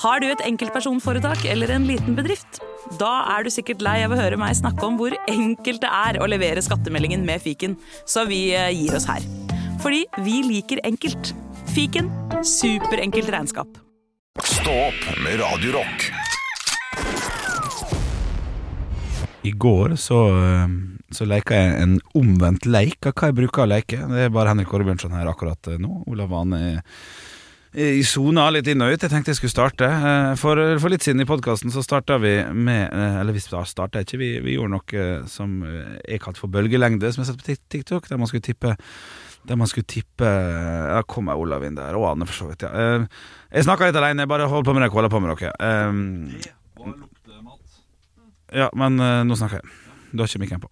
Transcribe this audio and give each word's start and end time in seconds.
Har 0.00 0.22
du 0.22 0.30
et 0.30 0.40
enkeltpersonforetak 0.48 1.42
eller 1.52 1.74
en 1.74 1.84
liten 1.84 2.14
bedrift? 2.16 2.62
Da 2.96 3.10
er 3.34 3.44
du 3.44 3.50
sikkert 3.52 3.82
lei 3.84 3.98
av 4.00 4.14
å 4.14 4.16
høre 4.16 4.38
meg 4.40 4.54
snakke 4.56 4.86
om 4.86 4.94
hvor 4.96 5.12
enkelt 5.28 5.82
det 5.82 5.90
er 5.92 6.16
å 6.24 6.28
levere 6.30 6.62
skattemeldingen 6.64 7.20
med 7.26 7.42
fiken, 7.44 7.74
så 8.08 8.22
vi 8.24 8.38
eh, 8.56 8.70
gir 8.72 8.96
oss 8.96 9.04
her. 9.10 9.20
Fordi 9.84 10.06
vi 10.24 10.38
liker 10.46 10.80
enkelt. 10.88 11.34
Fiken 11.74 12.08
superenkelt 12.40 13.28
regnskap. 13.34 13.76
Stå 14.40 14.72
opp 14.86 15.02
med 15.20 15.36
Radio 15.42 15.74
Rock. 15.76 16.06
I 19.44 19.52
går 19.52 19.98
så, 20.00 20.22
eh, 20.32 20.78
så 21.12 21.28
leika 21.28 21.60
jeg 21.60 21.74
en 21.82 21.98
omvendt 22.16 22.64
leik 22.64 23.04
av 23.04 23.12
hva 23.12 23.28
jeg 23.28 23.36
bruker 23.42 23.66
å 23.66 23.72
leke. 23.74 24.00
Det 24.14 24.30
er 24.30 24.32
bare 24.32 24.54
Henrik 24.54 24.72
Åre 24.72 24.88
Bjørnson 24.88 25.18
her 25.18 25.28
akkurat 25.28 25.74
eh, 25.74 25.76
nå. 25.76 26.06
Olav 26.08 26.32
Vane 26.32 26.62
er 26.70 26.80
i 27.74 28.02
sona 28.02 28.48
litt 28.50 28.66
inn 28.66 28.82
og 28.82 28.90
ut. 28.90 29.02
Jeg 29.04 29.12
tenkte 29.12 29.30
jeg 29.30 29.38
skulle 29.38 29.52
starte. 29.54 29.86
Eh, 29.86 30.32
For, 30.40 30.58
for 30.82 30.90
litt 30.90 31.04
siden 31.06 31.22
i 31.22 31.28
podkasten 31.28 31.70
så 31.70 31.84
starta 31.86 32.16
vi 32.18 32.32
med 32.50 32.90
Eller 33.20 33.32
vi 33.36 33.40
starta 33.44 34.02
ikke, 34.02 34.18
vi, 34.18 34.30
vi 34.42 34.56
gjorde 34.56 34.74
noe 34.74 35.04
som 35.30 35.60
er 35.64 36.18
kalt 36.22 36.38
for 36.40 36.50
bølgelengde, 36.50 37.12
som 37.12 37.22
jeg 37.22 37.28
har 37.28 37.34
sett 37.36 37.42
på 37.44 37.68
TikTok, 37.76 38.08
der 38.10 38.18
man 38.18 38.26
skulle 38.30 38.42
tippe 38.46 38.74
der 39.48 39.56
man 39.56 39.70
skulle 39.70 39.88
tippe 39.88 40.26
Ja, 40.28 41.00
kommer 41.08 41.38
Olav 41.40 41.62
inn 41.64 41.78
der, 41.78 41.94
og 41.96 42.10
Anne 42.10 42.26
for 42.28 42.36
så 42.36 42.48
vidt. 42.50 42.62
ja 42.66 42.70
Eh, 43.00 43.06
Jeg 43.54 43.64
snakka 43.64 43.86
litt 43.88 43.96
alene, 43.96 44.26
bare 44.28 44.46
hold 44.50 44.64
på 44.66 44.74
med 44.74 44.82
dere, 44.84 44.92
holder 44.92 45.08
på 45.10 45.20
med 45.22 45.32
dere. 45.38 45.54
Um, 45.88 46.28
ja, 48.52 48.68
men 48.74 49.00
eh, 49.00 49.22
nå 49.26 49.36
snakker 49.38 49.60
jeg. 49.62 49.70
Du 50.12 50.22
har 50.22 50.28
ikke 50.28 50.42
mikken 50.42 50.60
på. 50.62 50.68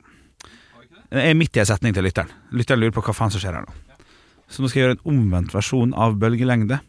Jeg 1.15 1.31
er 1.33 1.39
midt 1.39 1.57
i 1.57 1.63
en 1.63 1.67
setning 1.71 1.95
til 1.97 2.05
lytteren. 2.05 2.31
Lytteren 2.53 2.83
lurer 2.83 2.93
på 2.93 3.03
hva 3.07 3.15
faen 3.17 3.33
som 3.33 3.41
skjer 3.41 3.57
her 3.57 3.65
nå. 3.65 3.75
Så 4.49 4.63
nå 4.65 4.71
skal 4.71 4.81
jeg 4.81 4.87
gjøre 4.89 4.97
en 4.99 5.11
omvendt 5.15 5.55
versjon 5.55 5.93
av 5.95 6.17
bølgelengde. 6.21 6.81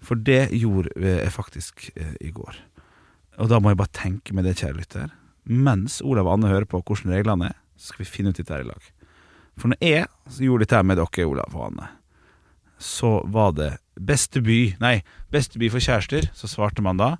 For 0.00 0.16
det 0.16 0.46
gjorde 0.56 0.94
jeg 0.96 1.32
faktisk 1.34 1.90
eh, 1.94 2.14
i 2.24 2.30
går. 2.32 2.56
Og 3.40 3.50
da 3.52 3.58
må 3.60 3.72
jeg 3.72 3.80
bare 3.80 3.92
tenke 3.96 4.32
med 4.36 4.44
det, 4.48 4.56
kjære 4.60 4.78
lytter. 4.78 5.10
Mens 5.44 6.00
Olav 6.04 6.28
og 6.28 6.34
Anne 6.38 6.50
hører 6.52 6.68
på 6.68 6.80
hvordan 6.80 7.12
reglene 7.12 7.50
er, 7.50 7.56
så 7.76 7.92
skal 7.92 8.04
vi 8.04 8.10
finne 8.12 8.32
ut 8.32 8.36
dette 8.40 8.52
her 8.52 8.64
i 8.64 8.68
lag. 8.68 8.88
For 9.60 9.72
når 9.72 9.80
jeg 9.84 10.06
gjorde 10.46 10.64
dette 10.64 10.76
her 10.78 10.86
med 10.88 11.00
dere, 11.00 11.26
Olav 11.28 11.56
og 11.56 11.66
Anne, 11.70 11.88
så 12.80 13.18
var 13.28 13.52
det 13.56 13.70
beste 14.00 14.40
by 14.40 14.58
Nei, 14.80 14.94
beste 15.32 15.60
by 15.60 15.68
for 15.72 15.84
kjærester, 15.84 16.30
så 16.36 16.48
svarte 16.48 16.80
man 16.84 17.00
da. 17.00 17.10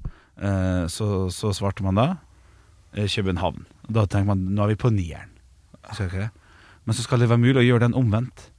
eh, 0.40 0.86
Så, 0.88 1.28
så 1.36 1.52
svarte 1.56 1.84
man 1.84 1.98
da 2.00 2.06
eh, 2.94 3.04
København. 3.08 3.66
Og 3.88 3.92
Da 3.96 4.06
tenker 4.06 4.30
man 4.32 4.46
nå 4.56 4.64
er 4.64 4.72
vi 4.72 4.80
på 4.80 4.92
nieren. 4.94 5.36
Men 6.84 6.96
så 6.96 7.02
skal 7.04 7.20
det 7.20 7.28
være 7.28 7.42
mulig 7.42 7.60
å 7.60 7.66
gjøre 7.66 7.88
den 7.88 7.96
omvendt. 7.98 8.49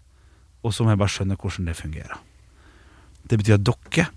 Og 0.61 0.73
så 0.73 0.85
må 0.85 0.93
jeg 0.93 1.01
bare 1.01 1.13
skjønne 1.13 1.37
hvordan 1.39 1.69
det 1.69 1.77
fungerer. 1.79 2.19
Det 3.27 3.39
betyr 3.39 3.57
at 3.57 3.65
dere 3.65 4.07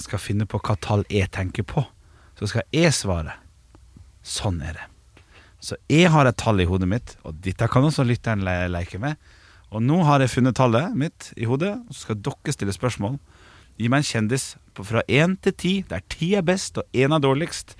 skal 0.00 0.22
finne 0.22 0.46
på 0.48 0.60
hva 0.62 0.76
tall 0.80 1.04
jeg 1.10 1.30
tenker 1.34 1.66
på. 1.66 1.84
Så 2.38 2.48
skal 2.50 2.64
jeg 2.74 2.92
svare. 2.96 3.36
Sånn 4.22 4.60
er 4.64 4.76
det. 4.76 4.86
Så 5.60 5.76
jeg 5.92 6.08
har 6.12 6.28
et 6.28 6.38
tall 6.40 6.62
i 6.62 6.68
hodet 6.68 6.88
mitt, 6.88 7.16
og 7.26 7.36
dette 7.44 7.68
kan 7.68 7.84
også 7.84 8.06
lytteren 8.08 8.44
le 8.46 8.54
leke 8.72 9.00
med. 9.00 9.18
Og 9.70 9.84
nå 9.84 10.00
har 10.08 10.22
jeg 10.22 10.32
funnet 10.32 10.56
tallet 10.56 10.96
mitt 10.98 11.30
i 11.36 11.46
hodet, 11.46 11.74
og 11.76 11.94
så 11.94 12.06
skal 12.06 12.22
dere 12.24 12.54
stille 12.54 12.74
spørsmål. 12.74 13.18
Gi 13.80 13.90
meg 13.92 14.02
en 14.02 14.08
kjendis 14.08 14.54
fra 14.76 15.02
én 15.08 15.36
til 15.44 15.54
ti, 15.56 15.74
der 15.88 16.02
ti 16.12 16.32
er 16.36 16.44
best 16.46 16.80
og 16.80 16.96
én 16.96 17.12
er 17.14 17.22
dårligst. 17.22 17.76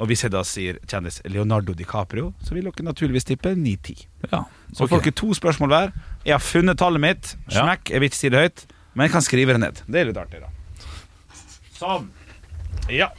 Og 0.00 0.08
hvis 0.08 0.22
jeg 0.24 0.32
da 0.32 0.40
sier 0.48 0.78
kjendis 0.88 1.18
Leonardo 1.28 1.74
DiCaprio, 1.76 2.30
så 2.40 2.54
vil 2.56 2.64
dere 2.70 2.86
naturligvis 2.86 3.26
tippe 3.28 3.52
9-10. 3.52 4.06
Ja, 4.30 4.44
Så 4.72 4.86
får 4.88 5.02
dere 5.04 5.12
to 5.20 5.34
spørsmål 5.36 5.68
hver. 5.74 5.90
Jeg 6.24 6.32
har 6.38 6.40
funnet 6.44 6.78
tallet 6.80 7.02
mitt. 7.04 7.34
Smekk. 7.52 7.90
Jeg 7.92 8.00
vil 8.00 8.08
ikke 8.08 8.16
si 8.20 8.30
det 8.32 8.40
høyt, 8.40 8.62
men 8.94 9.04
jeg 9.06 9.12
kan 9.12 9.26
skrive 9.26 9.56
det 9.56 9.60
ned. 9.66 9.82
Det 9.86 10.00
er 10.00 10.08
litt 10.08 10.20
artig, 10.20 10.40
da. 10.40 10.48
Sånn. 11.76 12.08
Ja. 12.92 13.10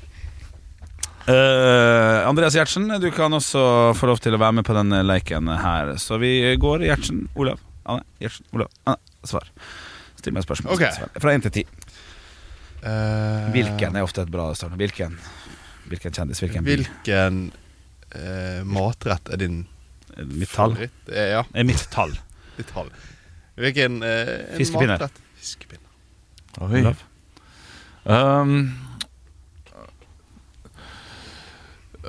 Uh, 1.29 2.25
Andreas 2.25 2.55
Gjertsen, 2.57 2.89
du 2.99 3.07
kan 3.13 3.33
også 3.37 3.61
få 3.93 4.09
lov 4.09 4.17
til 4.23 4.33
å 4.33 4.39
være 4.41 4.57
med 4.57 4.65
på 4.65 4.73
denne 4.73 5.03
leken 5.05 5.51
her. 5.53 5.93
Så 6.01 6.17
vi 6.21 6.33
går 6.59 6.87
Gjertsen, 6.89 7.27
Olav, 7.37 7.61
Anne, 7.85 8.01
Gjertsen, 8.23 8.47
Olav, 8.57 8.73
Anne, 8.89 8.97
svar. 9.29 9.45
Still 10.17 10.33
meg 10.33 10.47
spørsmål. 10.47 10.73
Ok. 10.73 10.81
så 10.81 10.81
skal 10.81 10.89
jeg 10.89 10.97
svare. 11.03 11.21
Fra 11.21 11.37
én 11.37 11.45
til 11.45 11.53
ti. 11.61 11.63
Eh, 12.81 13.49
Hvilken 13.53 13.97
er 13.97 14.05
ofte 14.05 14.25
et 14.25 14.33
bra 14.33 14.49
start? 14.57 14.73
Hvilken? 14.81 15.13
Hvilken 15.91 16.13
kjendis? 16.15 16.39
Hvilken 16.43 16.63
bil? 16.67 16.85
Hvilken 16.87 17.39
eh, 18.15 18.61
matrett 18.67 19.29
er 19.35 19.41
din 19.41 19.61
Mitt 20.17 20.49
tall? 20.51 20.73
favoritt? 20.75 21.09
Eh, 21.11 21.29
ja, 21.35 21.43
Er 21.53 21.63
mitt 21.67 21.83
tall. 21.93 22.13
ditt 22.57 22.71
tall. 22.71 22.89
Hvilken 23.59 23.99
eh, 24.07 24.31
Fiskepinne. 24.57 24.95
Matrett? 24.97 25.19
Fiskepinne. 25.39 25.87
Oi. 26.61 26.81
Olav? 26.81 27.03
Um, 28.01 28.55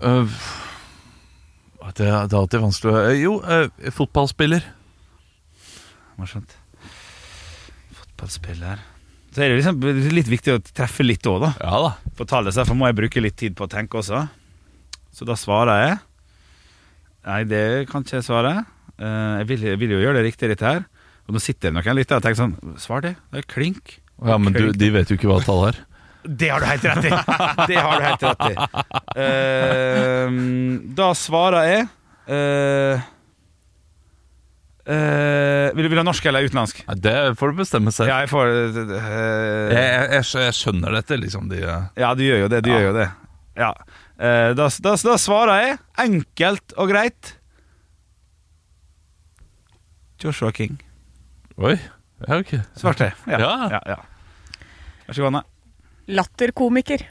øh, 0.03 0.31
det, 1.97 2.06
er- 2.09 2.26
det 2.26 2.32
er 2.32 2.41
alltid 2.41 2.62
vanskelig 2.62 2.94
å 2.94 3.03
Jo, 3.19 3.34
øh, 3.44 3.91
fotballspiller. 3.93 4.64
Morsomt. 6.19 6.54
Fotballspiller 7.99 8.81
Så 9.32 9.41
er 9.41 9.48
det 9.53 9.60
liksom 9.62 9.81
litt 10.12 10.28
viktig 10.28 10.53
å 10.53 10.60
treffe 10.76 11.04
litt 11.06 11.25
òg, 11.31 11.38
da. 11.47 11.50
Ja 11.62 11.78
da. 11.87 11.91
På 12.19 12.26
tallet, 12.28 12.53
så 12.53 12.62
derfor 12.62 12.76
må 12.76 12.88
jeg 12.91 12.98
bruke 12.98 13.22
litt 13.25 13.38
tid 13.41 13.54
på 13.56 13.65
å 13.65 13.70
tenke 13.72 13.97
også. 14.03 14.26
Så 15.12 15.28
da 15.28 15.37
svarer 15.37 15.84
jeg 15.87 16.00
Nei, 17.22 17.43
det 17.47 17.62
kan 17.87 18.03
ikke 18.03 18.16
jeg 18.19 18.26
svare. 18.26 18.50
Eh, 18.98 19.34
Jeg 19.43 19.47
vil, 19.47 19.60
jeg 19.70 19.78
vil 19.78 19.93
jo 19.94 20.00
gjøre 20.03 20.19
det 20.19 20.25
riktig, 20.26 20.48
dette 20.50 20.66
her. 20.66 20.81
Og 21.28 21.37
nå 21.37 21.41
sitter 21.43 21.70
det 21.70 21.76
noen 21.76 21.94
lyttere 22.00 22.19
og 22.19 22.25
tenker 22.25 22.41
sånn 22.41 22.76
Svar 22.82 23.04
det. 23.04 23.12
Det 23.31 23.44
er 23.44 23.47
klink. 23.47 24.00
Ja, 24.19 24.38
Men 24.43 24.53
du, 24.56 24.72
de 24.75 24.88
vet 24.91 25.10
jo 25.10 25.16
ikke 25.16 25.31
hva 25.31 25.38
tallet 25.47 25.76
er. 25.78 25.81
Det 26.43 26.50
har 26.53 26.62
du 26.62 26.66
helt 26.66 26.84
rett 26.87 27.06
i! 27.09 27.10
Det 27.66 27.78
har 27.82 27.99
du 27.99 28.04
helt 28.06 28.22
rett 28.22 28.44
i. 28.53 28.54
Uh, 29.19 30.37
da 30.99 31.09
svarer 31.19 31.66
jeg 31.66 31.87
eh, 32.31 33.00
eh, 34.87 35.70
vil, 35.75 35.84
du- 35.84 35.88
vil 35.88 35.97
du 35.98 36.00
ha 36.03 36.06
norsk 36.09 36.26
eller 36.26 36.47
utenlandsk? 36.48 36.82
Det 37.03 37.15
får 37.38 37.53
du 37.53 37.59
bestemme 37.62 37.93
selv. 37.94 38.09
Ja, 38.10 38.20
jeg 38.25 38.31
får 38.32 38.47
uh, 38.50 38.78
Jeg, 38.93 39.76
jeg, 39.76 40.09
jeg, 40.12 40.25
jeg 40.47 40.54
skjønner 40.59 40.97
dette, 40.98 41.19
liksom. 41.20 41.48
De, 41.53 41.60
uh. 41.66 41.84
Ja, 41.97 42.15
du 42.19 42.22
gjør 42.26 42.44
jo 42.44 42.48
det. 42.48 42.62
Du 42.66 42.70
Ja. 42.72 42.78
gjør 42.81 42.88
jo 42.91 42.97
det. 42.98 43.09
Ja. 43.56 43.72
Eh, 44.22 44.50
da, 44.59 44.69
da, 44.87 44.94
da 44.97 45.16
svarer 45.19 45.60
jeg 45.66 45.78
enkelt 46.06 46.75
og 46.78 46.88
greit 46.93 47.34
Joshua 50.22 50.53
King. 50.54 50.78
Oi. 51.59 51.75
Ja, 52.28 52.38
ok. 52.38 52.53
Svarte 52.78 53.09
jeg. 53.10 53.16
Ja. 53.26 53.38
Ja. 53.43 53.54
Ja, 53.75 53.81
ja. 53.97 53.97
Vær 55.09 55.16
så 55.16 55.25
god, 55.25 55.32
Anne. 55.32 55.43
Latterkomiker. 56.12 57.03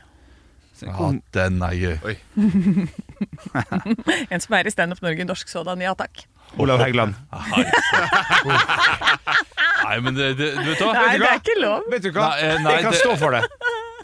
Ja, 0.81 1.09
den 1.35 1.59
er 1.61 1.75
gøy. 1.77 2.15
En 4.33 4.41
som 4.41 4.55
er 4.57 4.65
i 4.65 4.71
Stand 4.73 4.95
Up 4.95 5.01
Norge 5.03 5.25
Norsk 5.27 5.51
Sådan, 5.51 5.83
ja 5.83 5.91
takk. 5.99 6.23
Olav 6.59 6.79
Hægeland. 6.83 7.13
Nei, 9.81 9.99
men 10.03 10.15
det, 10.15 10.33
det, 10.37 10.49
du 10.57 10.67
vet 10.69 10.81
hva? 10.83 10.91
Nei, 10.95 11.13
det 11.19 11.27
er 11.29 11.39
ikke 11.41 11.55
lov. 11.61 11.85
Vet 11.91 12.03
du 12.05 12.11
hva? 12.15 12.27
Nei, 12.31 12.41
eh, 12.47 12.57
nei, 12.63 12.73
jeg 12.77 12.83
kan 12.85 12.91
det- 12.95 13.01
stå 13.03 13.15
for 13.21 13.31
det. 13.37 13.43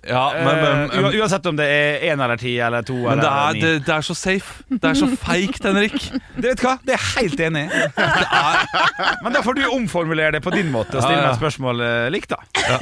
Ja, 0.08 0.22
men, 0.32 0.56
men, 0.64 0.92
Eh, 1.12 1.20
uansett 1.20 1.46
om 1.50 1.56
det 1.58 1.66
er 1.68 2.00
én 2.14 2.22
eller 2.24 2.38
ti 2.40 2.54
eller 2.64 2.82
to 2.88 2.94
men 2.96 3.20
det 3.20 3.26
eller 3.28 3.50
er, 3.50 3.54
ni. 3.54 3.60
det, 3.62 3.72
det 3.86 3.94
er 3.98 4.02
så 4.08 4.16
safe. 4.16 4.64
Det 4.70 4.84
er 4.88 4.94
så 4.96 5.08
feigt, 5.20 5.64
Henrik. 5.68 5.98
Det 6.38 6.46
vet 6.54 6.62
du 6.62 6.64
hva? 6.68 6.78
Det 6.86 6.94
er 6.96 7.02
jeg 7.02 7.08
helt 7.18 7.40
enig 7.50 7.64
i. 7.66 7.68
Men 9.26 9.34
da 9.36 9.42
får 9.44 9.54
du 9.60 9.66
omformulere 9.68 10.32
det 10.38 10.42
på 10.46 10.54
din 10.56 10.72
måte 10.72 10.96
og 10.96 11.04
stille 11.04 11.18
Ja, 11.20 11.26
ja. 11.26 11.34
meg 11.34 11.42
spørsmål 11.42 11.82
eh, 11.84 12.08
likt, 12.14 12.32
da. 12.32 12.80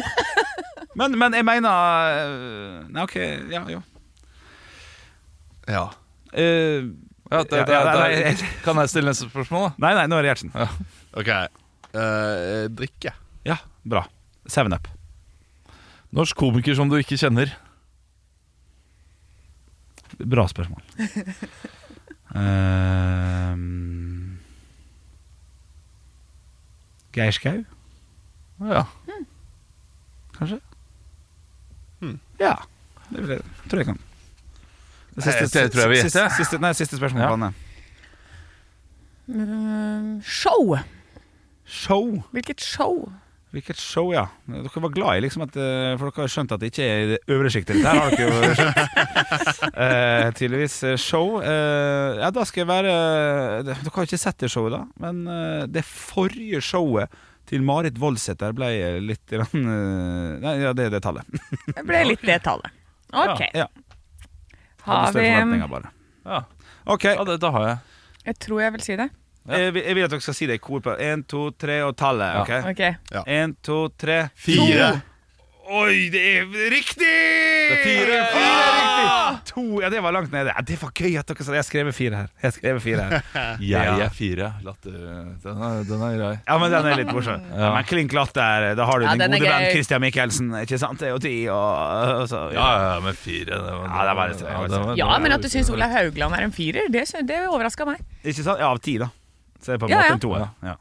Men, 0.96 1.18
men 1.18 1.34
jeg 1.34 1.44
mener 1.48 1.72
eh, 2.14 2.86
Nei, 2.94 3.04
OK, 3.08 3.18
ja, 3.56 3.64
jo. 3.74 3.82
Ja. 5.68 5.88
Eh, 6.36 6.86
Ja, 7.32 7.40
det, 7.44 7.50
det, 7.50 7.74
Ja, 7.74 7.82
ja, 8.10 8.34
det, 8.38 8.50
kan 8.64 8.78
jeg 8.78 8.90
stille 8.92 9.10
neste 9.10 9.26
spørsmål, 9.32 9.64
da? 9.66 9.74
nei, 9.82 9.94
nei, 9.98 10.06
nå 10.12 10.18
er 10.20 10.26
det 10.28 10.30
Gjertsen. 10.34 10.52
Ok. 11.18 11.32
Uh, 11.96 12.66
drikke. 12.78 13.14
Ja, 13.48 13.58
bra. 13.88 14.04
Seven 14.52 14.76
Up. 14.78 14.88
Norsk 16.16 16.38
komiker 16.38 16.76
som 16.78 16.90
du 16.92 16.98
ikke 17.00 17.18
kjenner. 17.18 17.50
Bra 20.22 20.46
spørsmål. 20.48 20.84
uh, 22.36 23.56
Geir 27.16 27.32
Skau, 27.32 27.64
Ja. 28.70 28.84
kanskje? 30.38 30.60
Hmm. 32.02 32.18
Ja, 32.40 32.54
det 33.10 33.40
tror 33.72 33.80
jeg 33.82 33.88
kan. 33.88 34.00
Det 35.16 35.26
Jeg- 35.26 35.50
jeg 35.54 35.72
tror 35.72 35.82
jeg 35.82 35.90
vi 35.90 35.96
gjetter. 35.96 36.30
siste, 36.30 36.38
siste, 36.38 36.60
nei, 36.60 36.72
siste 36.74 36.98
spørsmål 37.00 37.22
Ja. 37.24 37.34
Anne. 37.34 37.54
Mm, 39.28 40.22
Show. 40.24 40.76
Show. 41.66 42.24
Hvilket 42.34 42.60
show? 42.62 43.12
Hvilket 43.56 43.78
show, 43.80 44.12
ja. 44.14 44.26
Dere 44.52 44.82
var 44.84 44.92
glad 44.92 45.16
i 45.18 45.22
liksom 45.24 45.46
at 45.46 45.56
eh, 45.56 45.96
For 45.98 46.12
dere 46.12 46.26
har 46.26 46.32
skjønt 46.34 46.52
at 46.52 46.60
det 46.60 46.70
ikke 46.74 46.84
er 46.86 46.98
i 47.00 47.08
det 47.14 47.20
øvre 47.32 47.50
sjiktet. 47.54 47.80
Der 47.82 47.96
har 47.96 48.12
dere 48.12 48.28
jo 48.28 48.54
skjønt. 48.60 49.62
Eh, 49.72 50.32
tydeligvis 50.36 50.76
eh, 50.84 50.98
show. 51.00 51.40
Eh, 51.40 52.20
ja, 52.20 52.30
da 52.36 52.44
skal 52.46 52.66
jeg 52.66 52.70
være 52.70 52.96
Dere 53.70 53.78
har 53.96 54.04
ikke 54.10 54.20
sett 54.20 54.38
det 54.44 54.52
showet, 54.52 54.76
da. 54.76 54.84
Men 55.00 55.24
eh, 55.32 55.64
det 55.72 55.86
forrige 55.88 56.60
showet 56.62 57.10
til 57.48 57.64
Marit 57.64 57.98
Voldsæter 58.02 58.52
ble 58.58 58.70
litt 59.06 59.34
eh, 59.38 59.48
Nei, 59.56 60.56
ja, 60.66 60.74
det 60.76 60.90
er 60.90 60.96
det 60.98 61.02
tallet. 61.06 61.26
Det 61.72 61.86
ble 61.88 62.04
litt 62.12 62.22
det 62.28 62.42
tallet. 62.46 62.70
Ok. 63.16 63.40
Ja. 63.56 63.70
Har 64.86 65.12
vi. 65.14 65.28
Ja, 66.26 66.42
Ok, 66.86 67.04
ja 67.04 67.24
det, 67.26 67.40
da 67.42 67.50
har 67.52 67.68
jeg. 67.68 67.78
Jeg 68.26 68.36
tror 68.40 68.62
jeg 68.62 68.72
vil 68.74 68.82
si 68.82 68.96
det. 68.96 69.10
jeg, 69.48 69.74
vil- 69.74 69.84
jeg 69.86 69.96
vil 69.96 70.04
at 70.04 70.10
dere 70.12 70.22
skal 70.22 70.34
si 70.38 70.46
det 70.50 70.56
i 70.58 70.62
kor 70.62 70.80
på 70.86 70.94
én, 71.02 71.24
to, 71.30 71.52
tre 71.52 71.80
og 71.86 71.96
tallet. 71.98 72.36
ok? 72.42 72.70
Ok. 72.72 72.82
Én, 73.28 73.54
to, 73.64 73.88
tre 73.98 74.30
Fire. 74.36 75.02
Oi, 75.66 76.10
det 76.14 76.22
er 76.38 76.44
riktig! 76.70 77.08
Det 77.10 77.74
er 77.74 77.80
fire. 77.82 78.18
Fire 78.30 78.50
er 78.50 78.76
riktig. 78.76 79.40
To, 79.50 79.64
ja, 79.82 79.90
det 79.90 80.02
var 80.06 80.14
langt 80.14 80.30
nede. 80.34 80.52
Ja, 80.54 80.62
det 80.62 80.76
var 80.82 80.92
gøy 80.94 81.16
at 81.18 81.26
dere 81.32 81.46
sa 81.46 81.52
det. 81.56 81.58
Jeg 81.58 81.66
skrev 81.66 81.90
fire 81.98 82.20
her. 82.20 82.28
Jeg 82.44 82.54
skrev 82.54 82.80
fire 82.84 83.06
her. 83.10 83.24
Jeg 83.74 83.96
er 84.06 84.14
fire. 84.14 84.50
Latter. 84.66 84.94
Den 85.42 85.64
er, 85.66 85.80
den 85.90 86.04
er 86.06 86.18
grei. 86.20 86.30
Ja, 86.46 86.58
men 86.62 86.72
den 86.76 86.90
er 86.92 87.00
litt 87.02 87.10
morsom. 87.16 87.42
Ja. 87.50 87.72
Men 87.74 87.88
klink 87.90 88.14
latter, 88.14 88.68
da 88.78 88.86
har 88.86 89.02
du 89.02 89.08
Ja, 89.08 89.16
din 89.18 89.26
den 89.26 89.38
gode 89.42 89.56
venn 89.56 89.68
Christian 89.74 90.06
Michelsen. 90.06 90.54
Ikke 90.62 90.78
sant? 90.82 91.02
Det 91.02 91.10
er 91.10 91.14
jo 91.16 91.22
ti, 91.26 91.34
og, 91.50 91.66
og 92.22 92.30
så 92.30 92.44
Ja, 92.54 92.68
ja, 92.70 92.88
ja, 92.94 93.00
men 93.08 93.18
fire. 93.18 93.58
Det 93.58 93.76
var, 93.80 93.86
Ja, 93.90 94.06
det 94.12 94.16
var 94.22 94.34
litt- 94.36 94.46
det 94.46 94.54
var 94.54 94.86
var- 94.92 94.98
Ja, 95.02 95.10
men 95.26 95.32
at 95.40 95.42
du 95.42 95.50
syns 95.50 95.70
Olav 95.74 95.90
Haugland 95.98 96.38
er 96.38 96.46
en 96.46 96.54
firer, 96.56 96.92
det, 96.94 97.08
det 97.26 97.42
overraska 97.50 97.90
meg. 97.90 98.06
Ikke 98.24 98.44
sant? 98.46 98.62
Ja, 98.62 98.70
av 98.70 98.78
ti, 98.86 99.00
da. 99.02 99.10
Så 99.66 99.74
er 99.74 99.82
på 99.82 99.90
en 99.90 99.96
Ja, 99.98 100.04
måte 100.04 100.14
ja. 100.14 100.14
en 100.20 100.26
toer. 100.30 100.46
Ja. 100.62 100.76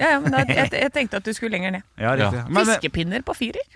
Ja, 0.00 0.10
ja, 0.14 0.18
men 0.24 0.32
da, 0.32 0.44
jeg, 0.48 0.70
jeg 0.72 0.92
tenkte 0.94 1.18
at 1.20 1.26
du 1.28 1.32
skulle 1.36 1.52
lenger 1.52 1.74
ned. 1.76 1.82
ja, 2.00 2.14
riktig. 2.16 2.40
Ja. 2.40 2.64
Fiskepinner 2.64 3.20
på 3.26 3.34
firer? 3.36 3.66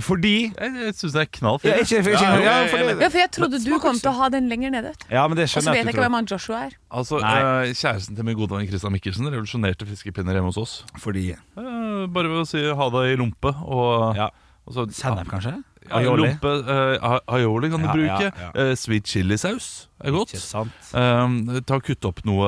Fordi 0.00 0.52
Jeg, 0.52 0.72
jeg 0.76 0.94
syns 0.94 1.12
det 1.14 1.20
er 1.22 1.30
knallfint. 1.38 1.70
ja, 1.72 1.84
fire. 1.84 2.00
ikke, 2.00 2.10
ikke, 2.12 2.42
Ja, 2.44 2.66
for 2.68 2.76
det, 2.78 3.00
Ja, 3.00 3.08
for 3.08 3.18
jeg 3.18 3.30
trodde 3.32 3.60
du 3.64 3.78
kom 3.80 3.96
til 3.98 4.10
å 4.10 4.14
ha 4.18 4.28
den 4.28 4.48
lenger 4.48 4.70
nede. 4.70 4.92
ja, 5.10 5.26
men 5.28 5.36
det 5.36 5.44
Og 5.44 5.48
så 5.48 5.60
skjønner 5.60 5.72
vet 5.72 5.76
jeg 5.76 5.84
jeg 5.84 5.86
at 5.86 5.94
ikke 5.94 6.02
hvem 6.04 6.12
tror. 6.12 6.16
han 6.16 6.26
Joshua 6.26 6.56
er. 6.66 6.72
Altså, 6.90 7.20
Nei. 7.20 7.38
eh, 7.38 7.72
Kjæresten 7.74 8.16
til 8.16 8.24
min 8.24 8.36
gode 8.36 8.50
venn 8.56 8.68
Christian 8.68 8.92
Mikkelsen 8.92 9.30
revolusjonerte 9.32 9.86
fiskepinner 9.88 10.32
hjemme 10.36 10.52
hos 10.52 10.58
oss. 10.58 10.84
Fordi 10.98 11.30
Eh, 11.32 12.06
bare 12.12 12.28
ved 12.28 12.42
å 12.42 12.46
si 12.46 12.60
ha 12.60 12.90
det 12.90 13.04
i 13.12 13.16
lompe 13.16 13.54
og, 13.64 14.16
Ja. 14.16 14.28
og 14.66 14.74
så, 14.74 14.86
Sennep, 14.92 15.26
kanskje? 15.32 15.62
Aioli? 15.90 16.22
lompe, 16.30 16.52
uh, 16.66 17.18
aioli 17.36 17.70
kan 17.72 17.82
du 17.82 17.86
Ja, 17.86 17.92
bruke. 17.92 18.30
ja, 18.30 18.50
ja. 18.54 18.70
Uh, 18.70 18.74
sweet 18.78 19.06
chilisaus 19.06 19.88
er 20.04 20.12
godt. 20.12 20.34
Ikke 20.34 20.42
sant? 20.42 20.90
Um, 20.92 21.38
ta 21.64 21.78
Kutt 21.80 21.96
Kutte 21.96 22.10
opp 22.10 22.18
noe 22.28 22.46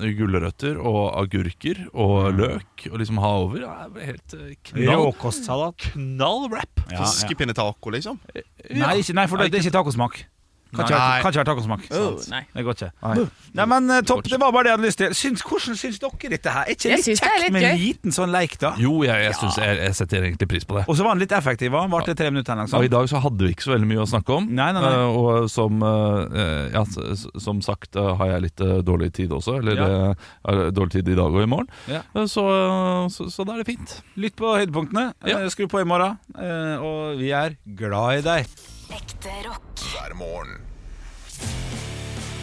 eh, 0.00 0.12
gulrøtter 0.16 0.78
og 0.80 1.10
agurker 1.20 1.82
og 1.92 2.32
løk 2.38 2.86
og 2.90 2.98
liksom 3.02 3.18
ha 3.20 3.32
over. 3.44 3.66
Helt 4.00 4.34
eh, 4.38 4.54
knall 4.70 5.04
Råkostsalat? 5.10 5.90
Knall 5.92 6.48
wrap! 6.48 6.84
Ja, 6.88 7.00
ja. 7.00 7.04
Fiskepinnetaco, 7.04 7.90
liksom. 7.92 8.20
Nei, 8.70 8.94
ikke, 9.02 9.16
nei, 9.18 9.26
for 9.28 9.36
det, 9.42 9.50
det 9.52 9.60
er 9.60 9.66
ikke 9.68 9.76
tacosmak. 9.76 10.22
Kan 10.70 10.84
ikke, 10.86 10.94
være- 10.94 11.22
kan 11.22 11.30
ikke 11.32 11.40
være 11.40 11.48
tacosmak. 11.50 11.80
Oh, 11.90 12.18
nei. 12.30 12.42
Det 12.54 12.62
går 12.64 12.74
ikke. 12.78 12.90
Nei. 13.02 13.24
Nei, 13.58 13.64
men 13.66 13.90
eh, 13.90 14.00
topp, 14.06 14.22
det 14.30 14.38
var 14.40 14.52
bare 14.54 14.62
det 14.62 14.70
jeg 14.70 14.76
hadde 14.78 14.86
lyst 14.86 14.98
til. 15.00 15.14
Syns, 15.18 15.42
hvordan 15.42 15.76
syns 15.80 15.98
dere 15.98 16.30
dette 16.30 16.50
her? 16.54 16.62
Er 16.62 16.74
ikke 16.76 16.88
Jeg 16.90 16.96
litt 17.00 17.06
syns 17.08 17.20
det 17.20 17.26
er 17.26 17.30
kjekt 17.34 17.42
litt 17.44 17.52
med 17.56 17.62
en 17.62 17.74
gøy. 17.76 17.80
liten 17.86 18.14
sånn 18.14 18.30
leik, 18.30 18.54
da? 18.62 18.70
Jo, 18.78 18.92
jeg, 19.02 19.24
jeg, 19.26 19.34
synes, 19.40 19.56
jeg, 19.58 19.78
jeg 19.82 19.94
setter 19.98 20.22
egentlig 20.28 20.48
pris 20.52 20.64
på 20.64 20.76
det. 20.78 20.84
Og 20.86 20.96
så 20.96 21.02
var 21.02 21.10
han 21.16 21.18
litt 21.24 21.32
effektiv. 21.34 21.74
Han 21.74 21.90
varte 21.90 22.14
tre 22.14 22.30
minutter 22.30 22.52
eller 22.54 22.68
noe 22.70 22.78
Og 22.78 22.84
I 22.86 22.92
dag 22.94 23.08
så 23.10 23.20
hadde 23.24 23.44
vi 23.48 23.50
ikke 23.56 23.66
så 23.66 23.72
veldig 23.74 23.88
mye 23.90 24.02
å 24.04 24.08
snakke 24.12 24.36
om. 24.38 24.46
Nei, 24.60 24.70
nei, 24.76 24.80
nei. 24.86 24.92
Eh, 24.94 25.18
og 25.24 25.50
som, 25.50 25.82
eh, 25.82 26.70
ja, 26.76 26.82
s- 26.86 27.24
s- 27.24 27.42
som 27.42 27.60
sagt 27.60 27.96
eh, 27.96 28.14
har 28.22 28.26
jeg 28.36 28.42
litt 28.46 28.60
eh, 28.60 28.78
dårlig 28.86 29.12
tid 29.12 29.30
også. 29.30 29.58
Eller 29.58 29.74
Ja. 29.80 30.14
eh, 30.48 30.70
dårlig 30.70 30.92
tid 30.92 31.08
i 31.08 31.14
dag 31.18 31.34
og 31.34 31.42
i 31.42 31.46
morgen. 31.50 31.68
Ja. 31.90 32.02
Eh, 32.14 32.26
så, 32.30 32.46
så, 33.10 33.26
så 33.30 33.44
da 33.46 33.54
er 33.58 33.64
det 33.64 33.66
fint. 33.74 34.02
Lytt 34.16 34.36
på 34.38 34.54
høydepunktene. 34.54 35.12
Ja. 35.26 35.40
Eh, 35.42 35.48
Skru 35.50 35.66
på 35.66 35.80
i 35.82 35.84
morgen. 35.84 36.18
Eh, 36.38 36.76
Og 36.80 37.18
vi 37.18 37.30
er 37.34 37.56
glad 37.76 38.20
i 38.20 38.22
deg. 38.22 38.46
Hver 38.90 40.14
morgen. 40.14 40.58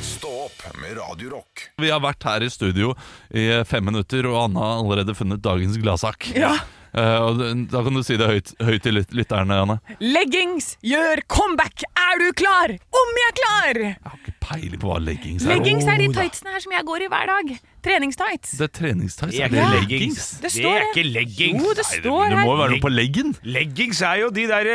Stå 0.02 0.30
opp 0.46 0.64
med 0.82 0.98
Radio 0.98 1.30
Rock. 1.30 1.68
Vi 1.78 1.90
har 1.92 2.00
vært 2.02 2.24
her 2.24 2.46
i 2.46 2.50
studio 2.50 2.94
i 3.36 3.50
fem 3.68 3.84
minutter, 3.86 4.26
og 4.32 4.38
Anna 4.48 4.64
har 4.64 4.80
allerede 4.82 5.16
funnet 5.18 5.44
dagens 5.44 5.76
gladsak. 5.82 6.30
Ja. 6.38 6.54
Uh, 6.98 7.20
og 7.28 7.42
da 7.70 7.82
kan 7.86 7.94
du 7.94 8.02
si 8.06 8.16
det 8.18 8.30
høyt, 8.32 8.54
høyt 8.64 8.82
til 8.88 8.96
lyt- 8.98 9.12
lytterne, 9.14 9.58
Anne. 9.66 9.76
Leggings 10.02 10.78
gjør 10.88 11.20
comeback! 11.30 11.84
Er 12.00 12.24
du 12.24 12.30
klar? 12.40 12.74
Om 12.96 13.12
jeg 13.20 13.28
er 13.34 13.38
klar! 13.44 13.82
Jeg 13.84 13.98
har 14.08 14.18
ikke 14.24 14.37
peiling 14.48 14.80
på 14.82 14.90
hva 14.90 14.98
leggings 15.04 15.44
er. 15.46 15.52
Leggings 15.54 15.86
er 15.92 16.00
de 16.02 16.08
tightsene 16.16 16.54
her 16.56 16.64
som 16.64 16.74
jeg 16.78 16.86
går 16.88 17.06
i 17.06 17.10
hver 17.12 17.32
dag. 17.32 17.54
Treningstights. 17.88 18.52
Det 18.58 18.68
er 18.70 18.74
treningstights. 18.80 19.38
Det 19.38 19.44
er 19.44 19.48
Er 19.48 19.54
ikke 19.54 19.64
det 19.72 19.82
leggings. 19.92 20.28
Det 20.44 20.52
står 20.56 20.78
det. 20.80 20.90
ikke 20.94 21.06
leggings. 21.14 21.64
Jo, 21.64 21.74
det 21.78 21.86
Nei, 21.88 21.96
det, 21.98 22.04
det 22.04 22.42
må 22.42 22.52
jo 22.54 22.60
være 22.64 22.74
noe 22.76 22.84
på 22.88 22.92
leggen. 22.94 23.34
Leggings 23.58 24.02
er 24.08 24.22
jo 24.24 24.30
de 24.36 24.48
der, 24.50 24.70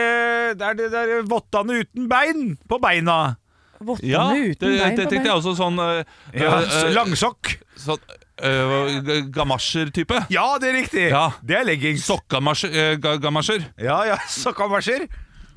der, 0.61 0.75
det 0.79 0.89
er 0.91 0.97
der 0.97 1.23
vottene 1.33 1.81
uten 1.83 2.09
bein 2.13 2.45
på 2.69 2.79
beina. 2.85 3.19
Vottene 3.83 4.13
Ja, 4.13 4.29
det, 4.31 4.57
uten 4.57 4.77
bein 4.79 4.97
det 5.01 5.09
tenkte 5.11 5.27
jeg 5.33 5.39
også 5.41 5.57
sånn 5.59 5.81
eh, 5.83 6.05
Ja, 6.39 6.53
eh, 6.61 6.77
eh, 6.85 6.93
Langsokk. 6.95 7.57
Sånn 7.83 7.99
uh, 8.43 9.27
gamasjer-type. 9.35 10.21
Ja, 10.33 10.47
det 10.63 10.71
er 10.71 10.77
riktig. 10.79 11.09
Ja. 11.11 11.25
Det 11.43 11.57
er 11.59 11.67
leggings. 11.67 12.05
Sokkamasjer. 12.07 12.71
eh, 12.73 12.95
ga- 13.03 13.19
gamasjer. 13.23 13.65
Ja, 13.83 13.99
ja, 14.13 14.17
sokkamarsjer. 14.43 15.09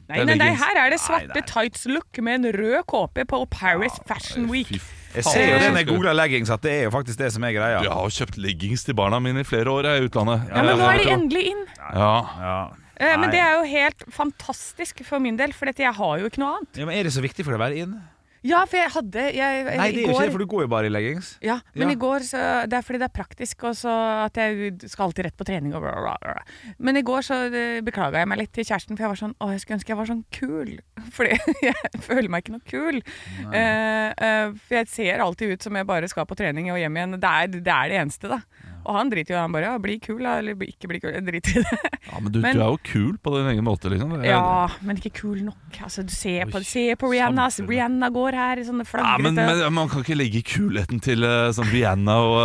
Nei, 0.08 0.20
det 0.22 0.26
nei, 0.28 0.36
nei, 0.38 0.52
her 0.60 0.78
er 0.84 0.92
det 0.94 1.00
svarte 1.02 1.34
nei. 1.34 1.46
tights-look 1.50 2.20
med 2.22 2.46
en 2.46 2.52
rød 2.54 2.84
kåpe 2.92 3.24
på 3.26 3.40
Paris 3.50 3.96
Fashion 4.06 4.46
Week. 4.52 4.68
Fy 4.70 4.80
Jeg 5.16 5.24
ser 5.26 5.46
jo 5.48 5.60
det 5.64 5.70
når 5.72 5.80
jeg 5.82 5.88
googler 5.88 6.14
leggings, 6.14 6.50
at 6.52 6.62
det 6.62 6.72
er 6.76 6.84
jo 6.90 6.92
faktisk 6.94 7.18
det 7.22 7.30
som 7.34 7.44
er 7.48 7.54
greia. 7.56 7.82
Jeg 7.82 7.90
har 7.96 8.10
kjøpt 8.18 8.38
leggings 8.38 8.84
til 8.86 8.94
barna 9.00 9.18
mine 9.24 9.42
i 9.42 9.48
flere 9.48 9.72
år 9.72 9.88
jeg, 9.88 10.04
i 10.04 10.10
utlandet. 10.10 10.50
Ja, 10.52 10.64
men 10.68 10.78
nå 10.78 10.90
er 10.92 11.00
de 11.02 11.14
endelig 11.14 11.46
inn. 11.54 11.62
Ja. 11.80 12.12
Ja. 12.44 12.58
Eh, 13.00 13.16
Men 13.20 13.32
det 13.32 13.40
er 13.40 13.56
jo 13.58 13.64
helt 13.68 14.04
fantastisk 14.14 15.02
for 15.08 15.20
min 15.24 15.36
del, 15.40 15.52
for 15.56 15.66
dette, 15.72 15.84
jeg 15.84 15.96
har 15.98 16.20
jo 16.20 16.30
ikke 16.30 16.40
noe 16.44 16.58
annet. 16.60 16.78
ja, 16.80 16.86
men 16.86 16.96
Er 17.00 17.04
det 17.10 17.14
så 17.16 17.24
viktig 17.24 17.44
for 17.48 17.52
deg 17.56 17.60
å 17.60 17.64
være 17.66 17.82
inn? 17.86 17.96
Ja, 18.46 18.62
for 18.70 18.78
jeg 18.78 18.92
hadde 18.94 19.24
jeg, 19.34 19.64
Nei, 19.66 19.88
det 19.90 20.04
er 20.04 20.06
jo 20.06 20.14
ikke 20.14 20.26
det, 20.28 20.34
for 20.36 20.44
du 20.44 20.50
går 20.52 20.66
jo 20.66 20.70
bare 20.72 20.90
i 20.90 20.94
leggings. 20.94 21.32
Ja, 21.46 21.58
men 21.74 21.90
Ja. 21.90 21.96
i 21.96 22.00
går 22.00 22.26
så, 22.28 22.42
Det 22.70 22.78
er 22.78 22.86
fordi 22.86 23.00
det 23.02 23.08
er 23.10 23.16
praktisk, 23.16 23.64
og 23.66 23.74
så 23.80 23.94
at 24.26 24.38
jeg 24.38 24.76
skal 24.86 25.08
alltid 25.08 25.26
rett 25.26 25.38
på 25.38 25.48
trening 25.48 25.74
og 25.74 25.82
bla, 25.82 25.96
bla, 25.98 26.16
bla. 26.22 26.44
Men 26.78 26.98
i 26.98 27.04
går 27.06 27.26
så 27.26 27.40
beklaga 27.86 28.22
jeg 28.22 28.30
meg 28.30 28.44
litt 28.44 28.54
til 28.54 28.68
kjæresten, 28.68 28.96
for 28.98 29.06
jeg 29.08 29.14
var 29.14 29.22
sånn 29.24 29.36
Å, 29.42 29.50
jeg 29.52 29.64
skulle 29.64 29.80
ønske 29.80 29.94
jeg 29.94 30.00
var 30.00 30.12
sånn 30.12 30.24
kul. 30.32 30.72
Fordi 31.16 31.40
jeg 31.66 32.02
føler 32.06 32.30
meg 32.30 32.46
ikke 32.46 32.56
noe 32.56 32.70
kul. 32.70 33.02
Uh, 33.50 34.10
uh, 34.14 34.48
for 34.62 34.80
jeg 34.80 34.88
ser 34.94 35.26
alltid 35.26 35.56
ut 35.56 35.66
som 35.66 35.76
jeg 35.76 35.90
bare 35.90 36.08
skal 36.12 36.30
på 36.30 36.38
trening 36.38 36.70
og 36.72 36.80
hjem 36.80 37.02
igjen. 37.02 37.20
Det 37.20 37.32
er 37.32 37.52
det, 37.56 37.66
er 37.66 37.92
det 37.92 38.00
eneste, 38.04 38.30
da. 38.32 38.42
Og 38.86 38.96
han 39.00 39.10
driter 39.12 39.34
jo 39.34 39.36
i 39.36 39.38
det. 39.38 39.42
Han 39.46 39.54
bare 39.56 39.70
ja, 39.72 39.78
bli 39.82 39.96
kul, 40.04 40.20
da. 40.22 40.34
Eller 40.42 40.56
ikke 40.66 40.90
bli 40.92 41.00
kul. 41.02 41.12
Jeg 41.16 41.26
driter 41.26 41.60
i 41.60 41.64
det. 41.66 41.80
ja, 42.12 42.20
Men 42.22 42.32
du, 42.32 42.40
Men- 42.44 42.56
du 42.56 42.62
er 42.62 42.70
jo 42.70 42.80
kul 42.86 43.18
på 43.18 43.34
din 43.38 43.50
egen 43.54 43.66
måte, 43.66 43.90
liksom. 43.92 44.14
Er- 44.20 44.26
Ja, 44.30 44.68
men 44.86 44.98
ikke 45.02 45.12
kul 45.22 45.42
nok. 45.48 45.80
Altså, 45.84 46.04
du 46.06 46.14
ser 46.14 46.46
på, 46.52 46.62
se 46.64 46.96
på 46.96 47.10
Rihanna. 47.12 47.48
samfunnet. 47.50 47.70
Rihanna 47.74 48.10
går 48.16 48.32
her 48.40 48.62
i 48.62 48.66
sånne 48.68 48.86
Ja, 48.94 49.18
men, 49.18 49.36
men 49.36 49.74
man 49.74 49.90
kan 49.90 50.04
ikke 50.06 50.18
legge 50.18 50.44
kulheten 50.46 51.02
til 51.02 51.24
eh, 51.24 51.50
sånn 51.58 51.72
Rihanna 51.74 52.16
og 52.22 52.38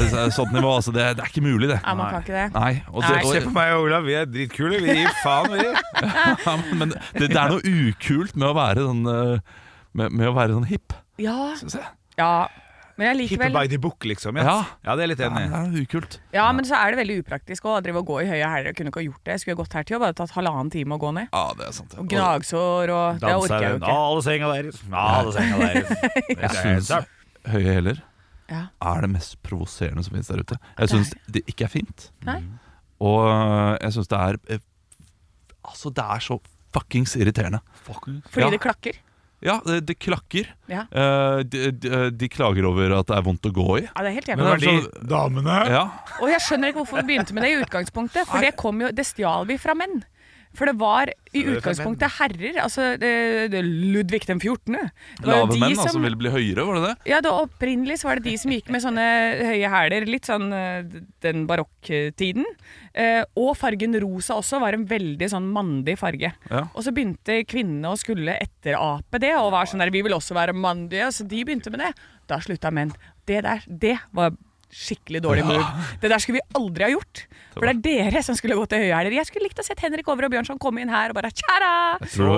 eh, 0.00 0.30
sånt 0.34 0.52
nivå. 0.52 0.74
Altså, 0.80 0.92
det, 0.92 1.16
det 1.16 1.24
er 1.24 1.30
ikke 1.32 1.44
mulig, 1.46 1.68
det. 1.70 1.80
Ja, 1.84 1.94
man 1.94 2.10
kan 2.10 2.22
ikke 2.26 2.38
det. 2.38 2.46
Nei, 2.54 2.82
og 2.90 3.02
det, 3.02 3.14
Nei. 3.22 3.32
Se 3.32 3.44
på 3.46 3.54
meg 3.54 3.72
og 3.78 3.86
Olav, 3.88 4.04
vi 4.04 4.14
er 4.18 4.26
dritkule. 4.26 4.82
Vi 4.84 4.98
gir 5.00 5.14
faen, 5.22 5.50
vi. 5.54 5.70
ja, 6.46 6.56
men 6.74 6.92
det, 7.14 7.30
det 7.30 7.36
er 7.38 7.54
noe 7.54 7.62
ukult 7.62 8.34
med 8.36 8.48
å 8.50 8.54
være 8.58 8.84
sånn 8.90 9.04
med, 9.94 10.10
med 10.10 10.26
å 10.26 10.34
være 10.34 10.56
sånn 10.56 10.66
hipp, 10.66 10.92
Ja, 11.22 11.54
syns 11.58 11.76
jeg. 11.78 11.86
ja. 12.18 12.48
Men 12.96 13.08
jeg 13.08 13.28
Hippe 13.28 13.48
likevel 13.48 13.52
by 13.56 13.66
the 13.72 13.78
book, 13.82 14.04
liksom. 14.06 14.36
Ja, 14.38 14.44
Ja. 14.44 14.58
ja 14.86 14.94
det 14.94 15.02
er 15.02 15.08
jeg 15.08 15.10
litt 15.14 15.22
Ja, 15.24 15.28
enig 15.30 15.50
det 15.50 15.80
er 15.80 15.86
ukult. 15.86 16.18
Ja, 16.32 16.44
men 16.52 16.64
så 16.68 16.76
er 16.78 16.90
det 16.94 16.98
veldig 17.00 17.16
upraktisk 17.24 17.64
å 17.66 17.82
drive 17.82 17.98
og 17.98 18.06
gå 18.06 18.20
i 18.22 18.26
høye 18.28 18.46
hæler. 18.46 18.68
Jeg 18.70 18.76
kunne 18.78 18.92
ikke 18.92 19.00
ha 19.02 19.06
gjort 19.08 19.24
det. 19.24 19.32
Jeg 19.34 19.40
skulle 19.42 19.56
ha 19.56 19.62
gått 19.64 19.72
her 19.74 19.82
til 19.88 19.94
jobb, 19.96 20.04
hadde 20.06 20.18
tatt 20.20 20.34
halvannen 20.36 20.70
time 20.70 20.94
å 20.94 21.00
gå 21.02 21.10
ned. 21.16 21.28
Ja, 21.32 21.44
det 21.58 21.66
er 21.66 21.72
sant. 21.74 21.94
Og 21.98 22.08
gnagsår 22.12 22.92
og 22.94 23.18
Det 23.20 23.34
orker 23.34 23.60
jeg 23.66 23.70
jo 23.74 23.78
ikke. 23.82 23.96
Alle 23.98 24.22
senga 24.22 24.52
deres. 24.54 24.82
Alle 24.92 25.32
senga 25.32 25.58
deres. 25.66 25.88
Jeg 26.28 26.50
syns 26.60 26.92
høye 27.50 27.74
hæler 27.80 28.02
Ja. 28.50 28.62
er 28.80 29.00
det 29.00 29.10
mest 29.10 29.38
provoserende 29.42 30.04
som 30.04 30.12
finnes 30.14 30.28
der 30.30 30.42
ute. 30.44 30.58
Jeg 30.78 30.88
syns 30.94 31.14
det 31.26 31.42
ikke 31.50 31.64
er 31.64 31.72
fint. 31.74 32.10
Nei. 32.28 32.38
Og 33.00 33.24
øh, 33.26 33.78
jeg 33.82 33.92
syns 33.98 34.08
det 34.08 34.18
er 34.20 34.38
øh, 34.54 34.58
Altså, 35.64 35.90
det 35.96 36.04
er 36.04 36.20
så 36.20 36.38
fuckings 36.74 37.16
irriterende. 37.16 37.60
Fordi 37.88 38.20
Ja. 38.40 38.50
det 38.50 38.60
klakker. 38.60 38.98
Ja, 39.44 39.58
det, 39.66 39.82
det 39.88 39.98
klakker. 40.00 40.48
Ja. 40.72 40.86
Eh, 40.88 41.42
de, 41.44 41.66
de, 41.76 41.98
de 42.16 42.28
klager 42.32 42.64
over 42.70 42.94
at 42.98 43.10
det 43.10 43.18
er 43.18 43.26
vondt 43.26 43.44
å 43.50 43.52
gå 43.52 43.66
i. 43.82 43.84
Ja, 43.84 44.04
det 44.06 44.10
er 44.10 44.16
helt 44.16 44.30
Men 44.32 44.44
jævlig. 44.46 44.60
det 44.64 44.72
er 44.72 45.02
de 45.04 45.08
damene 45.12 45.58
Ja, 45.68 45.82
Og 46.22 46.30
jeg 46.32 46.40
skjønner 46.46 46.72
ikke 46.72 46.80
hvorfor 46.80 47.02
vi 47.02 47.06
begynte 47.12 47.36
med 47.36 47.44
det 47.44 47.50
i 47.52 47.58
utgangspunktet, 47.60 48.24
for 48.30 48.40
det 48.44 48.54
kom 48.60 48.80
jo 48.80 48.88
Det 48.96 49.04
stjal 49.04 49.44
vi 49.50 49.58
fra 49.60 49.76
menn. 49.76 50.00
For 50.54 50.70
det 50.70 50.76
var 50.78 51.10
i 51.34 51.42
utgangspunktet 51.50 52.12
herrer, 52.14 52.58
altså 52.62 52.92
det, 53.00 53.10
det 53.50 53.62
Ludvig 53.64 54.20
den 54.28 54.38
14. 54.38 54.76
Det 54.76 55.26
var 55.26 55.40
jo 55.40 55.46
Lave 55.48 55.58
menn 55.58 55.74
som- 55.74 55.84
altså, 55.88 56.02
ville 56.04 56.16
bli 56.20 56.30
høyere, 56.30 56.66
var 56.68 56.74
det 56.78 56.84
det? 56.86 57.10
Ja, 57.10 57.18
det 57.24 57.32
Opprinnelig 57.34 57.96
så 57.98 58.08
var 58.08 58.20
det 58.20 58.24
de 58.28 58.36
som 58.38 58.52
gikk 58.54 58.70
med 58.70 58.84
sånne 58.84 59.06
høye 59.50 59.70
hæler, 59.72 60.06
litt 60.06 60.28
sånn 60.30 60.46
eh, 60.54 60.84
den 61.26 61.44
barokktiden. 61.50 62.46
Eh, 62.94 63.24
og 63.36 63.56
fargen 63.58 63.98
rosa 64.00 64.36
også 64.38 64.60
var 64.62 64.76
en 64.78 64.86
veldig 64.86 65.28
sånn 65.34 65.50
mandig 65.52 65.98
farge. 65.98 66.30
Ja. 66.50 66.64
Og 66.74 66.84
så 66.86 66.94
begynte 66.94 67.40
kvinnene 67.50 67.90
å 67.90 67.98
skulle 67.98 68.38
etterape 68.38 69.18
det, 69.20 69.34
og 69.34 69.50
var 69.56 69.66
sånn 69.66 69.82
der, 69.82 69.90
vi 69.90 70.02
vil 70.06 70.14
også 70.14 70.34
være 70.38 70.54
mandige, 70.54 71.10
så 71.10 71.26
de 71.26 71.42
begynte 71.44 71.70
med 71.74 71.80
det. 71.82 71.92
Da 72.30 72.38
slutta 72.40 72.70
menn. 72.72 72.94
Det 73.26 73.42
der, 73.42 73.64
det 73.68 73.98
var 74.14 74.30
skikkelig 74.74 75.22
dårlig 75.24 75.44
move. 75.46 75.64
Det 76.02 76.10
der 76.10 76.22
skulle 76.22 76.40
vi 76.40 76.58
aldri 76.58 76.86
ha 76.86 76.90
gjort. 76.92 77.24
For 77.54 77.68
det 77.68 77.74
er 77.76 78.10
dere 78.10 78.22
som 78.26 78.34
skulle 78.34 78.56
gått 78.58 78.72
til 78.74 78.82
høye 78.82 78.96
hæler. 78.96 79.14
Jeg 79.14 79.28
skulle 79.28 79.46
likt 79.46 79.60
å 79.62 79.64
sett 79.66 79.82
Henrik 79.84 80.08
Over 80.10 80.26
og 80.26 80.32
Bjørnson 80.34 80.58
komme 80.62 80.82
inn 80.82 80.90
her 80.90 81.12
og 81.12 81.18
bare 81.18 81.30
tjara! 81.30 81.70
Så 82.10 82.30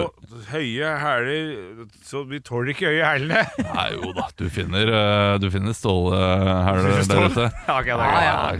høye 0.50 0.90
hæler 1.00 1.86
Så 2.04 2.26
vi 2.28 2.42
tåler 2.44 2.74
ikke 2.74 2.90
høye 2.92 3.06
hælene. 3.08 3.44
Nei, 3.70 3.86
jo 3.96 4.12
da, 4.16 4.28
du 4.36 4.46
finner, 4.52 4.92
øh, 5.00 5.36
du 5.40 5.48
finner 5.54 5.76
stålhæler 5.76 7.00
der 7.08 7.30
ute. 7.30 7.48
Ja, 7.66 7.80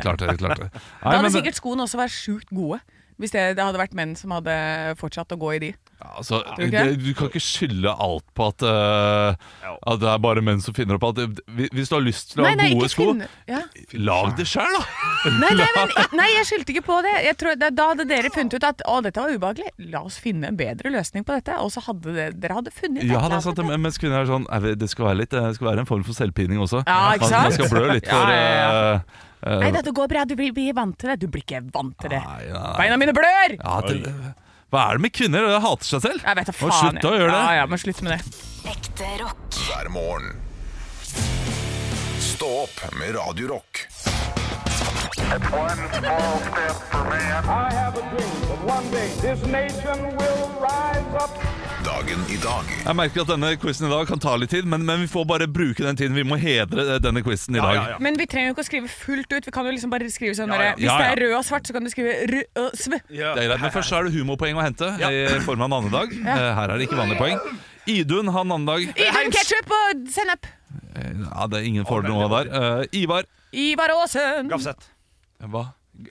klart 0.00 0.22
det. 0.22 0.36
klart 0.40 0.60
det 0.62 0.70
Da 0.72 1.10
hadde 1.10 1.26
men, 1.26 1.34
sikkert 1.34 1.58
skoene 1.58 1.84
også 1.84 2.00
vært 2.00 2.14
sjukt 2.14 2.48
gode. 2.54 2.80
Hvis 3.20 3.32
det, 3.32 3.44
det 3.56 3.64
hadde 3.64 3.80
vært 3.80 3.96
menn 3.96 4.16
som 4.18 4.32
hadde 4.36 4.56
fortsatt 5.00 5.32
å 5.32 5.38
gå 5.40 5.54
i 5.56 5.60
de. 5.62 5.70
Altså, 5.96 6.42
okay. 6.52 6.66
du 6.68 6.74
det, 6.76 6.98
du 7.00 7.14
kan 7.16 7.30
ikke 7.30 7.40
skylde 7.40 7.88
alt 7.88 8.24
på 8.36 8.46
at, 8.50 8.62
uh, 8.68 9.32
at 9.90 10.00
det 10.02 10.08
er 10.12 10.18
bare 10.20 10.42
menn 10.44 10.60
som 10.60 10.74
finner 10.76 10.98
opp 10.98 11.06
alt. 11.08 11.22
Hvis- 11.56 11.70
Hvis 11.72 11.88
du 11.88 11.94
har 11.96 12.04
lyst 12.04 12.32
til 12.32 12.42
å 12.42 12.44
Nei, 12.44 12.50
ha 12.52 12.56
nei, 12.60 12.68
gode 12.74 12.88
sko, 12.92 13.06
ja. 13.48 13.62
lag 13.94 14.36
det 14.36 14.46
sjøl, 14.46 14.76
da! 14.76 14.82
nei, 15.42 15.50
nei, 15.56 15.68
men, 15.76 15.94
nei, 16.20 16.28
jeg 16.36 16.46
skyldte 16.50 16.74
ikke 16.74 16.84
på 16.86 16.98
det. 17.06 17.14
Jeg 17.24 17.38
tror, 17.40 17.56
da, 17.56 17.70
hadde 17.90 18.06
dere 18.08 18.30
funnet 18.34 18.54
ut 18.58 18.68
at 18.68 18.84
å, 18.86 18.98
dette 19.02 19.24
var 19.24 19.32
ubehagelig. 19.32 19.72
La 19.90 20.04
oss 20.04 20.20
finne 20.20 20.52
en 20.52 20.56
bedre 20.60 20.92
løsning 20.92 21.24
på 21.26 21.36
dette. 21.38 21.56
Og 21.64 21.72
så 21.74 21.82
hadde 21.88 22.14
det, 22.16 22.28
dere 22.44 22.60
hadde 22.60 22.72
funnet 22.76 23.02
et 23.02 23.10
Ja, 23.10 23.24
det 23.32 23.42
sant, 23.42 23.58
men- 23.64 23.80
mens 23.80 23.98
kvinner 23.98 24.20
er 24.20 24.26
sånn 24.30 24.46
Det 24.78 24.88
skal 24.90 25.06
være 25.06 25.16
litt 25.24 25.30
Det 25.30 25.54
skal 25.56 25.72
være 25.72 25.80
en 25.80 25.86
form 25.86 26.04
for 26.04 26.12
selvpining 26.12 26.58
også. 26.60 26.84
Ja, 26.86 27.12
ikke 27.16 27.28
sant? 27.32 27.42
Man 27.48 27.52
skal 27.52 27.72
blø 27.72 27.92
litt 27.94 28.06
for 28.08 28.16
Ja, 28.16 28.36
ja, 28.36 28.56
ja. 28.56 28.94
eh, 28.94 29.00
eh, 29.52 29.60
Nei, 29.64 29.70
dette 29.72 29.92
går 29.92 30.08
bra. 30.08 30.24
Du 30.24 30.36
blir, 30.36 30.52
blir 30.52 30.74
vant 30.76 30.96
til 30.98 31.08
det. 31.10 31.20
Du 31.20 31.28
blir 31.28 31.42
ikke 31.42 31.64
vant 31.72 31.96
til 31.98 32.10
det. 32.10 32.20
nei, 32.20 32.42
nei, 32.52 32.58
nei. 32.60 32.74
Beina 32.76 32.96
mine 33.00 33.14
blør! 33.16 33.56
Ja, 33.56 33.80
det, 33.80 34.34
hva 34.74 34.82
er 34.90 34.98
det 34.98 35.04
med 35.06 35.12
kvinner? 35.14 35.46
De 35.46 35.60
hater 35.62 35.86
seg 35.86 36.02
selv. 36.02 36.24
Jeg 36.26 36.36
vet 36.40 36.48
da 36.50 36.54
faen. 36.58 36.74
slutte 36.80 37.10
å 37.10 37.14
gjøre 37.16 37.30
det. 37.30 37.38
Ja, 37.38 37.52
ja, 37.60 37.66
men 37.70 37.78
slutt 37.78 38.02
med 38.02 38.16
det. 38.16 38.20
Ekte 38.72 39.12
rock. 39.22 39.60
hver 39.68 39.88
morgen. 39.94 40.32
Stå 42.20 42.48
opp 42.64 42.80
med 42.98 43.14
Radio 43.16 43.48
Rock. 43.54 43.86
One 45.26 45.88
small 45.98 46.38
step 46.50 46.76
for 46.90 47.04
man. 47.04 47.44
I 47.48 47.72
have 47.72 47.96
a 47.96 48.02
dream 48.10 48.36
that 48.48 48.60
one 48.64 48.90
day 48.90 49.08
this 49.22 49.40
nation 49.46 50.16
will 50.16 50.50
rise 50.60 51.14
up. 51.22 51.55
Dagen 51.86 52.22
i 52.32 52.36
dag 52.42 52.66
Jeg 52.82 52.96
merker 52.98 53.22
at 53.22 53.28
denne 53.30 53.52
quizen 53.62 53.86
i 53.86 53.90
dag 53.92 54.08
kan 54.08 54.18
ta 54.22 54.32
litt 54.40 54.50
tid, 54.50 54.66
men, 54.68 54.82
men 54.88 55.04
vi 55.04 55.08
får 55.10 55.26
bare 55.30 55.46
bruke 55.50 55.84
den 55.84 55.98
tiden. 55.98 56.16
Vi 56.18 56.24
må 56.26 56.38
hedre 56.40 56.96
denne 57.02 57.22
quizen 57.24 57.54
i 57.58 57.62
dag. 57.62 57.94
Men 58.02 58.18
vi 58.18 58.26
trenger 58.30 58.50
jo 58.50 58.56
ikke 58.56 58.64
å 58.64 58.68
skrive 58.68 58.90
fullt 58.90 59.30
ut. 59.36 59.46
Vi 59.46 59.54
kan 59.54 59.68
jo 59.68 59.74
liksom 59.76 59.92
bare 59.92 60.08
skrive 60.12 60.34
sånn 60.38 60.50
Ja, 60.50 60.58
ja. 60.70 60.74
Hvis 60.78 60.88
Ja, 60.88 60.96
ja. 60.96 61.04
det 61.04 61.12
er 61.12 61.22
rød 61.24 61.36
og 61.38 61.46
svart, 61.46 61.68
så 61.68 61.76
kan 61.76 61.86
du 61.86 61.92
skrive 61.92 62.16
rød 62.32 62.60
og 62.64 62.74
sv. 62.74 62.98
Det 63.06 63.22
er 63.22 63.38
greit, 63.52 63.62
men 63.62 63.74
Først 63.76 63.92
så 63.92 64.00
er 64.00 64.08
det 64.08 64.16
humorpoeng 64.16 64.58
å 64.58 64.66
hente 64.66 64.90
i 65.06 65.40
form 65.46 65.62
av 65.68 65.72
navnedag. 65.76 66.12
dag. 66.26 66.42
Her 66.58 66.74
er 66.74 66.76
det 66.76 66.88
ikke 66.88 66.98
vanlige 66.98 67.22
poeng. 67.22 67.62
Idun 67.96 68.34
har 68.34 68.50
navnedag. 68.50 68.88
Idun 68.90 69.32
ketchup 69.38 69.74
og 69.78 70.06
sennep. 70.16 70.50
Eh, 70.96 71.10
Ja, 71.22 71.46
det 71.46 71.60
er 71.62 71.70
ingen 71.70 71.86
får 71.86 72.06
noe 72.08 72.26
der. 72.32 72.50
Uh, 72.50 72.84
Ivar. 72.98 73.28
Ivar 73.52 73.94
Aasen. 74.00 74.50
Gafseth. 74.50 74.90
Hva? 75.52 75.68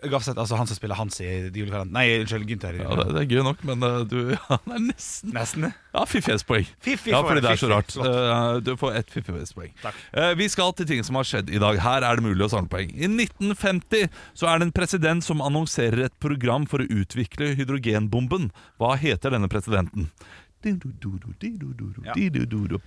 Gafseth, 0.10 0.40
altså 0.42 0.58
han 0.58 0.68
som 0.70 0.78
spiller 0.78 0.98
Hans 0.98 1.20
i 1.22 1.28
de 1.54 1.62
julekalenderen. 1.62 1.94
Nei, 1.94 2.06
unnskyld, 2.24 2.46
Gynter. 2.50 2.78
Ja, 2.82 2.96
det, 2.98 3.06
det 3.14 3.22
er 3.22 3.28
gøy 3.36 3.44
nok, 3.46 3.64
men 3.70 3.84
uh, 3.86 4.00
du 4.10 4.32
ja, 4.36 4.58
er 4.58 4.82
nesten 4.82 5.34
Nesten. 5.36 5.68
Ja, 5.96 6.04
fiffighetspoeng. 6.10 6.66
Fiffi 6.84 7.14
Ja, 7.14 7.22
fordi 7.26 7.44
det 7.46 7.52
er 7.54 7.62
så 7.62 7.70
rart. 7.72 7.94
Eh, 7.96 8.60
Du 8.66 8.74
får 8.80 8.98
ett 9.00 9.12
fiffighetspoeng. 9.14 9.72
Takk. 9.84 10.00
Eh, 10.18 10.32
Vi 10.40 10.48
skal 10.52 10.74
til 10.76 10.90
ting 10.90 11.04
som 11.08 11.16
har 11.20 11.28
skjedd 11.30 11.52
i 11.54 11.62
dag. 11.62 11.78
Her 11.86 12.04
er 12.08 12.20
det 12.20 12.26
mulig 12.26 12.48
å 12.48 12.52
samle 12.52 12.72
poeng. 12.72 12.92
I 12.96 13.08
1950 13.12 14.10
så 14.34 14.50
er 14.52 14.60
det 14.60 14.70
en 14.70 14.76
president 14.76 15.24
som 15.24 15.44
annonserer 15.46 16.06
et 16.08 16.18
program 16.24 16.66
for 16.70 16.84
å 16.84 16.90
utvikle 16.90 17.54
hydrogenbomben. 17.60 18.50
Hva 18.82 18.96
heter 19.00 19.36
denne 19.38 19.48
presidenten? 19.52 20.10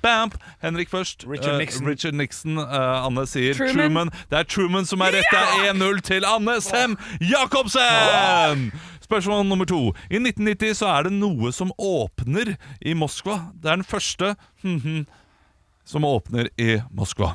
Bam! 0.03 0.31
Henrik 0.63 0.91
først. 0.91 1.25
Richard 1.31 1.59
Nixon. 1.59 1.87
Nixon. 1.87 1.89
Richard 1.89 2.15
Nixon. 2.15 2.59
Uh, 2.59 3.07
Anne 3.07 3.27
sier 3.27 3.55
Truman. 3.55 3.75
Truman. 3.79 4.11
Det 4.31 4.39
er 4.39 4.43
Truman 4.43 4.87
som 4.87 5.01
er 5.01 5.15
rett. 5.19 5.33
Det 5.33 5.41
er 5.69 5.73
1-0 5.75 6.01
til 6.01 6.25
Anne 6.29 6.61
Sem 6.65 6.97
Jacobsen! 7.21 8.71
Spørsmål 9.09 9.47
nummer 9.47 9.65
to. 9.65 9.95
I 10.11 10.19
1990 10.21 10.75
så 10.83 10.87
er 10.93 11.09
det 11.09 11.13
noe 11.17 11.53
som 11.53 11.73
åpner 11.79 12.57
i 12.81 12.93
Moskva. 12.93 13.39
Det 13.57 13.71
er 13.71 13.81
den 13.81 13.85
første 13.89 14.35
som 15.89 16.05
åpner 16.05 16.51
i 16.61 16.81
Moskva. 16.91 17.33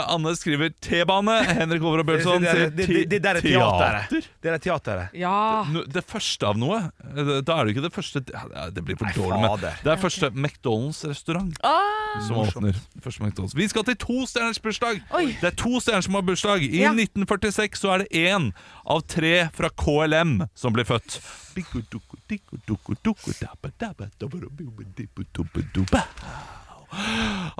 Anne 0.14 0.32
skriver 0.38 0.72
T-bane. 0.82 1.36
Henrik 1.60 1.84
Over 1.84 2.02
og 2.02 2.08
Bjørnson 2.10 2.44
Det, 2.44 2.54
sier 2.54 2.72
det, 2.74 2.86
det, 2.88 3.02
det 3.12 3.20
der 3.24 3.40
er 3.40 3.44
teater. 3.44 4.28
Det 4.40 4.52
er 4.54 4.62
teateret. 4.64 5.16
Ja. 5.20 5.34
Det 5.90 6.04
første 6.08 6.48
av 6.50 6.58
noe 6.60 6.80
eh, 6.80 7.32
Da 7.46 7.58
er 7.58 7.68
det 7.68 7.74
ikke 7.74 7.84
det 7.86 7.92
første 7.94 8.22
Det 8.24 8.84
blir 8.86 8.98
for 9.00 9.12
dårlig 9.16 9.40
men. 9.44 9.66
Det 9.84 9.92
er 9.94 10.00
første 10.00 10.30
McDonalds 10.34 11.02
restaurant 11.08 11.56
Ah, 11.66 11.99
Som 12.26 12.36
åpner 12.42 12.74
Vi 13.54 13.68
skal 13.70 13.84
til 13.86 13.96
to 14.02 14.26
stjerners 14.26 14.58
bursdag. 14.62 15.02
Oi. 15.14 15.26
Det 15.40 15.52
er 15.52 15.56
to 15.58 15.80
stjerner 15.80 16.02
som 16.06 16.14
har 16.18 16.24
bursdag. 16.26 16.64
I 16.66 16.82
Ja. 16.82 16.92
1946 16.92 17.78
så 17.80 17.94
er 17.94 18.04
det 18.04 18.24
en 18.26 18.52
Av 18.84 19.00
tre 19.06 19.48
fra 19.54 19.70
KLM 19.70 20.48
Som 20.54 20.74
blir 20.74 20.84
født 20.88 21.20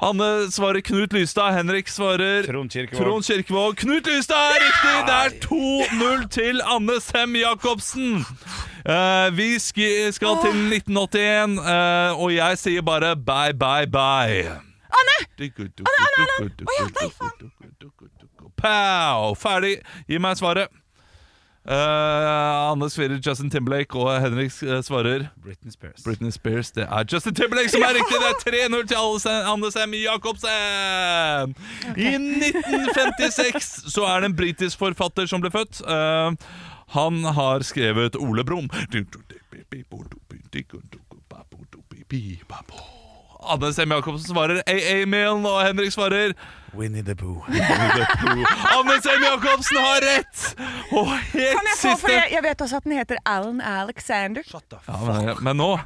Anne 0.03 0.51
svarer 0.51 0.81
Knut 0.81 1.13
Lystad 1.13 1.53
Henrik 1.53 1.89
svarer 1.89 2.43
Trond 2.47 2.73
Kirkevåg. 2.73 3.05
Trond 3.05 3.25
Kirkevåg. 3.25 3.77
Knut 3.77 4.07
Lystad 4.07 4.55
er 4.55 4.65
riktig! 4.65 4.97
Det 5.07 5.15
er 5.15 5.31
2-0 5.45 6.29
til 6.29 6.63
Anne 6.67 7.01
Sem 7.01 7.37
Jacobsen. 7.37 8.25
Uh, 8.81 9.37
vi 9.37 9.59
skal 9.59 10.41
til 10.43 10.57
1981, 10.57 11.59
uh, 11.59 12.23
og 12.23 12.35
jeg 12.35 12.59
sier 12.59 12.83
bare 12.83 13.17
bye, 13.17 13.55
bye, 13.55 13.87
bye. 13.87 14.57
Anne! 15.01 15.19
Anne, 15.39 15.55
Anne, 15.87 16.51
Anne! 16.51 17.51
Pow! 18.61 19.35
Ferdig. 19.35 19.79
Gi 20.09 20.19
meg 20.21 20.37
svaret. 20.41 20.80
Eh, 21.69 22.71
Anne 22.71 22.89
svirrer 22.91 23.21
Justin 23.21 23.51
Timberlake, 23.51 23.99
og 23.99 24.09
Henrik 24.23 24.55
eh, 24.65 24.81
svarer 24.83 25.27
Britney 25.45 25.71
Spears. 25.71 26.03
Britney 26.05 26.31
Spears. 26.33 26.71
Det 26.73 26.87
er 26.87 27.05
Justin 27.13 27.35
Timberlake 27.35 27.69
som 27.69 27.85
er 27.85 27.99
riktig! 27.99 28.17
Det 28.17 28.31
er 28.31 28.69
3-0 28.69 28.87
til 28.89 29.29
Anne 29.53 29.73
Sem 29.75 29.97
Jacobsen! 30.01 31.55
I 31.97 32.15
1956 32.17 33.93
så 33.93 34.07
er 34.09 34.21
det 34.21 34.31
en 34.31 34.37
britisk 34.37 34.81
forfatter 34.81 35.29
som 35.29 35.45
ble 35.45 35.53
født. 35.53 35.83
Uh, 35.85 36.33
han 36.97 37.21
har 37.37 37.67
skrevet 37.67 38.17
Ole 38.17 38.45
Brumm. 38.45 38.71
Anne 43.51 43.73
Sem 43.77 43.93
Jacobsen 43.93 44.33
svarer 44.33 44.63
AA-mailen, 44.65 45.45
og 45.45 45.61
Henrik 45.67 45.93
svarer 45.93 46.33
Winnie 46.79 47.03
the 47.03 47.15
Pooh. 47.19 47.43
Anne 47.49 48.97
Sem 49.03 49.23
Jacobsen 49.25 49.79
har 49.83 50.01
rett! 50.05 50.43
Og 50.93 51.09
helt 51.33 51.57
Kan 51.57 51.67
jeg 51.71 51.79
få, 51.81 51.95
for 52.05 52.11
jeg, 52.15 52.27
jeg 52.37 52.43
vet 52.47 52.59
også 52.67 52.77
at 52.81 52.85
den 52.89 52.95
heter 52.99 53.17
Alan 53.27 53.61
Alexander. 53.61 54.43
Shut 54.47 54.65
the 54.71 54.77
ja, 54.87 54.93
men, 55.07 55.37
men 55.45 55.55
nå 55.61 55.71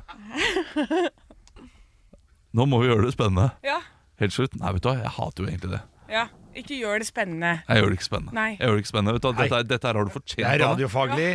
Nå 2.54 2.62
må 2.70 2.76
vi 2.84 2.88
gjøre 2.90 3.04
det 3.08 3.14
spennende. 3.16 3.48
Ja. 3.66 3.78
Helt 4.22 4.34
slutt. 4.36 4.52
Nei, 4.60 4.70
vet 4.76 4.84
du 4.84 4.88
hva, 4.92 4.96
jeg 5.02 5.10
hater 5.16 5.40
jo 5.42 5.46
egentlig 5.50 5.70
det. 5.76 5.82
ja. 6.14 6.24
Ikke 6.54 6.76
gjør 6.78 7.00
det 7.02 7.06
spennende. 7.08 7.48
Jeg 7.66 7.80
gjør 7.80 7.88
det 7.90 7.96
ikke 7.98 8.06
spennende. 8.06 8.30
Nei. 8.36 8.50
Jeg 8.52 8.60
gjør 8.68 8.76
det 8.76 8.82
ikke 8.84 8.90
spennende 8.92 9.12
vet 9.16 9.24
du, 9.24 9.26
hva, 9.26 9.32
dette, 9.42 9.56
er- 9.58 9.66
dette 9.72 9.84
her 9.88 9.94
har 9.98 10.04
du 10.06 10.10
fortjent. 10.14 10.38
Det 10.38 10.44
er 10.46 10.52
Anne. 10.54 10.66
radiofaglig. 10.68 11.30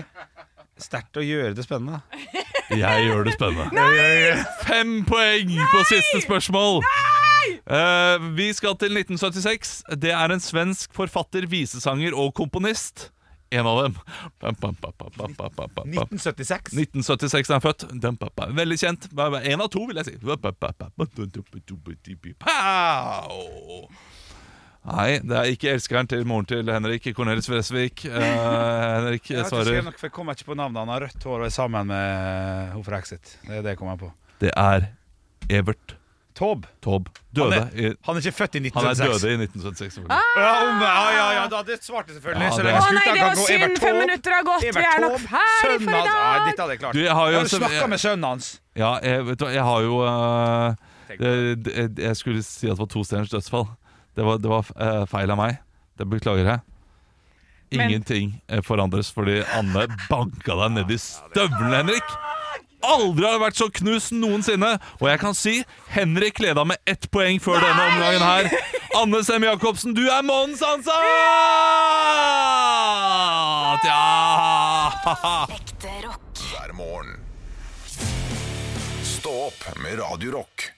Sterkt 0.80 1.14
å 1.20 1.22
gjøre 1.28 1.50
det 1.58 1.64
spennende. 1.66 1.98
Jeg 2.72 2.98
gjør 3.10 3.22
det 3.28 3.34
spennende. 3.36 3.84
Fem 4.64 4.94
poeng 5.10 5.52
på 5.74 5.80
siste 5.92 6.22
spørsmål. 6.24 6.80
Eh, 7.70 8.28
vi 8.38 8.50
skal 8.54 8.76
til 8.82 8.94
1976. 8.98 9.84
Det 10.02 10.12
er 10.16 10.34
en 10.34 10.44
svensk 10.44 10.94
forfatter, 10.96 11.48
visesanger 11.50 12.16
og 12.18 12.34
komponist. 12.38 13.10
En 13.52 13.66
av 13.66 13.84
dem. 13.84 13.96
Bam, 14.40 14.56
bam, 14.62 14.76
bam, 14.82 14.94
bam, 14.98 15.12
bam, 15.18 15.34
bam, 15.38 15.52
bam, 15.56 15.70
bam. 15.74 15.88
1976. 15.90 16.74
1976 16.78 17.50
er 17.50 17.58
han 17.58 17.66
født. 17.66 17.88
Veldig 18.60 18.78
kjent. 18.78 19.10
En 19.18 19.62
av 19.66 19.70
to, 19.74 19.86
vil 19.90 19.98
jeg 19.98 20.06
si. 20.06 20.16
Pow! 22.46 23.90
Nei, 24.90 25.20
det 25.20 25.36
er 25.36 25.50
ikke 25.52 25.74
elskeren 25.74 26.08
til 26.10 26.24
moren 26.30 26.48
til 26.50 26.70
Henrik 26.72 27.10
Cornelis 27.18 27.50
Vresvik. 27.52 28.06
Uh, 28.08 28.16
Henrik 28.16 29.28
svarer 29.28 29.84
nok- 29.84 30.00
for 30.00 30.08
jeg 30.08 30.16
kommer 30.16 30.38
ikke 30.38 30.48
på 30.48 30.56
navnet. 30.58 30.80
Han 30.80 30.94
har 30.94 31.08
rødt 31.08 31.24
hår 31.28 31.40
og 31.42 31.46
er 31.50 31.54
sammen 31.54 31.88
med 31.92 32.72
hun 32.74 32.86
fra 32.86 33.02
Exit. 33.02 33.38
Det 33.44 33.58
er 33.58 33.66
det 33.66 33.76
jeg 33.76 33.82
kommer 33.82 33.98
på. 34.00 34.12
Det 34.40 34.54
er 34.56 34.88
Evert 35.50 35.99
Taube. 36.40 36.68
Taube. 36.82 37.12
Han 37.36 37.52
er, 37.54 37.96
han 38.08 38.16
er 38.16 38.20
ikke 38.24 38.32
født 38.38 38.56
i 38.56 38.62
1976. 38.64 39.00
Han 39.00 39.10
er 39.12 39.20
døde 39.20 39.32
i 39.34 39.40
1976. 39.44 39.94
selvfølgelig. 39.94 40.20
Ja, 40.40 40.52
om, 40.64 40.84
ja, 40.86 41.02
ja, 41.18 41.26
ja, 41.36 41.42
da, 41.52 41.60
det 41.68 41.76
svarte 41.84 42.14
selvfølgelig. 42.16 42.46
Ja, 42.48 42.52
Så 42.56 42.64
det- 42.64 42.72
lenge 42.72 42.80
Å 42.80 42.94
nei, 42.96 43.04
det 43.14 43.24
var 43.26 43.36
synd! 43.44 43.80
Fem 43.84 43.98
minutter 44.00 44.36
har 44.38 44.46
gått. 44.48 44.64
Vi 44.64 44.84
er 44.86 45.02
nok 45.04 45.18
ferdig 45.20 45.82
for 45.84 45.92
i 45.92 46.00
dag! 46.00 46.08
Nei, 46.08 46.38
dag. 46.40 46.48
dette 46.48 46.62
hadde 46.64 46.72
jeg 46.78 46.80
klart. 46.86 46.94
Du, 46.96 47.02
jeg 47.04 47.18
har 47.20 47.28
jo 47.34 47.38
Jeg 47.42 47.52
snakka 47.58 47.88
med 47.92 48.00
sønnen 48.06 48.30
hans. 48.30 48.48
Ja, 48.80 48.92
jeg, 49.04 49.26
vet 49.28 49.40
du, 49.44 49.46
jeg 49.52 49.64
har 49.68 49.82
jo 49.84 50.00
uh, 50.00 50.76
det- 51.20 51.64
det- 51.68 52.00
Jeg 52.08 52.16
skulle 52.16 52.44
si 52.44 52.68
at 52.72 52.78
det 52.78 52.80
var 52.80 52.92
to 52.96 53.04
stjerners 53.04 53.30
dødsfall. 53.36 53.68
Det 54.16 54.26
var, 54.26 54.38
det 54.40 54.50
var 54.50 54.64
uh, 54.80 55.06
feil 55.12 55.32
av 55.32 55.38
meg. 55.38 55.60
Det 56.00 56.08
beklager 56.08 56.46
jeg. 56.54 56.60
Ingenting 57.72 58.42
Men. 58.50 58.64
forandres 58.66 59.12
fordi 59.14 59.44
Anne 59.54 59.84
banka 60.10 60.56
deg 60.64 60.72
ned 60.80 60.90
i 60.90 60.98
støvlene, 60.98 61.84
Henrik. 61.84 62.16
Aldri 62.86 63.26
har 63.28 63.40
vært 63.42 63.60
så 63.60 63.68
knust 63.80 64.14
noensinne. 64.16 64.78
Og 65.02 65.10
jeg 65.12 65.20
kan 65.22 65.36
si 65.38 65.56
Henrik 65.92 66.40
leda 66.44 66.64
med 66.68 66.80
ett 66.88 67.10
poeng 67.12 67.40
før 67.44 67.60
denne 67.64 67.88
omgangen 67.92 68.24
her. 68.24 68.50
Anne 69.00 69.24
Sem 69.28 69.44
Jacobsen, 69.46 69.94
du 69.96 70.06
er 70.08 70.24
månedens 70.26 70.64
ansatt! 70.66 70.96
Ja! 73.86 75.46
Ekte 75.56 75.94
rock. 76.08 76.44
hver 76.50 76.74
morgen. 76.76 77.16
Stå 79.06 79.32
opp 79.50 79.62
med 79.84 80.00
Radio 80.00 80.40
Rock. 80.40 80.70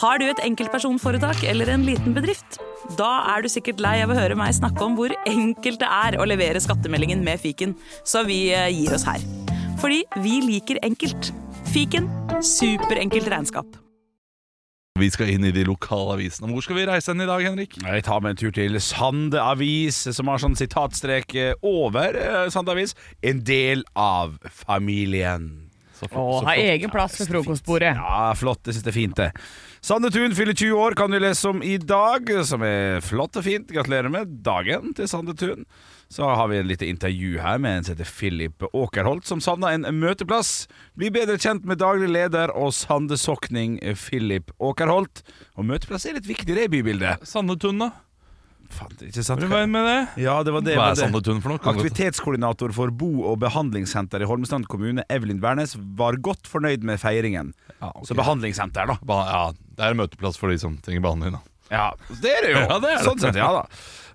Har 0.00 0.18
du 0.20 0.26
et 0.28 0.40
enkeltpersonforetak 0.44 1.44
eller 1.48 1.70
en 1.72 1.84
liten 1.86 2.14
bedrift? 2.16 2.58
Da 2.98 3.10
er 3.32 3.44
du 3.44 3.48
sikkert 3.48 3.80
lei 3.80 3.96
av 4.04 4.12
å 4.12 4.18
høre 4.18 4.36
meg 4.36 4.52
snakke 4.56 4.84
om 4.84 4.96
hvor 4.98 5.14
enkelt 5.24 5.80
det 5.80 5.88
er 5.88 6.18
å 6.20 6.28
levere 6.28 6.60
skattemeldingen 6.60 7.24
med 7.24 7.40
fiken, 7.40 7.72
så 8.04 8.24
vi 8.28 8.46
eh, 8.52 8.68
gir 8.74 8.92
oss 8.96 9.06
her. 9.08 9.24
Fordi 9.80 10.04
vi 10.22 10.40
liker 10.44 10.78
enkelt. 10.86 11.32
Fiken 11.72 12.06
superenkelt 12.44 13.28
regnskap. 13.30 13.80
Vi 15.00 15.08
skal 15.10 15.32
inn 15.32 15.42
i 15.48 15.50
de 15.50 15.64
lokale 15.66 16.14
avisene. 16.14 16.52
Hvor 16.54 16.62
skal 16.62 16.76
vi 16.78 16.86
reise 16.86 17.10
hen 17.10 17.24
i 17.24 17.26
dag, 17.26 17.42
Henrik? 17.42 17.72
Jeg 17.82 18.04
tar 18.06 18.20
med 18.22 18.36
en 18.36 18.38
tur 18.44 18.52
til 18.54 18.78
Sande 18.78 19.40
Avis, 19.42 19.96
som 20.14 20.30
har 20.30 20.38
sånn 20.38 20.54
sitatstrek 20.54 21.34
eh, 21.34 21.56
over 21.66 22.14
eh, 22.14 22.44
Sande 22.54 22.76
Avis. 22.76 22.94
En 23.26 23.42
del 23.42 23.82
av 23.98 24.36
familien. 24.54 25.48
Så 25.98 26.06
Å, 26.10 26.44
ha 26.46 26.54
egen 26.58 26.94
plass 26.94 27.18
ved 27.18 27.32
frokostbordet. 27.32 27.90
Ja, 27.98 28.30
flott. 28.38 28.62
Det 28.62 28.76
synes 28.76 28.86
det 28.86 28.92
er 28.92 28.98
fint, 29.00 29.18
det. 29.18 29.30
Sande 29.82 30.12
Tun 30.14 30.34
fyller 30.38 30.54
20 30.54 30.78
år, 30.86 30.94
kan 30.98 31.10
du 31.10 31.18
lese 31.18 31.50
om 31.50 31.62
i 31.66 31.74
dag, 31.78 32.30
som 32.46 32.62
er 32.66 33.02
flott 33.02 33.34
og 33.40 33.46
fint. 33.46 33.74
Gratulerer 33.74 34.14
med 34.14 34.38
dagen 34.46 34.94
til 34.94 35.10
Sandetun. 35.10 35.66
Så 36.14 36.22
har 36.30 36.46
vi 36.52 36.60
en 36.60 36.68
lite 36.70 36.86
intervju 36.86 37.40
her 37.42 37.58
med 37.58 37.78
en 37.80 37.84
som 37.88 37.96
heter 37.96 38.06
Philip 38.06 38.62
Åkerholt, 38.70 39.26
som 39.26 39.40
savner 39.42 39.74
en 39.74 39.86
møteplass. 39.98 40.68
Bli 40.94 41.08
bedre 41.10 41.34
kjent 41.42 41.64
med 41.66 41.80
daglig 41.82 42.06
leder 42.14 42.52
og 42.54 42.70
Sandesokning 42.76 43.80
Philip 43.98 44.52
Åkerholt. 44.62 45.24
Og 45.58 45.66
møteplass 45.66 46.06
er 46.06 46.14
litt 46.20 46.28
viktig 46.30 46.54
det 46.54 46.68
i 46.68 46.72
bybildet. 46.76 47.24
Sandetun, 47.26 47.82
da? 47.82 47.90
Fant, 48.74 49.02
ikke 49.04 49.22
sant? 49.26 49.42
Hva 49.50 49.60
er 49.64 49.68
med 49.70 49.84
det? 49.86 49.96
Ja, 50.24 50.36
det 50.46 50.54
var 50.54 50.62
det. 50.64 50.76
Hva 50.78 50.86
er 50.92 50.94
det. 50.96 51.02
Sandetun 51.02 51.42
for 51.44 51.52
noe? 51.52 51.60
Aktivitetskoordinator 51.74 52.72
for 52.74 52.90
bo- 52.94 53.26
og 53.32 53.40
behandlingssenter 53.42 54.22
i 54.24 54.28
Holmestrand 54.30 54.66
kommune, 54.70 55.04
Evelyn 55.12 55.42
Wærnes, 55.42 55.74
var 55.98 56.16
godt 56.22 56.46
fornøyd 56.50 56.86
med 56.86 57.02
feiringen. 57.02 57.52
Ja, 57.80 57.90
okay. 57.90 58.06
Så 58.12 58.16
behandlingssenter, 58.18 58.86
da. 58.90 58.96
Ba- 59.02 59.24
Ja, 59.34 59.42
det 59.52 59.82
er 59.84 59.90
en 59.94 60.00
møteplass 60.00 60.38
for 60.40 60.50
de 60.54 60.58
som 60.62 60.78
trenger 60.78 61.02
behandling, 61.04 61.36
da. 61.36 61.42
Ja, 61.74 61.90
det 62.22 62.32
er 62.38 62.46
det 62.46 62.54
jo. 62.54 62.64
Ja, 62.70 62.78
det 62.78 62.92
er 62.92 62.98
det. 62.98 63.04
Sånn 63.08 63.22
sett, 63.22 63.38
ja 63.40 63.50
da. 63.58 63.64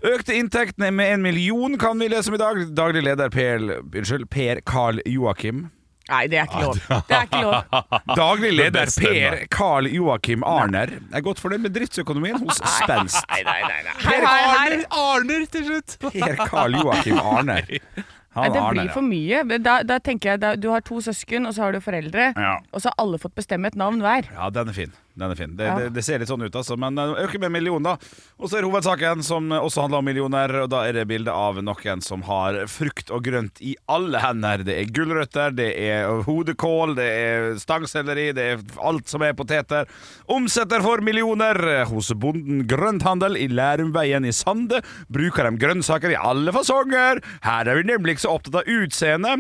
Økte 0.10 0.38
inntektene 0.39 0.94
med 0.96 1.12
en 1.18 1.25
million 1.25 1.75
kan 1.80 2.00
vi 2.00 2.08
lese 2.12 2.32
om 2.32 2.38
i 2.38 2.39
dag. 2.39 2.62
Daglig 2.75 3.04
leder 3.04 3.34
Per, 3.34 3.66
unnskyld, 3.84 4.30
per 4.32 4.63
Carl 4.68 5.01
Joakim. 5.04 5.68
Nei, 6.10 6.24
det 6.32 6.39
er 6.42 6.48
ikke 6.48 6.62
lov. 6.63 6.78
Det 7.06 7.16
er 7.18 7.25
ikke 7.28 7.42
lov. 7.44 7.89
Daglig 8.22 8.54
leder 8.56 8.94
Per 9.04 9.36
Carl 9.54 9.89
Joakim 9.92 10.46
Arner 10.48 10.96
er 10.98 11.25
godt 11.25 11.42
fornøyd 11.44 11.66
med 11.68 11.75
driftsøkonomien 11.75 12.39
hos 12.42 12.62
Spenst. 12.80 13.20
Nei, 13.30 13.44
nei, 13.46 13.60
nei. 13.68 13.82
nei. 13.86 13.98
Her, 14.08 14.25
her. 14.30 14.78
Arner 15.04 15.46
til 15.54 15.68
slutt! 15.68 16.00
Per 16.16 16.42
Carl 16.50 16.80
Joakim 16.80 17.20
Arner. 17.22 17.68
Nei, 17.70 18.46
Han 18.46 18.56
det 18.56 18.63
blir 18.72 18.89
for 18.94 19.06
mye. 19.06 19.44
Da, 19.60 19.80
da 19.86 20.00
tenker 20.06 20.34
jeg 20.36 20.42
da, 20.42 20.54
Du 20.58 20.70
har 20.74 20.84
to 20.86 21.00
søsken, 21.04 21.50
og 21.50 21.56
så 21.58 21.66
har 21.68 21.75
du 21.75 21.82
foreldre. 21.84 22.32
Ja. 22.38 22.56
Og 22.72 22.82
så 22.82 22.92
har 22.92 22.98
alle 23.04 23.20
fått 23.22 23.36
bestemme 23.38 23.70
et 23.70 23.78
navn 23.80 24.01
hver. 24.06 24.30
Ja, 24.34 24.50
den 24.54 24.72
er 24.72 24.78
fin. 24.78 24.94
Den 25.20 25.34
er 25.34 25.40
fin. 25.40 25.56
Det, 25.60 25.70
det, 25.78 25.90
det 25.96 26.04
ser 26.06 26.22
litt 26.22 26.32
sånn 26.32 26.46
ut, 26.46 26.56
altså. 26.56 26.78
Men 26.80 27.00
uh, 27.00 27.18
øker 27.26 27.42
med 27.42 27.50
en 27.50 27.56
million, 27.58 27.84
da. 27.84 27.98
Og 28.40 28.50
så 28.50 28.60
er 28.60 28.68
hovedsaken, 28.68 29.24
som 29.26 29.52
også 29.56 29.86
handler 29.86 30.02
om 30.02 30.08
millioner. 30.10 30.56
Og 30.64 30.70
da 30.72 30.86
er 30.88 30.96
det 30.96 31.08
bilde 31.10 31.34
av 31.34 31.60
noen 31.64 32.04
som 32.06 32.24
har 32.30 32.62
frukt 32.72 33.12
og 33.14 33.26
grønt 33.28 33.60
i 33.66 33.76
alle 33.92 34.22
hender. 34.24 34.64
Det 34.68 34.78
er 34.80 34.94
gulrøtter, 34.96 35.56
det 35.58 35.70
er 35.76 36.24
hodekål, 36.28 36.96
det 37.00 37.10
er 37.10 37.50
stangselleri, 37.60 38.30
det 38.38 38.48
er 38.54 38.64
alt 38.86 39.12
som 39.12 39.24
er 39.26 39.36
poteter. 39.38 39.90
Omsetter 40.32 40.84
for 40.86 41.04
millioner 41.06 41.60
hos 41.90 42.12
bonden 42.20 42.64
Grønthandel 42.70 43.38
i 43.40 43.50
Lærumveien 43.52 44.28
i 44.28 44.34
Sande. 44.36 44.82
Bruker 45.12 45.50
de 45.50 45.60
grønnsaker 45.62 46.14
i 46.14 46.20
alle 46.20 46.54
fasonger. 46.56 47.24
Her 47.46 47.70
er 47.70 47.80
vi 47.80 47.88
nemlig 47.90 48.18
ikke 48.18 48.26
så 48.28 48.36
opptatt 48.38 48.62
av 48.62 48.70
utseende, 48.70 49.36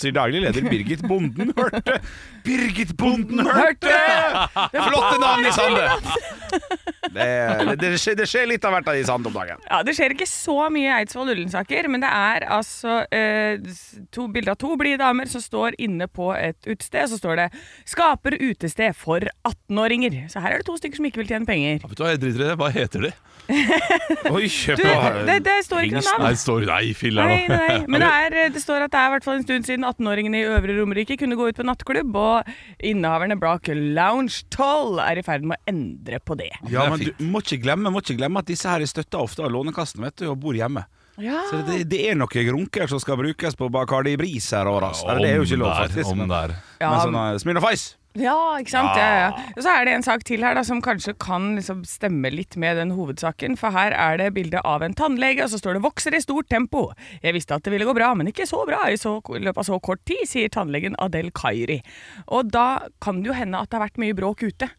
sier 0.00 0.14
daglig 0.16 0.44
leder 0.44 0.68
Birgit 0.70 1.02
Bonden 1.08 1.52
Hørte. 1.56 2.00
Birgit 2.46 2.96
Bonden 3.00 3.44
Hørte! 3.46 3.96
Flotte 4.70 5.16
navn 5.20 5.46
i 5.46 5.52
Sande! 5.52 5.86
Det, 7.10 7.26
det, 7.66 7.74
det, 7.80 7.88
skjer, 7.98 8.14
det 8.18 8.26
skjer 8.30 8.46
litt 8.50 8.64
av 8.66 8.74
hvert 8.76 8.90
i 8.94 9.02
Sande 9.06 9.30
om 9.30 9.34
dagen. 9.34 9.62
Ja, 9.66 9.80
Det 9.86 9.94
skjer 9.96 10.14
ikke 10.14 10.28
så 10.30 10.56
mye 10.72 10.98
Eidsvoll 11.00 11.32
Ullensaker, 11.32 11.88
men 11.90 12.04
det 12.04 12.10
er 12.14 12.46
altså 12.58 13.00
eh, 13.14 13.58
to 14.14 14.28
bilder 14.30 14.54
av 14.54 14.60
to 14.62 14.76
blide 14.78 15.00
damer 15.02 15.30
som 15.30 15.42
står 15.42 15.78
inne 15.82 16.06
på 16.10 16.30
et 16.36 16.58
utested. 16.68 17.10
Så 17.10 17.18
står 17.18 17.40
det 17.44 17.48
'Skaper 17.88 18.36
utested 18.38 18.94
for 18.98 19.26
18-åringer'. 19.48 20.28
Så 20.30 20.42
her 20.44 20.54
er 20.54 20.62
det 20.62 20.68
to 20.70 20.76
stykker 20.78 21.00
som 21.00 21.10
ikke 21.10 21.24
vil 21.24 21.32
tjene 21.34 21.48
penger. 21.48 21.82
Vet 21.82 21.98
du 21.98 22.04
hva, 22.04 22.14
jeg 22.14 22.22
driter 22.22 22.44
i 22.44 22.48
det. 22.52 22.56
Hva 22.60 22.70
heter 22.74 23.08
de? 23.08 23.12
Oi, 24.30 24.46
kjøp 24.46 24.78
Du, 24.78 24.84
det, 25.26 25.36
det 25.42 25.56
står 25.66 25.86
ikke 25.88 25.96
noe 25.98 26.04
Nei, 26.04 26.12
navn. 26.12 26.26
det 26.28 26.38
står 26.38 26.66
Nei, 26.68 26.92
filler 26.94 27.26
Nei, 27.26 27.38
nei, 27.50 27.78
men 27.90 28.04
det, 28.04 28.10
er, 28.10 28.36
det 28.54 28.62
står 28.62 28.84
at 28.86 28.92
det 28.92 29.00
er 29.00 29.08
i 29.08 29.12
hvert 29.16 29.26
fall 29.26 29.40
en 29.40 29.46
stund 29.46 29.66
siden 29.66 29.86
18-åringene 29.88 30.38
i 30.38 30.44
Øvre 30.46 30.76
Romerike 30.76 31.16
kunne 31.18 31.38
gå 31.40 31.48
ut 31.50 31.58
på 31.58 31.66
nattklubb, 31.66 32.14
og 32.14 32.52
innehaverne 32.78 33.38
Brock 33.40 33.70
Lounge 33.74 34.44
12 34.60 35.02
er 35.06 35.20
i 35.20 35.26
ferd 35.26 35.46
med 35.48 35.58
å 35.58 35.72
endre 35.72 36.20
på 36.20 36.36
det. 36.38 36.52
Ja, 36.70 36.86
men 36.92 37.02
du 37.02 37.26
må 37.26 37.42
ikke 37.44 37.60
glemme, 37.64 37.92
må 37.92 38.04
ikke 38.04 38.18
glemme 38.20 38.42
at 38.44 38.48
disse 38.50 38.68
her 38.70 38.84
er 38.84 38.90
støtta 38.90 39.22
ofte 39.24 39.44
av 39.46 39.52
Lånekassen 39.54 40.04
vet 40.04 40.20
du, 40.20 40.28
og 40.30 40.38
bor 40.42 40.56
hjemme. 40.56 40.84
Ja. 41.20 41.42
Så 41.50 41.60
det, 41.66 41.82
det 41.90 42.00
er 42.08 42.16
noen 42.16 42.46
grunker 42.48 42.88
som 42.88 43.00
skal 43.02 43.18
brukes 43.20 43.56
på 43.58 43.68
Bacardi 43.72 44.14
Bris 44.20 44.46
her 44.56 44.68
og 44.70 44.84
altså. 44.86 45.18
Det 45.20 45.32
er 45.34 45.40
jo 45.40 45.48
ikke 45.48 45.60
lov, 45.60 45.72
Om 45.72 45.82
faktisk. 45.84 46.04
der, 46.04 46.12
om 46.12 46.22
Men, 46.22 46.30
der. 46.32 46.54
Ja, 46.80 46.92
men 46.92 47.02
sånn 47.04 47.18
uh, 47.18 47.40
Smirnoff 47.42 47.68
Ice. 47.74 47.99
Ja, 48.18 48.56
ikke 48.58 48.72
sant? 48.72 48.96
Ja. 48.98 49.30
Ja, 49.30 49.42
Og 49.54 49.62
så 49.62 49.70
er 49.70 49.84
det 49.86 49.92
en 49.94 50.02
sak 50.02 50.24
til 50.26 50.42
her 50.42 50.56
da, 50.58 50.64
som 50.66 50.80
kanskje 50.82 51.12
kan 51.22 51.52
liksom 51.54 51.84
stemme 51.86 52.32
litt 52.34 52.56
med 52.58 52.76
den 52.80 52.90
hovedsaken. 52.96 53.54
For 53.60 53.70
her 53.70 53.94
er 53.94 54.16
det 54.18 54.32
bilde 54.34 54.58
av 54.66 54.82
en 54.82 54.94
tannlege, 54.98 55.44
og 55.44 55.50
så 55.52 55.60
står 55.62 55.74
det 55.78 55.82
'vokser 55.84 56.14
i 56.16 56.20
stort 56.20 56.48
tempo'. 56.50 56.90
Jeg 57.22 57.34
visste 57.34 57.54
at 57.54 57.62
det 57.62 57.70
ville 57.70 57.86
gå 57.86 57.94
bra, 57.94 58.12
men 58.14 58.26
ikke 58.26 58.48
så 58.50 58.66
bra 58.66 58.88
i, 58.90 58.96
så, 58.96 59.20
i 59.36 59.38
løpet 59.38 59.58
av 59.58 59.64
så 59.64 59.80
kort 59.80 60.04
tid, 60.04 60.26
sier 60.26 60.48
tannlegen 60.48 60.96
Adel 60.98 61.30
Kairi. 61.30 61.82
Og 62.28 62.50
da 62.50 62.80
kan 63.00 63.22
det 63.22 63.26
jo 63.28 63.32
hende 63.32 63.58
at 63.60 63.70
det 63.70 63.78
har 63.78 63.86
vært 63.88 63.98
mye 63.98 64.14
bråk 64.14 64.42
ute. 64.42 64.70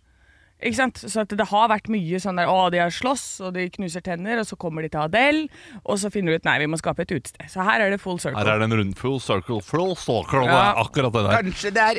Ikke 0.62 0.76
sant? 0.76 0.96
Så 0.98 1.22
at 1.22 1.30
det 1.30 1.48
har 1.48 1.70
vært 1.70 1.88
mye 1.90 2.20
sånn 2.22 2.36
der 2.38 2.46
Å, 2.46 2.70
de 2.70 2.78
har 2.78 2.92
slåss, 2.94 3.42
og 3.42 3.54
de 3.56 3.68
knuser 3.70 4.02
tenner, 4.02 4.38
og 4.40 4.46
så 4.46 4.56
kommer 4.58 4.84
de 4.84 4.90
til 4.90 5.00
Adel, 5.02 5.50
og 5.86 5.98
så 5.98 6.12
finner 6.12 6.34
de 6.34 6.36
ut 6.36 6.46
Nei, 6.46 6.60
vi 6.60 6.68
må 6.68 6.78
skape 6.78 7.02
et 7.02 7.10
utested. 7.16 7.50
Så 7.50 7.64
her 7.64 7.80
er 7.82 7.90
det 7.90 8.02
full 8.02 8.20
circle. 8.20 8.38
Her 8.38 8.46
er 8.56 8.60
det 8.60 8.70
en 8.70 8.78
rund 8.78 8.96
full 8.96 9.20
circle, 9.20 9.62
full 9.62 9.96
circle. 9.96 10.42
Det 10.46 10.52
Ja. 10.52 10.74
er 10.74 10.84
akkurat 10.84 11.14
det 11.14 11.24
der. 11.26 11.42
Kanskje 11.42 11.72
det 11.74 11.78
er 11.82 11.98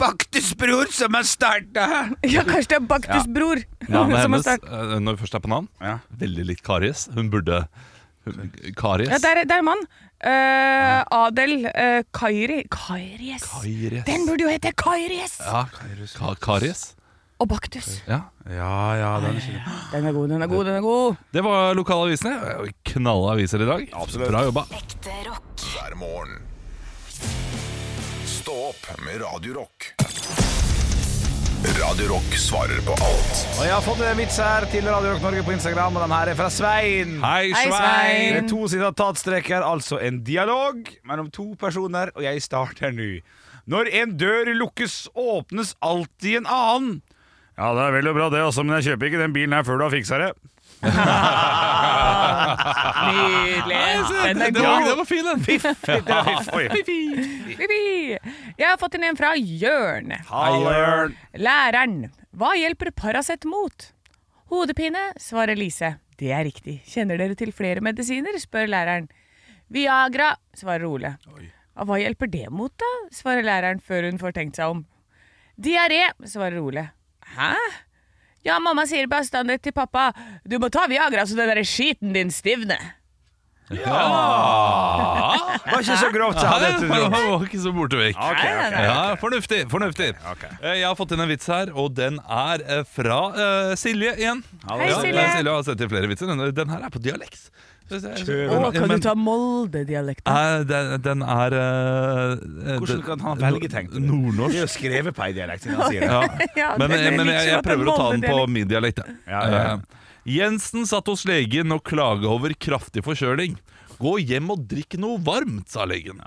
Baktusbror 0.00 0.90
som 0.92 1.14
har 1.14 1.26
starta 1.28 1.84
Ja, 2.26 2.42
kanskje 2.46 2.68
det 2.74 2.78
er 2.80 2.86
Baktus 2.90 3.26
bror 3.30 3.60
Navnet 3.88 4.20
som 4.24 4.32
hennes, 4.34 4.48
eh, 4.48 4.94
når 5.00 5.16
vi 5.16 5.22
først 5.24 5.36
er 5.38 5.44
på 5.44 5.52
navn, 5.52 5.68
Ja. 5.80 5.98
veldig 6.22 6.46
likt 6.50 6.64
Karies. 6.66 7.06
Hun 7.14 7.30
burde 7.30 7.62
hun, 8.24 8.50
Karies? 8.76 9.10
Ja, 9.12 9.18
der, 9.22 9.42
er- 9.42 9.48
der 9.50 9.60
er 9.62 9.66
mann. 9.70 9.82
ja. 10.24 11.04
Adel 11.12 11.66
uh, 11.68 12.00
Kairi 12.16 12.62
Kairies. 12.72 13.42
Karies. 13.44 14.04
Den 14.06 14.24
burde 14.26 14.46
jo 14.46 14.52
hete 14.52 14.72
Kairies! 14.72 15.36
Ja, 15.44 15.66
Ka 16.16 16.34
Karies. 16.40 16.94
Og 17.42 17.48
Baktus. 17.50 18.00
Ja. 18.08 18.20
Ja, 18.48 18.70
ja, 18.96 19.10
den 19.20 19.36
er 19.36 19.68
Den 19.92 20.06
er 20.06 20.12
god, 20.16 20.28
den 20.30 20.42
er 20.42 20.46
god, 20.48 20.64
den 20.64 20.74
er 20.78 20.80
god. 20.80 21.16
Det 21.34 21.42
var 21.44 21.74
lokalavisene. 21.74 22.34
Knalla 22.88 23.32
aviser 23.34 23.60
i 23.64 23.68
dag. 23.68 23.84
Absolutt. 23.92 24.30
Bra 24.30 24.44
jobba. 24.46 24.64
Ekte 24.78 25.16
rock. 25.28 25.64
hver 25.74 25.96
morgen. 26.00 26.38
Stå 28.44 28.52
opp 28.52 28.88
med 29.00 29.22
Radio 29.22 29.54
Rock. 29.56 29.86
Radio 31.80 32.08
Rock 32.10 32.34
svarer 32.36 32.80
på 32.84 32.92
alt 32.92 33.38
Og 33.56 33.62
jeg 33.64 33.72
har 33.72 33.84
fått 33.86 34.02
en 34.04 34.18
vits 34.20 34.36
her 34.42 34.66
til 34.68 34.84
Radio 34.84 35.14
Rock 35.14 35.22
Norge 35.24 35.44
på 35.46 35.54
Instagram, 35.54 35.96
og 35.96 36.04
den 36.04 36.12
her 36.12 36.28
er 36.28 36.36
fra 36.36 36.50
Svein. 36.52 37.14
Hei, 37.22 37.46
Hei, 37.54 37.62
Det 37.64 37.78
Svein. 37.78 38.36
er 38.42 38.48
to 38.50 38.66
sitatstreker, 38.68 39.64
altså 39.64 39.96
en 40.04 40.20
dialog 40.28 40.82
mellom 41.08 41.30
to 41.32 41.54
personer, 41.56 42.12
og 42.12 42.20
jeg 42.26 42.42
starter 42.44 42.92
nå. 42.92 43.08
Når 43.64 43.88
en 44.02 44.12
dør 44.20 44.52
lukkes, 44.60 45.06
åpnes 45.16 45.72
alltid 45.80 46.42
en 46.42 46.46
annen. 46.52 47.00
Ja, 47.56 47.72
det 47.72 47.86
er 47.88 47.96
vel 47.96 48.12
og 48.12 48.18
bra 48.20 48.28
det, 48.28 48.44
også, 48.44 48.60
men 48.66 48.76
jeg 48.82 48.90
kjøper 48.90 49.08
ikke 49.08 49.24
den 49.24 49.32
bilen 49.32 49.56
her 49.56 49.64
før 49.64 49.80
du 49.80 49.86
har 49.88 49.96
fiksa 49.96 50.20
det. 50.20 50.34
Nydelig. 53.04 53.76
Den 54.24 54.42
er 54.42 54.50
Det 54.54 54.62
var, 54.62 55.04
fin, 55.08 55.24
den. 55.24 55.44
Jeg 58.58 58.68
har 58.68 58.76
fått 58.80 58.94
inn 58.98 59.04
en 59.08 59.16
fra 59.18 59.32
Jørn. 59.36 60.12
Jørn. 60.30 61.16
Læreren. 61.38 61.96
Hva 62.34 62.54
hjelper 62.58 62.90
Paracet 62.96 63.44
mot? 63.48 63.90
Hodepine, 64.52 65.02
svarer 65.20 65.56
Lise. 65.58 65.94
Det 66.20 66.30
er 66.34 66.44
riktig. 66.46 66.80
Kjenner 66.86 67.18
dere 67.18 67.34
til 67.38 67.52
flere 67.54 67.80
medisiner? 67.82 68.36
spør 68.38 68.66
læreren. 68.70 69.08
Viagra, 69.72 70.34
svarer 70.54 70.84
Ole. 70.86 71.16
«Ja, 71.74 71.82
Hva 71.88 71.96
hjelper 71.98 72.28
det 72.30 72.46
mot, 72.54 72.70
da? 72.78 72.86
svarer 73.10 73.42
læreren 73.42 73.80
før 73.82 74.04
hun 74.06 74.18
får 74.20 74.32
tenkt 74.36 74.56
seg 74.60 74.70
om. 74.76 74.84
Diaré, 75.58 76.04
svarer 76.30 76.60
Ole. 76.62 76.84
Hæ? 77.34 77.54
Ja, 78.44 78.58
mamma 78.60 78.84
sier 78.88 79.06
bestandig 79.08 79.60
til 79.64 79.72
pappa 79.76 80.10
du 80.44 80.58
må 80.60 80.68
ta 80.72 80.84
Viagra 80.90 81.24
så 81.26 81.36
den 81.38 81.48
der 81.48 81.64
skiten 81.64 82.12
din 82.16 82.30
stivner. 82.34 82.92
Det 83.72 83.80
var 83.88 85.80
ikke 85.80 85.96
så 85.96 86.10
grovt, 86.12 86.36
jeg. 86.42 86.74
det 86.84 86.88
var 86.90 87.44
ikke 87.46 87.60
så 87.62 87.72
borte 87.72 87.96
vekk. 87.96 88.18
Okay, 88.20 88.34
okay, 88.36 88.66
okay. 88.68 88.84
Ja, 88.84 89.14
Fornuftig. 89.20 89.60
fornuftig. 89.72 90.10
Eh, 90.60 90.74
Jeg 90.80 90.86
har 90.86 90.96
fått 90.98 91.14
inn 91.16 91.24
en 91.24 91.30
vits 91.32 91.48
her, 91.48 91.72
og 91.72 91.94
den 91.96 92.18
er 92.28 92.64
eh, 92.66 92.82
fra 92.84 93.20
uh, 93.32 93.72
Silje 93.80 94.12
igjen. 94.20 94.42
Hei, 94.68 94.90
Silje. 94.92 95.16
er 95.24 95.32
Silje 95.38 95.56
har 95.56 95.64
sett 95.70 95.80
i 95.80 95.88
flere 95.88 96.10
vitser. 96.12 96.28
Den, 96.28 96.44
den 96.60 96.74
her 96.76 96.84
er 96.84 96.92
på 96.92 97.00
dialekt. 97.02 97.48
Å, 97.92 98.70
kan 98.72 98.88
du 98.88 98.96
ta 99.04 99.12
Molde-dialekten? 99.18 100.64
Den, 100.70 100.94
den 101.04 101.20
er 101.20 101.56
uh, 101.58 102.78
Hvordan 102.80 103.02
kan 103.04 103.20
han 103.26 103.42
velge, 103.42 103.68
tenkte 103.68 103.98
du? 103.98 104.00
Det 104.00 104.08
Nordnorsk. 104.08 104.56
er 104.56 104.62
jo 104.64 104.70
skrevet 104.72 105.16
på 105.18 105.24
ei 105.26 105.34
dialekt. 105.36 105.66
siden 105.66 105.76
han 105.82 105.92
sier 105.92 106.06
det. 106.06 106.08
Ja. 106.08 106.22
Ja, 106.62 106.70
Men, 106.80 106.94
men 107.18 107.28
jeg, 107.34 107.50
jeg 107.52 107.60
prøver 107.66 107.90
å 107.92 107.96
ta 107.98 108.06
den 108.14 108.24
på 108.24 108.46
min 108.48 108.70
dialekt. 108.70 109.02
Ja, 109.28 109.42
ja, 109.44 109.52
ja. 109.52 109.76
Eh, 109.76 110.00
Jensen 110.38 110.86
satt 110.88 111.10
hos 111.12 111.26
legen 111.28 111.74
og 111.76 111.82
klaga 111.84 112.30
over 112.32 112.54
kraftig 112.56 113.04
forkjøling. 113.04 113.58
Gå 114.00 114.16
hjem 114.24 114.48
og 114.54 114.64
drikk 114.70 114.96
noe 115.02 115.20
varmt, 115.22 115.68
sa 115.70 115.84
legen. 115.86 116.22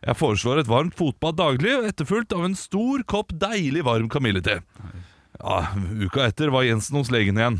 Jeg 0.00 0.16
foreslår 0.16 0.62
et 0.62 0.70
varmt 0.70 0.94
fotbad 0.96 1.36
daglig, 1.42 1.74
etterfulgt 1.90 2.32
av 2.36 2.46
en 2.46 2.54
stor 2.56 3.02
kopp 3.10 3.34
deilig 3.36 3.82
varm 3.84 4.06
kamillete. 4.12 4.60
Ja, 5.40 5.58
uka 6.06 6.28
etter 6.30 6.54
var 6.54 6.64
Jensen 6.68 6.96
hos 7.00 7.10
legen 7.12 7.36
igjen. 7.40 7.58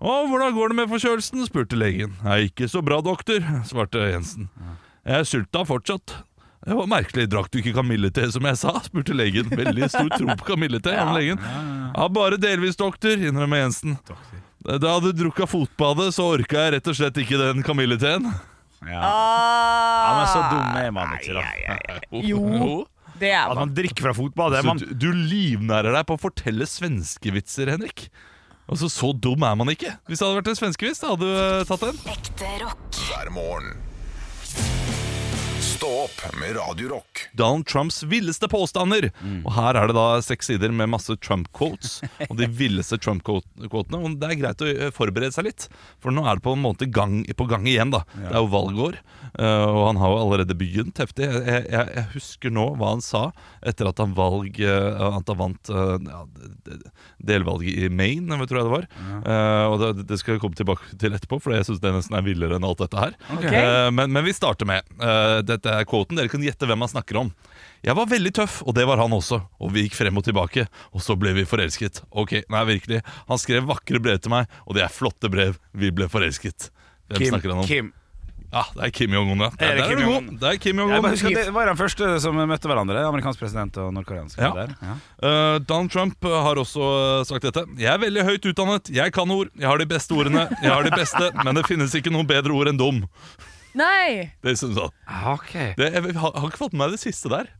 Å, 0.00 0.12
hvordan 0.30 0.54
går 0.56 0.72
det 0.72 0.76
med 0.78 0.88
forkjølelsen? 0.94 1.42
spurte 1.44 1.76
legen. 1.76 2.14
Nei, 2.24 2.46
ikke 2.48 2.68
så 2.72 2.80
bra, 2.84 3.02
doktor, 3.04 3.44
svarte 3.68 4.00
Jensen. 4.08 4.46
Jeg 5.04 5.26
sulta 5.28 5.64
fortsatt. 5.68 6.14
Det 6.64 6.76
var 6.76 6.88
merkelig, 6.88 7.26
drakk 7.32 7.48
du 7.52 7.58
ikke 7.60 7.72
kamillete 7.76 8.26
som 8.32 8.44
jeg 8.48 8.58
sa? 8.60 8.72
spurte 8.84 9.16
legen. 9.16 9.48
Veldig 9.52 9.88
stor 9.92 10.08
tro 10.12 10.36
på 10.40 10.48
kamillete, 10.54 10.92
Ja. 10.96 11.06
legen. 11.16 11.40
Ja, 11.40 12.08
bare 12.08 12.38
delvis, 12.40 12.76
doktor, 12.80 13.16
innrømmer 13.16 13.60
Jensen. 13.64 13.98
Da 14.64 15.00
du 15.00 15.10
drukket 15.16 15.48
fotbadet, 15.48 16.10
så 16.16 16.26
orka 16.36 16.64
jeg 16.66 16.74
rett 16.76 16.88
og 16.92 16.96
slett 16.96 17.16
ikke 17.20 17.38
den 17.40 17.62
kamilleteen. 17.64 18.28
Ja. 18.80 19.00
ja, 19.04 20.10
men 20.16 20.26
så 20.32 20.40
dum 20.48 20.76
er 20.80 20.90
man 20.96 21.14
ikke, 21.16 21.36
da. 21.36 22.00
Jo, 22.24 22.86
det 23.20 23.32
er 23.36 23.48
man. 23.48 23.52
At 23.52 23.60
man. 23.60 23.74
drikker 23.76 24.06
fra 24.08 24.14
fotbadet. 24.16 24.64
Man, 24.64 24.80
du, 24.80 24.92
du 24.96 25.10
livnærer 25.12 25.92
deg 25.96 26.06
på 26.08 26.16
å 26.16 26.20
fortelle 26.20 26.64
svenskevitser, 26.68 27.72
Henrik. 27.72 28.06
Altså, 28.70 28.88
Så 28.88 29.12
dum 29.18 29.42
er 29.42 29.54
man 29.58 29.68
ikke. 29.72 29.96
Hvis 30.06 30.20
det 30.20 30.26
hadde 30.28 30.38
vært 30.40 30.50
en 30.52 30.58
svenskevits, 30.60 31.00
da 31.02 31.10
hadde 31.12 31.26
du 31.26 31.30
eh, 31.34 31.64
tatt 31.66 31.86
den. 31.88 31.98
Ekte 32.12 32.50
rock. 32.62 33.00
hver 33.10 33.30
morgen. 33.34 33.72
Stå 35.80 35.88
opp 36.02 36.34
med 36.40 36.56
Radio 36.56 36.88
Rock. 36.88 37.20
Donald 37.32 37.66
Trumps 37.66 38.02
villeste 38.02 38.44
påstander. 38.52 39.06
Og 39.46 39.54
her 39.56 39.78
er 39.80 39.88
det 39.88 39.94
da 39.96 40.18
seks 40.20 40.50
sider 40.50 40.74
med 40.76 40.90
masse 40.92 41.14
Trump-quotes. 41.24 42.02
Og 42.26 42.34
de 42.36 42.44
villeste 42.52 42.98
Trump-quotene. 43.00 43.96
Og 43.96 44.18
det 44.20 44.28
er 44.28 44.36
greit 44.42 44.60
å 44.60 44.68
eh, 44.68 44.90
forberede 44.92 45.32
seg 45.32 45.46
litt, 45.46 45.70
for 46.04 46.12
nå 46.12 46.26
er 46.28 46.36
det 46.36 46.44
på 46.44 46.52
en 46.52 46.60
måte 46.66 46.84
gang, 46.84 47.22
på 47.24 47.46
gang 47.48 47.64
igjen. 47.64 47.94
da 47.94 48.02
Det 48.12 48.28
er 48.28 48.42
jo 48.42 48.50
valgår, 48.52 48.98
eh, 49.30 49.64
og 49.70 49.80
han 49.86 50.00
har 50.02 50.12
jo 50.12 50.18
allerede 50.26 50.58
begynt 50.60 51.00
heftig. 51.00 51.30
Jeg, 51.30 51.64
jeg, 51.72 51.88
jeg 51.96 52.06
husker 52.12 52.52
nå 52.52 52.66
hva 52.76 52.92
han 52.98 53.04
sa 53.06 53.22
etter 53.64 53.88
at 53.88 54.04
han 54.04 54.12
valg 54.18 54.60
eh, 54.60 55.00
At 55.06 55.32
han 55.32 55.40
vant 55.40 55.72
ja, 55.72 56.20
delvalget 57.24 57.86
i 57.86 57.88
Maine, 57.88 58.36
tror 58.44 58.60
jeg 58.60 58.68
det 58.68 58.74
var. 58.74 58.86
Ja. 59.00 59.40
og 59.70 59.80
det, 59.80 60.04
det 60.10 60.20
skal 60.20 60.36
jeg 60.36 60.44
komme 60.44 60.58
tilbake 60.60 61.00
til 61.00 61.16
etterpå, 61.16 61.40
for 61.40 61.56
jeg 61.56 61.64
syns 61.70 61.80
det 61.80 61.94
nesten 61.94 62.20
er 62.20 62.26
villere 62.26 62.60
enn 62.60 62.68
alt 62.68 62.84
dette 62.84 63.00
her. 63.00 63.16
Okay. 63.38 63.64
men, 63.96 64.12
men 64.12 64.26
vi 64.26 64.36
starter 64.36 64.68
med 64.68 64.84
uh, 65.00 65.40
Dette 65.70 65.84
er 65.84 65.86
quoten. 65.86 66.18
Dere 66.18 66.30
kan 66.30 66.42
gjette 66.42 66.66
hvem 66.66 66.82
han 66.82 66.90
snakker 66.90 67.20
om. 67.20 67.30
Jeg 67.86 67.96
var 67.96 68.08
veldig 68.10 68.32
tøff, 68.40 68.58
og 68.66 68.74
det 68.76 68.86
var 68.88 69.00
han 69.00 69.14
også. 69.14 69.38
Og 69.62 69.70
vi 69.74 69.86
gikk 69.86 69.96
frem 70.00 70.18
og 70.18 70.26
tilbake, 70.26 70.66
og 70.90 71.04
så 71.04 71.16
ble 71.18 71.32
vi 71.36 71.46
forelsket. 71.48 72.02
Ok, 72.10 72.40
nei, 72.50 72.64
virkelig. 72.74 73.04
Han 73.30 73.40
skrev 73.40 73.70
vakre 73.70 74.02
brev 74.02 74.18
til 74.20 74.34
meg, 74.34 74.50
og 74.66 74.76
det 74.76 74.84
er 74.84 74.92
flotte 74.92 75.30
brev. 75.32 75.60
Vi 75.72 75.92
ble 75.94 76.10
forelsket. 76.10 76.72
Hvem 77.10 77.22
Kim, 77.22 77.32
snakker 77.32 77.54
han 77.54 77.62
om? 77.62 77.70
Kim. 77.70 77.94
Ja, 78.50 78.64
det 78.74 78.88
er 78.88 78.90
Kim 78.90 79.12
Jong-un, 79.14 79.44
ja. 79.44 79.48
Er 79.62 79.76
det 79.78 79.84
Der 79.84 79.92
Kim. 79.92 80.00
Jong-un? 80.02 80.30
Det 80.40 80.48
er 80.48 80.56
Kim 80.58 80.80
Jong-un. 80.82 81.06
at 81.06 81.22
det 81.22 81.52
var 81.54 81.70
den 81.70 81.78
første 81.78 82.08
som 82.24 82.34
møtte 82.34 82.66
hverandre. 82.66 83.04
Amerikansk 83.06 83.44
president 83.44 83.78
og 83.78 83.92
nordkoreansk. 83.94 84.40
Ja. 84.42 84.66
Ja. 84.66 84.96
Uh, 85.22 85.60
Donald 85.62 85.92
Trump 85.94 86.18
har 86.26 86.58
også 86.58 86.82
eh, 86.82 87.22
sagt 87.30 87.46
dette. 87.46 87.62
Jeg 87.78 87.92
er 87.94 88.02
veldig 88.02 88.26
høyt 88.26 88.50
utdannet, 88.50 88.90
jeg 88.90 89.14
kan 89.14 89.30
ord, 89.30 89.54
jeg 89.54 89.70
har 89.70 89.78
de 89.78 89.86
beste 89.86 90.18
ordene, 90.18 90.48
jeg 90.58 90.72
har 90.74 90.82
de 90.82 90.90
beste, 90.98 91.30
men 91.44 91.60
det 91.60 91.64
finnes 91.70 91.94
ikke 91.94 92.10
noen 92.10 92.26
bedre 92.26 92.58
ord 92.58 92.72
enn 92.72 92.80
dum. 92.80 93.04
Nei! 93.78 94.30
Det 94.42 94.50
er 94.52 94.56
han. 94.56 94.74
sånn. 94.76 94.94
Ok. 95.34 95.52
Det, 95.78 95.88
jeg, 95.94 96.14
har, 96.18 96.32
har 96.36 96.48
ikke 96.50 96.60
fått 96.64 96.72
med 96.74 96.82
meg 96.86 96.94
det 96.96 97.02
siste 97.02 97.30
der. 97.32 97.50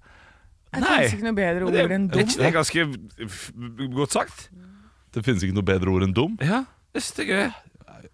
Det 0.70 0.80
Nei. 0.84 0.90
finnes 0.96 1.14
ikke 1.16 1.26
noe 1.26 1.38
bedre 1.38 1.66
ord 1.66 1.94
enn 1.96 2.08
dum. 2.10 2.26
det 2.30 2.46
er 2.46 2.54
ganske 2.54 2.84
f- 3.26 3.50
godt 3.96 4.14
sagt. 4.14 4.44
Det 5.14 5.24
finnes 5.26 5.42
ikke 5.42 5.56
noe 5.56 5.66
bedre 5.66 5.90
ord 5.90 6.04
enn 6.06 6.14
dum. 6.14 6.36
Ja, 6.42 6.64
det 6.94 7.02
synes 7.02 7.26
gøy 7.30 7.40
er 7.46 7.54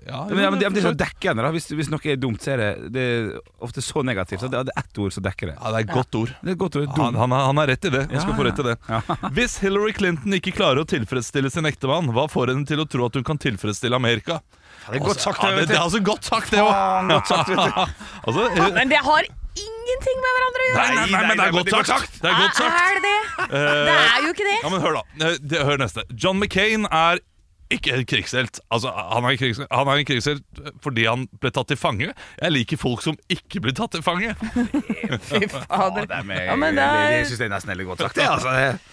Ja, 0.07 0.21
Men, 0.31 0.39
ja, 0.39 0.51
men 0.55 0.61
det, 0.61 0.69
det 0.77 0.83
er 0.85 0.87
så 0.89 0.95
dekkende. 0.95 1.43
da 1.43 1.51
Hvis, 1.55 1.67
hvis 1.75 1.89
noe 1.91 2.01
er 2.13 2.19
dumt, 2.23 2.39
så 2.45 2.53
er 2.55 2.61
det, 2.63 2.69
det 2.95 3.05
er 3.11 3.31
ofte 3.67 3.83
så 3.83 4.05
negativt. 4.07 4.45
Så 4.45 4.51
det 4.53 4.61
er 4.61 4.71
ett 4.79 5.01
ord 5.03 5.15
som 5.17 5.25
dekker 5.27 5.51
det. 5.51 5.57
Ja, 5.59 5.73
det 5.75 5.81
er 5.81 5.87
et 5.89 5.95
godt 5.97 6.19
ord. 6.21 6.35
Det 6.47 6.53
er 6.55 6.59
godt 6.61 6.77
ord. 6.79 6.87
Han, 6.99 7.19
han, 7.19 7.35
han 7.35 7.61
har 7.63 7.71
rett 7.73 7.89
i 7.89 7.93
det. 7.97 8.05
Han 8.07 8.15
Ja, 8.15 8.23
skal 8.23 8.37
få 8.39 8.47
rett 8.47 8.63
i 8.63 8.67
det. 8.69 8.77
Hvis 9.39 9.57
Hillary 9.65 9.97
Clinton 9.97 10.37
ikke 10.39 10.55
klarer 10.55 10.85
å 10.85 10.87
tilfredsstille 10.89 11.51
sin 11.51 11.67
ektemann, 11.67 12.13
hva 12.15 12.29
får 12.31 12.55
henne 12.55 12.69
til 12.69 12.85
å 12.85 12.87
tro 12.91 13.09
at 13.11 13.19
hun 13.19 13.27
kan 13.27 13.41
tilfredsstille 13.43 13.99
Amerika? 13.99 14.39
Det 14.87 15.01
er 15.01 15.03
godt 15.03 15.25
sagt. 15.25 15.43
Ja, 15.43 15.51
det, 15.57 15.67
det 15.73 15.75
er 15.81 15.83
altså 15.83 15.99
godt 16.07 16.29
sagt, 16.29 16.53
det 16.55 16.63
òg! 16.63 16.71
altså, 17.11 18.47
eh, 18.55 18.71
Men 18.77 18.93
det 18.93 19.01
har 19.03 19.27
ingenting 19.57 20.19
med 20.23 20.35
hverandre 20.37 20.63
å 20.63 20.67
gjøre! 20.69 20.77
nei, 20.77 20.91
nei, 20.95 21.07
nei, 21.11 21.23
men 21.27 21.41
det 21.41 21.47
er 21.49 21.57
godt 21.57 21.91
sagt! 21.91 22.21
Det 22.23 22.31
er 22.31 22.37
godt 22.45 22.61
sagt. 22.61 22.77
Er 22.85 23.01
det 23.01 23.03
det? 23.07 23.17
Det 23.51 23.97
er 23.97 24.21
jo 24.27 24.35
ikke 24.37 24.47
det. 24.47 24.59
Ja, 24.63 24.71
men 24.75 24.85
Hør, 24.85 25.01
da. 25.01 25.31
Eh, 25.33 25.65
Hør 25.67 25.81
neste. 25.83 26.05
John 26.15 26.39
McCain 26.39 26.87
er 26.87 27.23
ikke 27.73 27.95
en 27.97 28.05
krigshelt. 28.07 28.61
Altså, 28.71 28.91
han 28.95 29.25
er, 29.25 29.35
en 29.35 29.39
krigshelt. 29.41 29.69
han 29.73 29.89
er 29.89 30.01
en 30.03 30.07
krigshelt 30.09 30.61
fordi 30.85 31.07
han 31.09 31.25
ble 31.43 31.51
tatt 31.51 31.69
til 31.73 31.77
fange. 31.81 32.13
Jeg 32.43 32.53
liker 32.55 32.79
folk 32.79 33.03
som 33.03 33.17
ikke 33.33 33.61
blir 33.65 33.75
tatt 33.77 33.93
til 33.97 34.05
fange. 34.07 34.35
Fy 35.31 35.43
fader. 35.51 36.07
Det 36.07 36.19
er 36.21 36.23
med, 36.29 36.45
Ja, 36.47 36.55
men 36.57 36.77
det 36.79 36.85
jeg, 36.85 37.07
er- 37.07 37.17
jeg 37.19 37.27
synes 37.33 37.39
det 37.43 37.49
er 37.49 37.55
nesten 37.57 37.77
litt 37.81 37.89
godt 37.91 38.05
sagt. 38.07 38.15
Det, 38.21 38.29
altså. 38.29 38.53
Det- 38.61 38.93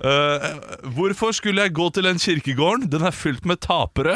Eh, 0.00 0.44
hvorfor 0.96 1.28
skulle 1.36 1.60
jeg 1.60 1.74
gå 1.76 1.90
til 1.92 2.06
den 2.08 2.16
kirkegården? 2.16 2.86
Den 2.88 3.02
er 3.04 3.12
fylt 3.12 3.44
med 3.44 3.58
tapere. 3.60 4.14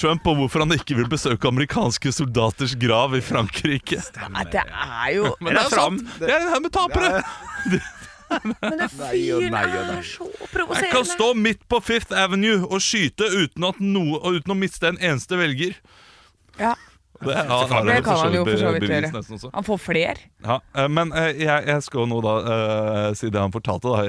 Trump 0.00 0.24
og 0.28 0.36
hvorfor 0.38 0.62
han 0.64 0.72
ikke 0.72 0.96
vil 0.96 1.08
besøke 1.12 1.48
amerikanske 1.48 2.08
soldaters 2.12 2.72
grav 2.80 3.12
i 3.16 3.20
Frankrike. 3.24 4.00
Stemmer. 4.04 4.48
det 4.52 4.62
er 4.64 5.12
jo 5.12 5.34
Men 5.40 5.52
det 5.52 5.60
det 5.60 5.66
er 5.66 5.76
sant! 5.76 6.02
Det 6.20 6.30
er 6.32 6.40
det 6.40 6.50
her 6.54 6.60
med 6.64 6.72
tapere. 6.72 7.12
Men 7.66 7.76
det 7.76 7.82
Nei 8.66 8.74
den 8.80 8.90
fyren 8.90 9.54
er 9.54 10.02
så 10.06 10.26
provoserende. 10.50 10.82
Jeg 10.82 10.92
kan 10.94 11.06
stå 11.08 11.30
midt 11.38 11.62
på 11.70 11.80
Fifth 11.84 12.16
Avenue 12.16 12.64
og 12.66 12.82
skyte 12.84 13.28
uten, 13.30 13.66
at 13.68 13.80
noe, 13.82 14.20
uten 14.36 14.54
å 14.54 14.58
miste 14.58 14.90
en 14.90 15.00
eneste 15.00 15.38
velger. 15.38 15.78
Ja, 16.60 16.74
Det, 17.16 17.32
ja, 17.32 17.82
det 17.86 18.02
kan 18.04 18.18
han 18.20 18.34
jo 18.36 18.42
for 18.44 18.60
så 18.60 18.70
vidt 18.74 18.90
gjøre. 18.92 19.48
Han 19.54 19.64
får 19.64 19.78
fler. 19.80 20.18
Ja, 20.44 20.58
eh, 20.76 20.88
men 20.92 21.14
eh, 21.16 21.30
jeg, 21.40 21.64
jeg 21.70 21.84
skal 21.86 22.10
nå 22.10 22.18
da 22.24 22.34
uh, 22.44 23.06
si 23.16 23.30
det 23.32 23.40
han 23.40 23.54
fortalte 23.54 23.88
da, 23.88 24.02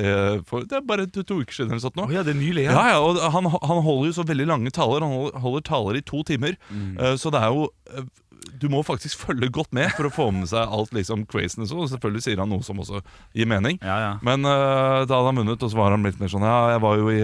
for, 0.49 0.65
Det 0.67 0.75
er 0.82 0.84
bare 0.84 1.06
to, 1.08 1.23
to 1.23 1.39
uker 1.39 1.56
siden 1.56 1.80
nå. 1.80 2.03
Å 2.03 2.12
ja, 2.12 2.25
det 2.27 2.36
er 2.36 2.39
nylig. 2.41 2.65
Ja, 2.67 2.84
ja, 2.91 2.99
og 2.99 3.21
han, 3.21 3.47
han 3.47 3.84
holder 3.86 4.12
jo 4.12 4.17
så 4.19 4.27
veldig 4.27 4.49
lange 4.51 4.73
taler. 4.75 5.06
Han 5.08 5.15
holder, 5.15 5.39
holder 5.45 5.67
taler 5.71 6.01
i 6.01 6.03
to 6.03 6.23
timer. 6.27 6.60
Eh, 6.73 7.15
så 7.15 7.32
det 7.32 7.45
er 7.45 7.56
jo 7.56 7.69
eh, 7.95 8.10
Du 8.58 8.67
må 8.73 8.82
faktisk 8.86 9.28
følge 9.28 9.52
godt 9.54 9.73
med 9.76 9.91
for 9.97 10.10
å 10.10 10.13
få 10.13 10.30
med 10.34 10.50
seg 10.50 10.71
alt 10.73 10.95
liksom 10.95 11.28
craziness. 11.30 11.73
Og 11.76 11.91
selvfølgelig 11.91 12.26
sier 12.26 12.41
han 12.41 12.50
noe 12.54 12.65
som 12.65 12.80
også 12.82 13.04
gir 13.38 13.50
mening. 13.50 13.78
Ja, 13.86 14.00
ja. 14.02 14.15
Men 14.26 14.47
uh, 14.47 15.04
da 15.06 15.19
hadde 15.19 15.30
han 15.30 15.43
vunnet, 15.43 15.62
og 15.62 15.73
så 15.73 15.80
var 15.80 15.93
han 15.93 16.08
litt 16.08 16.19
mer 16.21 16.32
sånn 16.34 16.47
Ja, 16.47 16.58
jeg 16.76 16.84
var 16.86 17.00
jo 17.02 17.13
i 17.13 17.21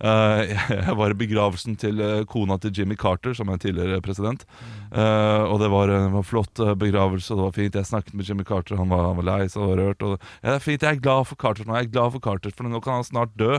Uh, 0.00 0.48
jeg 0.88 0.96
var 0.96 1.12
i 1.12 1.18
begravelsen 1.20 1.74
til 1.80 2.00
eh, 2.00 2.22
kona 2.28 2.56
til 2.60 2.72
Jimmy 2.72 2.96
Carter, 2.96 3.34
som 3.36 3.50
er 3.52 3.60
tidligere 3.60 4.00
president. 4.04 4.46
Uh, 4.88 5.44
og 5.44 5.60
det 5.60 5.68
var 5.72 5.92
en 5.92 6.14
var 6.14 6.24
flott 6.26 6.62
begravelse, 6.80 7.34
og 7.34 7.40
det 7.40 7.44
var 7.44 7.56
fint. 7.58 7.76
Jeg 7.76 7.90
snakket 7.90 8.16
med 8.16 8.28
Jimmy 8.28 8.46
Carter, 8.48 8.78
han 8.80 8.88
var, 8.92 9.10
han 9.10 9.20
var 9.20 9.28
lei 9.28 9.48
seg 9.52 9.66
og 9.66 9.76
rørt. 9.80 10.06
Og, 10.06 10.16
ja, 10.40 10.54
det 10.54 10.56
er 10.56 10.64
fint, 10.64 10.86
Jeg 10.86 10.96
er 10.96 11.04
glad 11.04 11.28
for 11.28 11.40
Carter 11.40 11.68
nå, 11.68 11.76
jeg 11.76 11.90
er 11.90 11.96
glad 11.98 12.14
for 12.16 12.24
Carter, 12.24 12.54
for 12.56 12.68
nå 12.68 12.80
kan 12.84 13.00
han 13.00 13.10
snart 13.10 13.36
dø. 13.40 13.58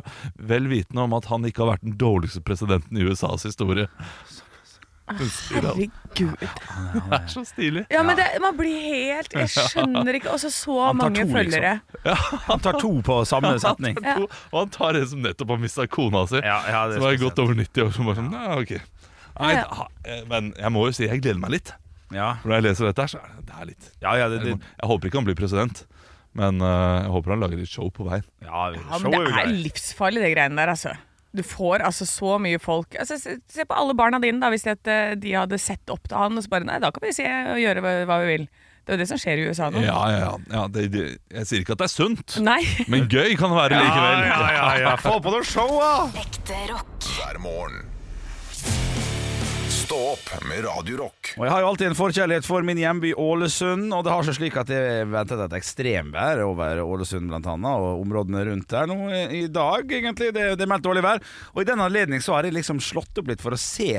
Vel 0.52 0.72
vitende 0.72 1.06
om 1.06 1.14
at 1.18 1.30
han 1.30 1.46
ikke 1.46 1.66
har 1.66 1.76
vært 1.76 1.86
den 1.86 2.00
dårligste 2.02 2.42
presidenten 2.46 2.98
i 2.98 3.06
USAs 3.06 3.46
historie. 3.46 3.86
Herregud. 5.20 6.42
Det 6.42 7.18
er 7.18 7.28
så 7.32 7.44
stilig. 7.48 7.84
Ja, 7.92 8.02
men 8.08 8.18
det, 8.20 8.26
man 8.44 8.56
blir 8.58 8.78
helt 8.84 9.34
Jeg 9.36 9.52
skjønner 9.54 10.18
ikke 10.18 10.32
Altså, 10.34 10.52
så 10.54 10.78
Han 10.88 11.00
mange 11.00 11.24
to, 11.26 11.32
følgere. 11.34 11.74
Han 12.48 12.64
tar 12.64 12.80
to 12.82 12.92
på 13.06 13.20
samme 13.30 13.54
setning. 13.64 14.00
Ja. 14.04 14.18
Og 14.52 14.58
han 14.60 14.74
tar 14.74 15.00
en 15.00 15.08
som 15.12 15.22
nettopp 15.24 15.54
har 15.56 15.62
mista 15.62 15.88
kona 15.92 16.26
si, 16.30 16.42
Ja, 16.44 16.60
ja, 16.68 16.82
som 16.96 17.08
er 17.08 17.16
gått 17.22 17.32
godt 17.32 17.44
over 17.46 17.58
90 17.60 17.86
år. 17.86 17.94
Som 17.96 18.10
bare 18.12 18.20
sånn, 18.22 18.34
ja, 18.36 18.58
ok 18.60 18.74
Nei, 19.42 19.54
da, 19.56 19.86
eh, 20.04 20.24
Men 20.28 20.52
jeg 20.60 20.74
må 20.76 20.84
jo 20.90 20.96
si 20.96 21.08
jeg 21.08 21.22
gleder 21.24 21.40
meg 21.42 21.56
litt. 21.56 21.72
Ja, 22.12 22.34
For 22.42 22.52
Når 22.52 22.60
jeg 22.60 22.66
leser 22.68 22.90
dette, 22.90 23.06
her, 23.06 23.12
så 23.14 23.22
er 23.24 23.32
det, 23.38 23.46
det 23.48 23.56
er 23.56 23.70
litt 23.70 23.86
ja, 24.04 24.16
ja, 24.20 24.26
det, 24.32 24.42
jeg, 24.44 24.58
det, 24.60 24.74
jeg 24.82 24.90
håper 24.92 25.08
ikke 25.08 25.22
han 25.22 25.28
blir 25.30 25.38
president, 25.40 25.86
men 26.38 26.60
uh, 26.64 27.06
jeg 27.06 27.14
håper 27.14 27.34
han 27.36 27.46
lager 27.46 27.62
et 27.64 27.72
show 27.72 27.88
på 27.94 28.08
veien. 28.10 28.26
ja, 28.44 28.66
Ja, 28.76 29.00
men 29.00 29.16
det 29.16 29.22
er 29.46 29.54
livsfarlig, 29.56 30.24
det 30.26 30.34
greiene 30.36 30.60
der, 30.60 30.74
altså. 30.76 30.94
Du 31.32 31.44
får 31.48 31.86
altså 31.88 32.06
så 32.08 32.36
mye 32.44 32.60
folk 32.60 32.98
altså, 33.00 33.16
se, 33.20 33.38
se 33.52 33.64
på 33.68 33.78
alle 33.78 33.96
barna 33.96 34.20
dine, 34.20 34.42
da, 34.42 34.50
hvis 34.52 34.66
de, 34.68 34.74
at, 34.76 34.90
eh, 34.92 35.14
de 35.20 35.32
hadde 35.38 35.60
sett 35.62 35.94
opp 35.94 36.10
til 36.10 36.20
han 36.20 36.36
og 36.36 36.44
så 36.44 36.52
bare 36.52 36.68
Nei, 36.68 36.82
da 36.84 36.92
kan 36.92 37.06
vi 37.06 37.14
se 37.16 37.28
og 37.28 37.62
gjøre 37.62 37.84
hva, 37.86 37.94
hva 38.10 38.20
vi 38.24 38.34
vil. 38.34 38.50
Det 38.82 38.94
er 38.94 38.98
jo 38.98 39.02
det 39.04 39.10
som 39.12 39.20
skjer 39.22 39.40
i 39.40 39.46
USA 39.48 39.70
nå. 39.72 39.84
Ja, 39.86 40.00
ja, 40.10 40.20
ja, 40.26 40.34
ja 40.52 40.66
det, 40.74 40.88
det, 40.92 41.06
Jeg 41.30 41.48
sier 41.48 41.64
ikke 41.64 41.78
at 41.78 41.84
det 41.84 41.88
er 41.88 41.94
sunt, 41.94 42.38
Nei. 42.44 42.60
men 42.92 43.06
gøy 43.06 43.38
kan 43.40 43.54
det 43.54 43.62
være 43.62 43.80
likevel. 43.80 44.26
Ja, 44.26 44.42
ja, 44.58 44.68
ja, 44.88 44.98
Få 45.06 45.20
på 45.24 45.36
noe 45.36 45.46
show, 45.48 45.78
da! 45.78 45.94
Ekte 46.26 46.60
rock. 46.74 47.10
hver 47.16 47.42
morgen. 47.46 47.91
Stå 49.92 50.00
opp 50.08 50.30
med 50.48 50.62
Radio 50.64 50.98
Rock. 51.02 51.34
Og 51.36 51.44
Jeg 51.44 51.52
har 51.52 51.60
jo 51.60 51.68
alltid 51.68 51.88
en 51.90 51.98
forkjærlighet 52.00 52.46
for 52.48 52.64
min 52.64 52.80
hjemby 52.80 53.10
Ålesund, 53.20 53.90
og 53.92 54.06
det 54.08 54.14
har 54.14 54.24
seg 54.24 54.38
slik 54.38 54.56
at 54.62 54.70
er 54.72 55.10
ventet 55.12 55.42
et 55.44 55.56
ekstremvær 55.58 56.46
over 56.46 56.80
Ålesund 56.80 57.28
blant 57.28 57.50
annet, 57.52 57.76
og 57.76 58.06
områdene 58.06 58.46
rundt 58.48 58.72
der 58.72 58.88
nå 58.88 59.10
i 59.12 59.42
dag, 59.52 59.84
egentlig. 59.92 60.30
Det, 60.32 60.46
det 60.56 60.64
er 60.64 60.72
meldt 60.72 60.88
dårlig 60.88 61.04
vær. 61.04 61.20
Og 61.52 61.60
i 61.66 61.68
den 61.68 61.84
anledning 61.84 62.24
så 62.24 62.38
har 62.38 62.48
jeg 62.48 62.56
liksom 62.56 62.80
slått 62.80 63.20
opp 63.20 63.34
litt 63.34 63.44
for 63.44 63.52
å 63.52 63.60
se 63.60 63.98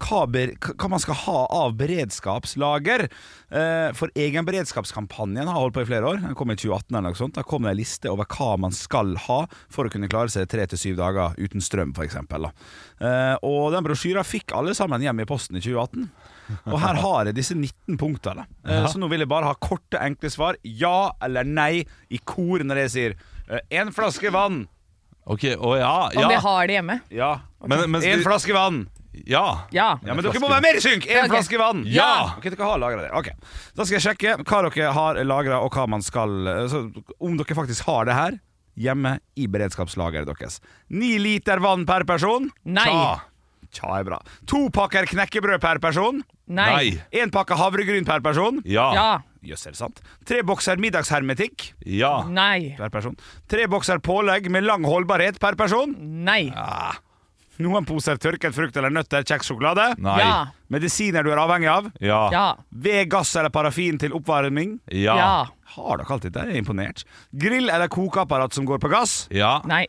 hva, 0.00 0.22
ber, 0.32 0.54
hva 0.64 0.88
man 0.90 1.02
skal 1.04 1.20
ha 1.26 1.36
av 1.60 1.76
beredskapslager. 1.76 3.04
Eh, 3.52 3.90
For 4.00 4.16
egenberedskapskampanjen 4.16 5.46
har 5.46 5.60
holdt 5.60 5.76
på 5.76 5.84
i 5.84 5.90
flere 5.92 6.08
år. 6.08 6.24
Den 6.24 6.34
kom 6.40 6.56
i 6.56 6.56
2018 6.56 6.88
eller 6.88 7.12
noe 7.12 7.20
sånt. 7.20 7.36
Da 7.36 7.44
kom 7.46 7.68
det 7.68 7.74
en 7.74 7.80
liste 7.82 8.10
over 8.10 8.26
hva 8.32 8.54
man 8.64 8.72
skal 8.74 9.12
ha 9.28 9.42
for 9.68 9.84
å 9.84 9.92
kunne 9.92 10.08
klare 10.08 10.32
seg 10.32 10.48
tre 10.48 10.64
til 10.72 10.80
syv 10.80 10.98
dager 11.04 11.36
uten 11.36 11.62
strøm, 11.62 11.92
f.eks. 11.92 12.16
Eh, 12.24 13.36
og 13.44 13.76
den 13.76 13.84
brosjyra 13.84 14.24
fikk 14.24 14.56
alle 14.56 14.72
sammen 14.74 15.04
hjem 15.04 15.20
i 15.20 15.28
posten 15.28 15.33
i 15.34 15.62
2018. 15.64 16.08
Og 16.68 16.76
her 16.80 17.00
har 17.00 17.28
jeg 17.28 17.36
disse 17.38 17.56
19 17.56 17.98
punktene. 18.00 18.44
Ja. 18.68 18.84
Så 18.90 19.00
nå 19.00 19.08
vil 19.12 19.24
jeg 19.24 19.30
bare 19.30 19.48
ha 19.48 19.56
korte, 19.56 20.00
enkle 20.00 20.30
svar. 20.32 20.58
Ja 20.64 21.14
eller 21.24 21.46
nei 21.48 21.84
i 22.12 22.20
kor 22.20 22.64
når 22.64 22.84
jeg 22.84 22.94
sier 22.94 23.16
én 23.72 23.92
flaske 23.94 24.32
vann. 24.34 24.64
Ok, 25.24 25.46
å 25.56 25.72
ja, 25.78 25.94
Om 26.12 26.32
jeg 26.34 26.42
har 26.44 26.66
det 26.68 26.76
hjemme. 26.76 26.98
Ja. 27.12 27.30
Men, 27.64 27.86
men, 27.90 28.04
En 28.04 28.24
flaske 28.26 28.52
vann. 28.52 28.84
ja. 29.14 29.64
Ja. 29.72 29.94
Ja, 30.04 30.12
men 30.12 30.24
dere 30.24 30.40
må 30.42 30.50
være 30.52 30.64
mer 30.66 30.76
i 30.76 30.82
synk! 30.84 31.06
En 31.08 31.22
okay. 31.22 31.32
flaske 31.32 31.60
vann. 31.60 31.84
Ja! 31.88 32.36
Ok, 32.36 32.50
dere 32.50 32.68
har 32.68 32.82
lagret 32.82 33.06
det. 33.06 33.12
Ok, 33.16 33.30
Da 33.72 33.86
skal 33.86 33.96
jeg 33.96 34.04
sjekke 34.04 34.36
hva 34.42 34.64
dere 34.66 34.90
har 34.92 35.20
lagra, 35.24 35.62
og 35.64 35.72
hva 35.72 35.86
man 35.88 36.04
skal 36.04 36.68
så, 36.68 36.84
Om 37.16 37.38
dere 37.40 37.56
faktisk 37.56 37.88
har 37.88 38.10
det 38.10 38.18
her 38.18 38.42
hjemme 38.74 39.18
i 39.38 39.46
beredskapslageret 39.48 40.28
deres. 40.28 40.60
Ni 40.92 41.14
liter 41.22 41.62
vann 41.62 41.86
per 41.88 42.04
person. 42.08 42.50
Nei. 42.66 42.90
Tja. 42.90 43.33
Tja 43.74 43.98
er 43.98 44.04
bra. 44.06 44.18
To 44.50 44.68
pakker 44.74 45.06
knekkebrød 45.10 45.60
per 45.62 45.80
person. 45.82 46.20
Nei. 46.46 46.70
Nei. 46.70 46.88
Én 47.20 47.32
pakke 47.34 47.56
havregryn 47.58 48.04
per 48.06 48.20
person. 48.24 48.60
Ja. 48.68 48.88
Ja. 48.94 49.08
Jøss, 49.44 49.66
er 49.68 49.74
det 49.74 49.80
sant? 49.80 49.98
Tre 50.24 50.42
bokser 50.46 50.78
middagshermetikk 50.80 51.72
Ja. 51.84 52.22
Nei. 52.28 52.74
per 52.78 52.88
person. 52.94 53.16
Tre 53.50 53.66
bokser 53.68 53.98
pålegg 54.00 54.46
med 54.50 54.64
lang 54.64 54.84
holdbarhet 54.88 55.40
per 55.42 55.56
person. 55.58 55.92
Nei. 56.24 56.46
Ja. 56.54 56.92
Noen 57.62 57.84
poser 57.86 58.16
tørket 58.18 58.54
frukt 58.56 58.74
eller 58.80 58.90
nøtter, 58.90 59.22
kjeks 59.22 59.46
sjokolade. 59.46 59.92
Nei. 60.02 60.16
Ja. 60.18 60.46
Medisiner 60.74 61.22
du 61.22 61.30
er 61.30 61.38
avhengig 61.38 61.68
av. 61.70 61.90
Ja. 62.02 62.22
Ja. 62.34 62.46
Ved 62.72 63.10
gass 63.12 63.34
eller 63.38 63.52
parafin 63.54 63.98
til 64.02 64.14
oppvarming. 64.16 64.78
Ja. 64.90 65.14
Ja. 65.20 65.34
Har 65.76 65.98
dere 66.00 66.10
alt 66.16 66.22
dette? 66.26 66.46
Jeg 66.48 66.56
er 66.56 66.62
imponert. 66.64 67.04
Grill 67.34 67.68
eller 67.70 67.86
kokeapparat 67.88 68.54
som 68.56 68.66
går 68.66 68.78
på 68.82 68.90
gass. 68.90 69.28
Ja. 69.30 69.60
Nei. 69.70 69.84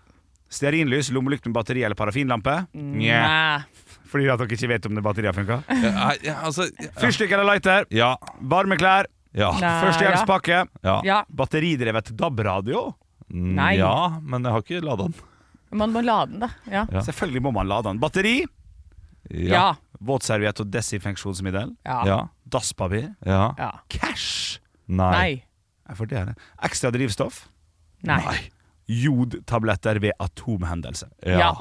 Stearinlys, 0.55 1.09
lommelykt 1.11 1.45
med 1.49 1.55
batteri 1.57 1.83
eller 1.83 1.97
parafinlampe. 1.99 2.61
Nja. 2.73 3.21
Nei. 3.27 3.99
Fordi 4.11 4.29
at 4.31 4.39
dere 4.39 4.55
ikke 4.55 4.69
vet 4.71 4.85
om 4.87 4.95
det 4.95 5.03
batteriet 5.03 5.35
funka? 5.35 5.57
Ja, 5.83 6.09
ja, 6.23 6.35
altså 6.47 6.69
ja. 6.71 6.91
Fyrstikk 7.01 7.33
eller 7.35 7.47
lighter. 7.49 7.87
Ja. 7.91 8.13
Varme 8.39 8.77
klær. 8.79 9.09
Ja. 9.35 9.49
Nei. 9.59 9.71
Førstehjelpspakke. 9.83 10.61
Ja. 10.85 10.99
Ja. 11.03 11.17
Batteridrevet 11.27 12.13
DAB-radio. 12.15 12.85
Mm, 13.27 13.55
Nei. 13.57 13.71
ja, 13.81 14.19
men 14.21 14.45
jeg 14.45 14.53
har 14.53 14.63
ikke 14.63 14.83
lada 14.85 15.09
den. 15.09 15.17
Man 15.75 15.91
må 15.91 16.03
lade 16.05 16.29
den, 16.31 16.45
da. 16.45 16.49
Ja. 16.71 16.85
Ja. 16.93 17.01
Selvfølgelig 17.03 17.41
må 17.43 17.51
man 17.55 17.67
lade 17.67 17.89
den. 17.89 17.99
Batteri. 17.99 18.35
Ja. 19.33 19.73
Våtserviett 20.05 20.61
og 20.63 20.69
desinfeksjonsmiddel. 20.71 21.73
Ja. 21.83 21.99
Ja. 22.07 22.19
Dasspapir. 22.53 23.09
Ja. 23.25 23.49
Ja. 23.59 23.71
Cash. 23.91 24.61
Nei. 24.87 25.11
Nei. 25.17 25.97
For 25.97 26.07
det 26.09 26.21
er 26.21 26.31
det. 26.31 26.37
Ekstra 26.69 26.93
drivstoff. 26.93 27.43
Nei. 28.05 28.21
Jodtabletter 28.87 29.99
ved 30.03 30.13
atomhendelse. 30.19 31.07
Ja. 31.25 31.53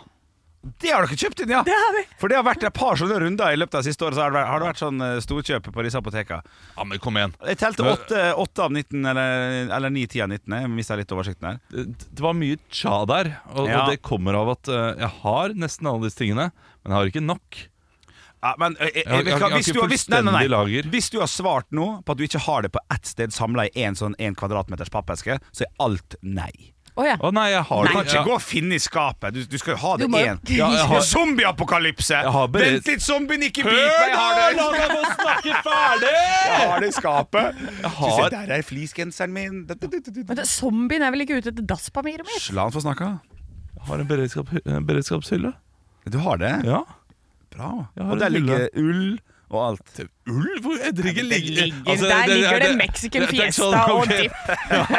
Det 0.80 0.88
har 0.94 1.04
dere 1.04 1.16
kjøpt 1.20 1.42
inn, 1.44 1.50
ja! 1.52 1.58
Det 1.66 1.74
har 1.76 1.90
vi. 1.92 2.02
For 2.16 2.32
det 2.32 2.38
har 2.38 2.44
vært 2.46 2.62
et 2.64 2.72
par 2.72 2.96
sånne 2.96 3.18
runder 3.20 3.52
i 3.52 3.56
løpet 3.60 3.76
av 3.76 3.82
siste 3.84 4.00
året. 4.06 4.16
Så 4.16 4.22
har 4.24 4.30
det 4.32 4.38
vært, 4.38 4.48
har 4.48 4.62
det 4.62 4.68
vært 4.70 4.80
sånn 4.80 5.02
eh, 5.04 5.18
storkjøp 5.20 5.66
på 5.76 5.84
disse 5.84 6.00
apotekene. 6.00 6.54
Ja, 6.78 6.86
men 6.88 7.02
kom 7.04 7.18
igjen. 7.20 7.34
Jeg 7.50 7.58
telte 7.60 7.84
Men- 7.84 7.92
åtte, 7.98 8.22
åtte 8.40 8.64
av 8.64 8.72
19, 8.72 9.04
eller, 9.10 9.68
eller 9.76 9.92
9-10 9.92 10.22
av 10.24 10.30
19. 10.32 10.56
Jeg 10.62 10.70
mista 10.72 10.96
litt 10.96 11.12
oversikten 11.12 11.50
her. 11.50 11.60
Det, 11.68 11.84
det 12.16 12.24
var 12.24 12.32
mye 12.40 12.56
tja 12.72 12.96
der, 13.12 13.30
og, 13.52 13.68
Ja. 13.68 13.82
og 13.82 13.92
det 13.92 14.00
kommer 14.08 14.40
av 14.40 14.54
at 14.56 14.68
eh, 14.72 14.88
jeg 15.04 15.12
har 15.20 15.48
nesten 15.66 15.86
alle 15.92 16.08
disse 16.08 16.22
tingene, 16.24 16.48
men 16.80 16.94
jeg 16.94 16.96
har 16.96 17.12
ikke 17.12 17.26
nok. 17.28 17.60
Ja, 18.44 18.54
men 18.64 18.76
eh, 18.80 18.88
eh, 18.88 19.02
Jeg 19.04 19.06
har- 19.12 19.16
vet 19.20 19.24
du 19.24 19.30
jeg 19.30 19.40
hva, 19.40 19.48
har 19.50 19.56
hvis, 19.58 19.68
ikke 19.68 19.74
du 19.76 19.80
har, 19.84 19.88
hvis, 19.92 20.08
nei, 20.08 20.20
nei, 20.22 20.32
fullstendig 20.32 20.50
lager. 20.56 20.90
hvis 20.96 21.10
du 21.12 21.18
har 21.20 21.28
svart 21.28 21.68
nå 21.76 21.90
på 22.04 22.12
at 22.16 22.16
du 22.16 22.24
ikke 22.24 22.40
har 22.48 22.62
det 22.64 22.72
på 22.72 22.80
ett 22.96 23.04
sted 23.12 23.36
samla 23.36 23.68
i 23.68 23.84
én 23.84 23.92
sånn 24.00 24.16
en 24.18 24.34
kvadratmeters 24.34 24.88
pappeske, 24.92 25.36
så 25.52 25.68
er 25.68 25.72
alt 25.84 26.16
nei. 26.22 26.72
Å 26.96 27.02
ja. 27.04 27.16
Å 27.18 27.32
nei, 27.34 27.48
jeg 27.50 27.62
har 27.66 27.82
Du 27.82 27.88
det. 27.88 27.92
kan 27.96 28.04
ikke 28.06 28.14
Ja. 28.14 28.24
gå 28.24 28.34
og 28.34 28.42
finne 28.42 28.74
i 28.76 28.78
skapet. 28.78 29.32
Du, 29.34 29.44
du 29.44 29.58
skal 29.58 29.74
jo 29.74 29.78
ha 29.82 29.96
det 29.96 30.06
Du 30.06 30.12
må- 30.12 30.18
én. 30.22 30.38
Ja, 30.46 30.68
jeg 30.70 30.86
har- 30.86 31.00
Zombieapokalypse! 31.02 32.10
Jeg 32.22 32.30
har 32.32 32.46
bered- 32.48 32.72
Vent 32.74 32.86
litt, 32.86 33.00
zombien, 33.02 33.42
ikke 33.42 33.64
bit 33.64 33.72
meg! 33.72 34.08
Jeg 34.08 34.14
har 34.14 34.34
det. 34.38 34.56
La 34.56 34.70
meg 34.70 34.90
få 34.94 35.02
snakke 35.18 35.54
ferdig! 35.66 36.12
Jeg 36.14 36.68
har 36.70 36.80
det 36.80 36.88
i 36.88 36.94
skapet. 37.00 37.54
Har 37.84 38.14
Se, 38.22 38.30
der 38.30 38.54
er 38.58 38.62
fleecegenseren 38.62 39.32
min. 39.32 39.66
Da- 39.66 39.74
da- 39.74 39.86
da- 39.88 39.98
da- 39.98 40.10
du. 40.12 40.22
Men 40.28 40.36
det, 40.36 40.46
zombien 40.46 41.02
er 41.02 41.10
vel 41.10 41.20
ikke 41.26 41.38
ute 41.42 41.50
etter 41.50 41.66
dasspapiret 41.66 42.22
mitt? 42.30 42.52
La 42.54 42.62
han 42.62 42.70
få 42.72 42.80
snakke. 42.86 43.10
Jeg 43.74 43.86
har 43.88 43.98
en 43.98 44.06
beredskap, 44.06 44.48
en 44.64 44.86
beredskapshylle. 44.86 45.52
Du 46.08 46.18
har 46.18 46.36
det? 46.38 46.64
Ja. 46.64 46.84
Bra. 47.50 47.88
Jeg 47.96 48.04
har 48.04 48.12
Og 48.12 48.18
der 48.18 48.26
en 48.26 48.32
hylle. 48.32 48.46
ligger 48.46 48.68
ull 48.78 49.18
og 49.54 49.64
alt. 49.72 50.04
Ull? 50.30 50.54
ulv? 50.54 50.94
Det 50.94 51.04
ligger 51.04 51.74
altså, 51.86 52.08
der 52.08 52.26
ligger 52.30 52.62
det 52.62 52.70
Mexican 52.78 53.26
fiesta 53.28 53.82
og 53.92 54.08
dipp. 54.08 54.32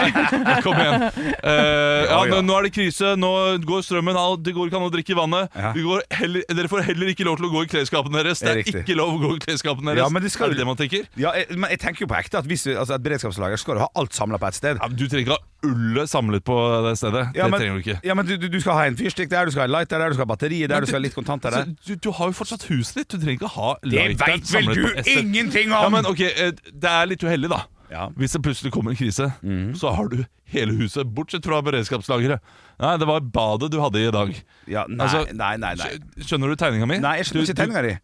Kom 0.66 0.80
igjen. 0.80 1.06
Uh, 1.42 1.50
ja, 1.50 2.20
ja. 2.30 2.42
Nå 2.46 2.58
er 2.60 2.68
det 2.68 2.74
krise, 2.76 3.16
nå 3.20 3.32
går 3.66 3.86
strømmen 3.88 4.20
av, 4.20 4.38
det 4.46 4.54
går 4.56 4.70
ikke 4.70 4.80
an 4.80 4.88
å 4.88 4.92
drikke 4.94 5.18
vannet. 5.18 5.56
Ja. 5.56 5.72
Vi 5.76 5.86
går 5.86 6.06
heller, 6.20 6.46
dere 6.60 6.72
får 6.72 6.86
heller 6.90 7.14
ikke 7.14 7.28
lov 7.28 7.40
til 7.42 7.50
å 7.50 7.52
gå 7.56 7.66
i 7.66 7.72
klesskapene 7.74 8.22
deres. 8.22 8.44
Det 8.44 8.54
Det 8.56 8.76
er 8.76 8.84
ikke 8.84 8.98
lov 9.00 9.16
å 9.16 9.22
gå 9.24 9.34
i 9.38 9.44
klesskapene 9.48 9.94
deres. 9.94 10.04
Ja, 10.04 10.10
men 10.14 10.26
det 10.26 10.32
skal- 10.36 10.50
Er 10.50 10.56
det 10.56 10.64
det 10.64 10.70
man 10.70 10.80
tenker? 10.80 11.08
Ja, 11.18 11.34
jeg, 11.38 11.58
men 11.58 11.70
jeg 11.74 11.80
tenker 11.82 12.06
jo 12.06 12.12
på 12.12 12.20
ekte 12.20 12.40
at 12.42 12.46
hvis 12.50 12.68
altså 12.76 12.96
et 13.00 13.06
beredskapslager 13.06 13.58
skal 13.62 13.80
du 13.80 13.86
ha 13.86 13.90
alt 13.96 14.14
samla 14.14 14.38
på 14.42 14.48
ett 14.52 14.60
sted. 14.62 14.78
Ja, 14.82 14.88
men 14.88 14.98
du 14.98 15.08
trenger 15.08 15.26
ikke 15.26 15.38
ha 15.40 15.44
ullet 15.64 16.10
samlet 16.10 16.44
på 16.46 16.56
det 16.86 16.96
stedet. 17.00 17.28
Ja, 17.36 17.46
det 17.46 17.52
men, 17.52 17.60
trenger 17.60 17.78
du 17.78 17.84
ikke. 17.86 18.00
Ja, 18.04 18.16
men 18.18 18.28
du, 18.28 18.36
du, 18.38 18.60
skal 18.62 18.80
ha 18.80 18.88
en 18.90 18.98
fyrstikk 19.00 19.32
der, 19.32 19.46
du 19.46 19.56
skal 19.56 19.66
ha 19.66 19.80
lighter 19.80 20.02
der, 20.02 20.10
du 20.10 20.18
skal 20.18 20.28
ha 20.28 20.32
batteriet 20.34 20.70
der, 20.70 20.84
du, 20.84 20.86
du 20.86 20.92
skal 20.92 21.00
ha 21.00 21.06
litt 21.06 21.16
kontanter 21.18 21.56
der. 21.56 21.72
du, 21.88 21.94
du 21.96 22.12
har 22.12 22.32
jo 22.32 22.38
fortsatt 22.38 22.68
huset 22.70 23.02
ditt. 23.02 23.12
Du 23.16 23.18
trenger 23.22 23.40
ikke 23.40 23.54
ha 23.56 23.72
Det 23.82 23.94
lighteren 23.94 24.44
veit 24.44 24.54
vel 24.54 24.70
du 24.74 25.12
ingenting 25.16 25.72
om! 25.72 25.88
Ja, 25.88 25.94
men 25.94 26.10
ok, 26.10 26.22
eh, 26.28 26.52
Det 26.74 26.92
er 26.92 27.10
litt 27.10 27.24
uheldig, 27.26 27.50
da. 27.54 27.64
Ja. 27.92 28.08
Hvis 28.18 28.34
det 28.34 28.42
plutselig 28.44 28.74
kommer 28.74 28.92
en 28.92 28.98
krise, 29.00 29.30
så 29.78 29.92
har 29.94 30.10
du 30.12 30.24
hele 30.52 30.74
huset, 30.78 31.08
bortsett 31.16 31.46
fra 31.46 31.62
beredskapslageret. 31.66 32.44
Nei, 32.82 32.98
det 33.02 33.08
var 33.08 33.24
badet 33.34 33.72
du 33.74 33.80
hadde 33.82 34.02
i 34.02 34.12
dag. 34.14 34.34
Ja, 34.68 34.84
nei, 34.90 35.06
Altså, 35.06 35.24
nei, 35.34 35.56
nei, 35.62 35.74
nei. 35.80 35.90
Skjønner 36.26 36.52
du 36.52 36.60
tegninga 36.60 36.90
mi? 36.90 37.00
Nei, 37.02 37.18
jeg 37.22 37.30
skjønner 37.30 37.46
Du- 37.46 37.52
ikke 37.52 37.62
tegninga 37.62 37.82
di. 37.86 37.96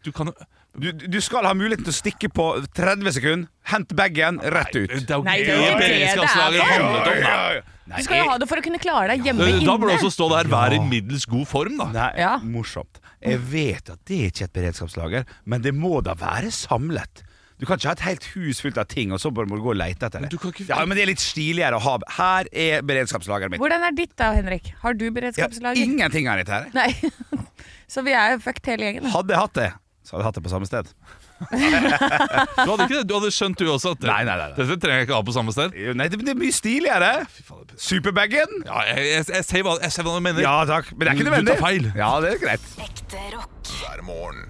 Du, 0.72 0.88
du 0.92 1.18
skal 1.20 1.44
ha 1.44 1.52
muligheten 1.52 1.84
til 1.84 1.92
å 1.92 1.96
stikke 1.98 2.28
på 2.32 2.46
30 2.72 3.12
sekunder, 3.12 3.48
hente 3.68 3.96
bagen, 3.98 4.38
rett 4.40 4.72
ut. 4.72 4.88
Er 4.88 5.20
Nei, 5.26 5.34
det 5.44 5.52
er 5.52 5.58
jo 5.58 5.66
det 5.76 5.82
det 5.82 5.88
det 5.92 6.06
er 6.08 6.22
for. 6.22 6.54
Ja, 6.56 7.34
ja. 7.52 7.60
da. 7.60 7.96
Du 7.98 8.02
skal 8.06 8.22
jo 8.22 8.28
ha 8.30 8.36
det 8.40 8.46
for 8.48 8.56
å 8.62 8.64
kunne 8.64 8.78
klare 8.80 9.08
deg 9.12 9.26
hjemme 9.26 9.44
Da 9.44 9.50
inne. 9.52 9.74
burde 9.76 9.90
du 9.92 9.98
også 9.98 10.12
stå 10.14 10.28
der 10.32 10.48
hver 10.48 10.72
i 10.72 10.78
middels 10.86 11.26
god 11.28 11.44
form, 11.50 11.76
da. 11.76 11.90
Nei, 11.92 12.06
Ja. 12.22 12.38
morsomt. 12.40 13.02
Jeg 13.20 13.38
vet 13.52 13.90
at 13.92 14.00
det 14.08 14.16
er 14.22 14.30
ikke 14.32 14.44
et 14.48 14.52
beredskapslager, 14.56 15.26
men 15.44 15.60
det 15.62 15.74
må 15.76 16.00
da 16.02 16.14
være 16.14 16.48
samlet. 16.50 17.22
Du 17.60 17.66
kan 17.66 17.76
ikke 17.78 17.86
ha 17.92 17.92
et 17.92 18.00
helt 18.08 18.24
hus 18.32 18.60
fullt 18.64 18.78
av 18.80 18.88
ting, 18.90 19.12
og 19.12 19.20
så 19.22 19.30
bare 19.30 19.46
må 19.46 19.54
du 19.60 19.62
gå 19.62 19.70
og 19.70 19.76
lete 19.78 20.08
etter 20.08 20.20
det. 20.24 20.30
du 20.30 20.38
kan 20.38 20.50
ikke- 20.50 20.66
Ja, 20.68 20.84
men 20.86 20.96
det 20.96 21.02
er 21.04 21.06
litt 21.12 21.20
stiligere 21.22 21.76
å 21.78 21.80
ha 21.84 21.98
Her 22.16 22.46
er 22.50 22.82
beredskapslageret 22.82 23.50
mitt. 23.50 23.60
Hvordan 23.60 23.84
er 23.86 23.92
ditt 23.92 24.16
da, 24.16 24.32
Henrik? 24.32 24.72
Har 24.80 24.94
du 24.94 25.04
Ja, 25.12 25.74
ingenting 25.74 26.26
av 26.28 26.38
dette 26.38 26.48
her. 26.50 26.66
Nei. 26.72 26.94
Så 27.92 28.02
vi 28.02 28.12
er 28.16 28.32
jo 28.32 28.38
fucked 28.38 28.64
hele 28.66 28.84
gjengen. 28.88 29.04
Hadde 29.12 29.28
jeg 29.28 29.38
hatt 29.38 29.52
det, 29.52 29.72
så 30.02 30.16
hadde 30.16 30.22
jeg 30.22 30.28
hatt 30.28 30.38
det 30.38 30.44
på 30.46 30.50
samme 30.52 30.66
sted. 30.66 30.88
Du 31.42 32.70
hadde 32.70 32.86
ikke 32.86 32.98
det, 33.00 33.04
du 33.10 33.14
hadde 33.16 33.30
skjønt 33.34 33.58
du 33.58 33.66
også 33.70 33.92
at 33.96 34.04
Nei, 34.06 34.20
nei, 34.26 34.34
nei, 34.38 34.48
nei. 34.50 34.56
dette 34.58 34.78
trenger 34.82 35.02
jeg 35.02 35.08
ikke 35.08 35.18
ha 35.18 35.24
på 35.26 35.34
samme 35.36 35.54
sted. 35.54 35.76
Nei, 35.98 36.08
det, 36.10 36.20
det 36.26 36.34
er 36.34 36.40
mye 36.42 36.54
stiligere. 36.54 37.12
Superbagen. 37.78 38.56
Ja, 38.66 38.82
jeg, 38.92 39.06
jeg, 39.12 39.26
jeg, 39.36 39.46
ser 39.48 39.66
hva, 39.66 39.76
jeg 39.82 39.94
ser 39.94 40.06
hva 40.08 40.16
du 40.18 40.24
mener. 40.26 40.42
Ja 40.44 40.56
takk, 40.68 40.90
men 40.94 41.06
det 41.06 41.12
er 41.12 41.20
ikke 41.20 41.30
Du- 41.30 41.46
du 41.46 41.52
tar 41.54 41.62
feil. 41.62 41.90
Ja, 41.98 42.12
det 42.24 42.34
er 42.36 42.42
greit. 42.42 42.66
Ekte 42.86 43.22
rock. 43.36 43.72
hver 43.82 44.02
morgen. 44.06 44.48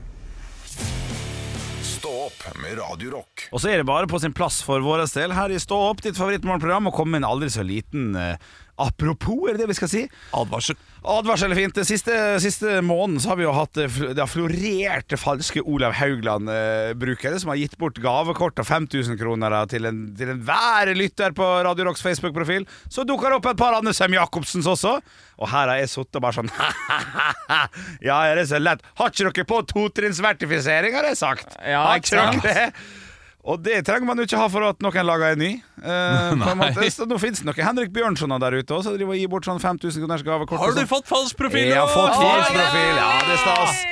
Stå 2.02 2.10
opp 2.26 2.40
med 2.58 2.80
Radio 2.80 3.20
Og 3.52 3.60
så 3.62 3.68
er 3.70 3.78
det 3.78 3.86
bare 3.86 4.08
på 4.10 4.18
sin 4.18 4.32
plass 4.34 4.56
for 4.66 4.82
vår 4.82 5.04
del 5.14 5.30
her 5.36 5.52
i 5.54 5.58
Stå 5.62 5.76
opp, 5.92 6.00
ditt 6.02 6.16
favorittmorgenprogram, 6.18 6.88
å 6.90 6.94
komme 6.96 7.14
med 7.14 7.22
en 7.22 7.28
aldri 7.30 7.50
så 7.52 7.62
liten 7.62 8.16
uh, 8.18 8.34
apropos, 8.82 9.44
er 9.46 9.54
det 9.54 9.62
det 9.62 9.68
vi 9.70 9.76
skal 9.78 9.90
si? 9.92 10.02
Advarsel. 10.34 10.74
Advarsel 11.02 11.50
er 11.50 11.58
fint. 11.58 11.78
Siste, 11.86 12.14
siste 12.42 12.78
måneden 12.86 13.18
så 13.20 13.32
har 13.32 13.38
vi 13.40 13.46
jo 13.46 13.54
hatt 13.56 13.78
eh, 13.82 14.00
Det 14.14 14.20
har 14.22 14.30
florert 14.30 15.14
falske 15.18 15.62
Olav 15.66 15.96
Haugland-brukere 15.98 17.40
som 17.42 17.50
har 17.50 17.58
gitt 17.58 17.74
bort 17.80 17.98
gavekort 18.02 18.62
av 18.62 18.68
5000 18.70 19.18
kroner 19.20 19.56
til 19.66 19.82
til, 19.82 19.88
en, 19.90 20.36
enhver 20.36 20.92
lytter 20.94 21.34
på 21.34 21.48
Radio 21.66 21.88
Rocks 21.88 22.04
Facebook-profil. 22.04 22.66
Så 22.88 23.06
dukker 23.08 23.32
det 23.32 23.40
opp 23.40 23.50
et 23.50 23.58
par 23.58 23.74
andre 23.78 23.94
Sem 23.96 24.14
Jacobsens 24.14 24.68
også. 24.70 24.96
Og 25.42 25.50
her 25.50 25.72
har 25.72 25.80
jeg 25.80 25.90
sittet 25.90 26.20
og 26.20 26.22
bare 26.22 26.38
sånn 26.38 26.52
Ja, 28.08 28.20
er 28.28 28.38
det 28.38 28.48
så 28.52 28.60
lett? 28.62 28.84
Har 29.00 29.10
ikke 29.10 29.30
dere 29.32 29.48
på 29.48 29.62
totrinnsvertifisering, 29.74 30.94
har 30.94 31.10
jeg 31.10 31.18
sagt? 31.18 31.56
Ja, 31.58 31.86
har 31.88 32.02
ikke 32.02 32.20
dere 32.20 32.42
det? 32.46 32.68
Og 33.42 33.58
det 33.58 33.80
trenger 33.82 34.06
man 34.06 34.20
jo 34.20 34.24
ikke 34.28 34.38
ha 34.38 34.46
for 34.52 34.62
at 34.68 34.84
noen 34.84 35.06
lager 35.08 35.34
en 35.34 35.40
ny. 35.42 35.50
Eh, 35.82 36.28
på 36.44 36.52
en 36.52 36.60
måte. 36.60 36.86
Så 36.94 37.08
nå 37.10 37.18
finnes 37.18 37.42
det 37.42 37.48
noen 37.48 37.64
Henrik 37.66 37.90
Bjørnsoner 37.94 38.38
der 38.42 38.60
ute 38.60 38.76
også, 38.76 38.92
som 38.92 38.94
driver 39.00 39.16
og 39.16 39.18
gir 39.18 39.32
bort 39.32 39.48
sånn 39.48 39.58
5000 39.62 40.04
kroners 40.04 40.22
gavekort. 40.26 40.62
Har 40.62 40.70
du 40.76 40.78
sånn. 40.78 40.90
fått 40.92 41.10
falsk 41.10 41.40
profil? 41.40 41.66
Jeg 41.72 41.80
har 41.80 41.90
fått 41.90 42.14
falsk 42.20 42.54
profil, 42.54 42.94
ja, 43.00 43.10
det 43.26 43.34
er 43.34 43.42
stas. 43.42 43.82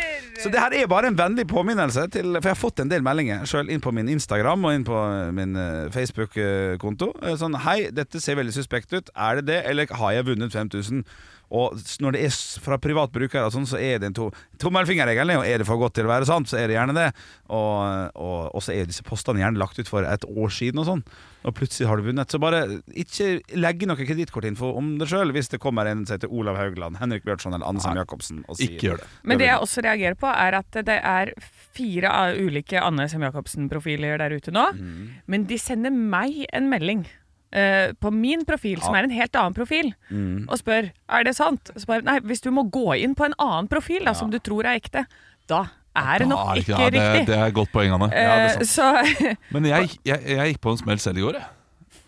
Så 0.41 0.49
det 0.49 0.61
her 0.63 0.73
er 0.73 0.87
bare 0.89 1.11
en 1.11 1.17
vennlig 1.19 1.45
påminnelse 1.51 2.07
til 2.15 2.31
For 2.39 2.47
jeg 2.49 2.55
har 2.55 2.57
fått 2.57 2.81
en 2.81 2.89
del 2.89 3.03
meldinger 3.05 3.43
sjøl 3.51 3.69
inn 3.75 3.83
på 3.85 3.91
min 3.93 4.09
Instagram 4.09 4.63
og 4.65 4.73
inn 4.73 4.87
på 4.87 5.01
min 5.37 5.59
eh, 5.59 5.91
Facebook-konto. 5.93 7.11
Eh, 7.21 7.37
Sånn 7.41 7.59
Hei, 7.67 7.91
dette 7.93 8.23
ser 8.25 8.39
veldig 8.41 8.55
suspekt 8.57 8.95
ut. 8.97 9.11
Er 9.13 9.41
det 9.41 9.51
det, 9.51 9.59
eller 9.69 9.91
har 10.01 10.15
jeg 10.17 10.31
vunnet 10.31 10.55
5000? 10.55 11.03
Og 11.51 11.79
når 12.03 12.15
det 12.15 12.23
er 12.29 12.35
fra 12.63 12.79
privatbrukere, 12.79 13.49
og 13.49 13.55
sånn, 13.55 13.67
så 13.67 13.81
er 13.83 13.99
det 13.99 14.11
en 14.11 14.17
to. 14.17 14.29
Og 14.31 14.77
er 14.79 15.59
det 15.59 15.67
for 15.67 15.81
godt 15.81 15.97
til 15.99 16.07
å 16.07 16.13
være 16.13 16.29
sant, 16.29 16.51
så 16.51 16.61
er 16.61 16.71
det 16.71 16.77
gjerne 16.77 16.95
det. 16.95 17.09
Og, 17.51 18.15
og, 18.15 18.39
og 18.55 18.63
så 18.63 18.77
er 18.77 18.87
disse 18.87 19.07
postene 19.07 19.43
gjerne 19.43 19.59
lagt 19.59 19.81
ut 19.81 19.91
for 19.91 20.07
et 20.07 20.27
år 20.31 20.55
siden 20.55 20.83
og 20.83 20.87
sånn. 20.87 21.05
Og 21.49 21.55
plutselig 21.57 21.89
har 21.89 21.99
du 21.99 22.05
vunnet. 22.05 22.31
Så 22.31 22.41
bare 22.43 22.63
ikke 22.93 23.41
legg 23.57 23.83
noe 23.89 23.99
kredittkortinfo 23.99 24.75
om 24.77 24.93
det 25.01 25.09
sjøl 25.11 25.33
hvis 25.35 25.51
det 25.51 25.61
kommer 25.63 25.89
en 25.89 26.05
som 26.05 26.19
heter 26.19 26.33
Olav 26.33 26.59
Haugland, 26.61 27.01
Henrik 27.01 27.25
Bjørtson 27.27 27.57
eller 27.57 27.67
Anne 27.67 27.83
Sem 27.83 27.97
Jacobsen 27.97 28.43
og 28.47 28.59
sier 28.61 28.77
Ikke 28.77 28.91
gjør 28.91 29.01
det. 29.03 29.09
Men 29.25 29.41
det 29.41 29.49
jeg 29.49 29.65
også 29.65 29.85
reagerer 29.87 30.19
på, 30.21 30.29
er 30.31 30.59
at 30.61 30.83
det 30.87 30.99
er 31.01 31.33
fire 31.75 32.13
av 32.13 32.37
ulike 32.39 32.83
Anne 32.83 33.09
Sem 33.11 33.25
Jacobsen-profiler 33.25 34.21
der 34.21 34.37
ute 34.37 34.55
nå. 34.55 34.67
Mm. 34.77 35.09
Men 35.33 35.49
de 35.49 35.59
sender 35.61 35.95
meg 35.95 36.45
en 36.53 36.69
melding 36.71 37.07
eh, 37.53 37.93
på 38.01 38.11
min 38.15 38.45
profil, 38.49 38.81
som 38.83 38.95
er 38.95 39.05
en 39.09 39.11
helt 39.15 39.37
annen 39.37 39.55
profil, 39.57 39.93
Mm. 40.11 40.47
og 40.49 40.59
spør 40.59 40.91
er 41.09 41.25
det 41.25 41.37
sant. 41.37 41.71
Så 41.77 41.87
bare, 41.87 42.03
nei, 42.07 42.19
hvis 42.21 42.41
du 42.43 42.51
må 42.51 42.65
gå 42.71 42.95
inn 43.03 43.15
på 43.15 43.25
en 43.27 43.35
annen 43.39 43.69
profil 43.69 44.05
da, 44.05 44.13
som 44.15 44.31
du 44.31 44.39
tror 44.39 44.65
er 44.67 44.81
ekte, 44.81 45.07
da 45.51 45.65
er 45.97 46.19
det 46.23 46.29
nok 46.31 46.53
er 46.53 46.61
ikke 46.63 46.77
ja, 46.79 46.91
det, 46.91 47.01
riktig. 47.01 47.27
det 47.27 47.39
er 47.39 47.51
godt 47.51 47.73
poeng, 47.73 47.93
Anne. 47.93 48.11
Uh, 48.11 48.15
ja, 48.15 49.33
Men 49.51 49.65
jeg, 49.67 49.91
jeg, 50.11 50.21
jeg 50.37 50.53
gikk 50.55 50.61
på 50.63 50.71
en 50.77 50.79
smell 50.85 50.99
selv 51.03 51.19
i 51.19 51.25
går, 51.27 51.41
jeg. 51.41 51.49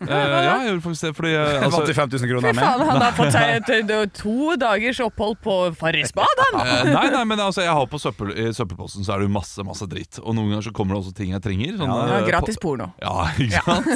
Eh, 0.09 0.45
ja, 0.47 0.55
jeg 0.67 0.81
faktisk 0.85 1.03
det. 1.07 1.13
Fordi 1.17 1.33
Vant 1.37 1.65
altså, 1.67 1.83
du 1.87 1.95
5000 1.95 2.29
kroner 2.33 2.53
med? 2.53 2.63
faen, 2.63 2.85
han 2.89 3.03
har 3.03 3.13
fått 3.21 3.33
seg 3.35 3.71
et, 3.71 3.93
to 4.19 4.57
dagers 4.61 5.01
opphold 5.05 5.37
på 5.45 5.57
Farrisbad, 5.79 6.43
han! 6.47 6.59
eh, 6.63 6.91
Nei, 6.93 7.07
nei, 7.15 7.23
men 7.29 7.41
altså, 7.45 7.63
jeg 7.67 7.73
har 7.77 7.87
på 7.91 8.01
søppel, 8.03 8.33
i 8.37 8.49
søppelposten 8.57 9.07
så 9.07 9.15
er 9.15 9.23
det 9.23 9.29
jo 9.31 9.35
masse 9.37 9.65
masse 9.67 9.87
dritt. 9.91 10.19
Og 10.23 10.35
noen 10.37 10.51
ganger 10.53 10.67
så 10.69 10.73
kommer 10.77 10.97
det 10.97 11.03
også 11.05 11.15
ting 11.19 11.33
jeg 11.35 11.43
trenger. 11.45 11.77
Sånn, 11.81 11.93
Ja, 11.93 12.21
gratis 12.27 12.59
på- 12.59 12.73
porno. 12.73 12.91
Ja, 13.03 13.29
ikke 13.39 13.63
sant? 13.67 13.91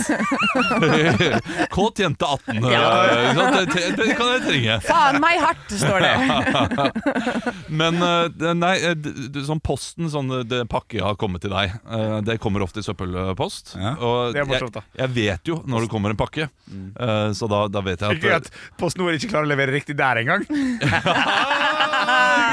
Kåt 1.77 1.99
jente 1.99 2.25
18. 2.25 2.57
eh, 2.57 2.61
ikke 2.66 3.37
sant? 3.40 3.57
Det, 3.57 3.64
det, 3.75 3.85
det 4.01 4.16
kan 4.19 4.33
jeg 4.35 4.42
trenge. 4.47 4.79
Faen 4.87 5.21
meg 5.23 5.40
hardt, 5.42 5.77
står 5.77 5.99
det. 6.05 6.14
Men 7.83 7.99
nei, 8.61 8.75
sånn 9.47 9.61
posten, 9.64 10.11
sånn 10.12 10.31
det 10.33 10.42
det 10.57 10.62
pakke 10.71 11.01
har 11.03 11.16
kommet 11.21 11.42
til 11.45 11.53
deg, 11.53 11.73
det 12.27 12.38
kommer 12.42 12.62
ofte 12.64 12.81
i 12.81 12.87
søppelpost. 12.87 13.75
Ja, 13.77 13.95
og 14.01 14.33
det 14.35 14.40
er 14.45 14.49
morsomt, 14.49 14.75
da. 14.77 14.83
jeg, 14.92 15.03
jeg 15.07 15.11
vet 15.16 15.42
jo 15.51 15.57
når 15.66 15.79
det 15.87 15.88
kommer 15.90 15.96
en 16.05 16.17
pakke, 16.17 16.49
eh, 17.01 17.31
så 17.33 17.49
da, 17.49 17.67
da 17.69 17.81
vet 17.81 18.01
jeg 18.05 18.21
at 18.27 18.37
at 18.37 18.51
PostNord 18.77 19.15
ikke 19.17 19.31
klarer 19.33 19.47
å 19.49 19.53
levere 19.55 19.73
riktig 19.73 19.97
der 19.97 20.17
engang. 20.21 20.45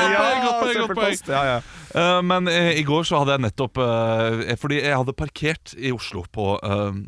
Ja, 0.03 0.23
godt 0.43 0.59
poeng, 0.63 0.77
godt 0.79 0.93
poeng. 0.97 1.15
søppelpost. 1.15 1.27
Ja, 1.31 1.41
ja. 1.45 1.57
Eh, 1.93 2.19
Men 2.25 2.47
eh, 2.51 2.71
i 2.79 2.83
går 2.87 3.03
så 3.07 3.19
hadde 3.21 3.35
jeg 3.35 3.43
nettopp 3.45 3.77
eh, 3.83 4.55
Fordi 4.59 4.79
jeg 4.81 4.95
hadde 4.97 5.13
parkert 5.17 5.73
i 5.77 5.91
Oslo 5.93 6.23
på, 6.33 6.47
eh, 6.63 7.01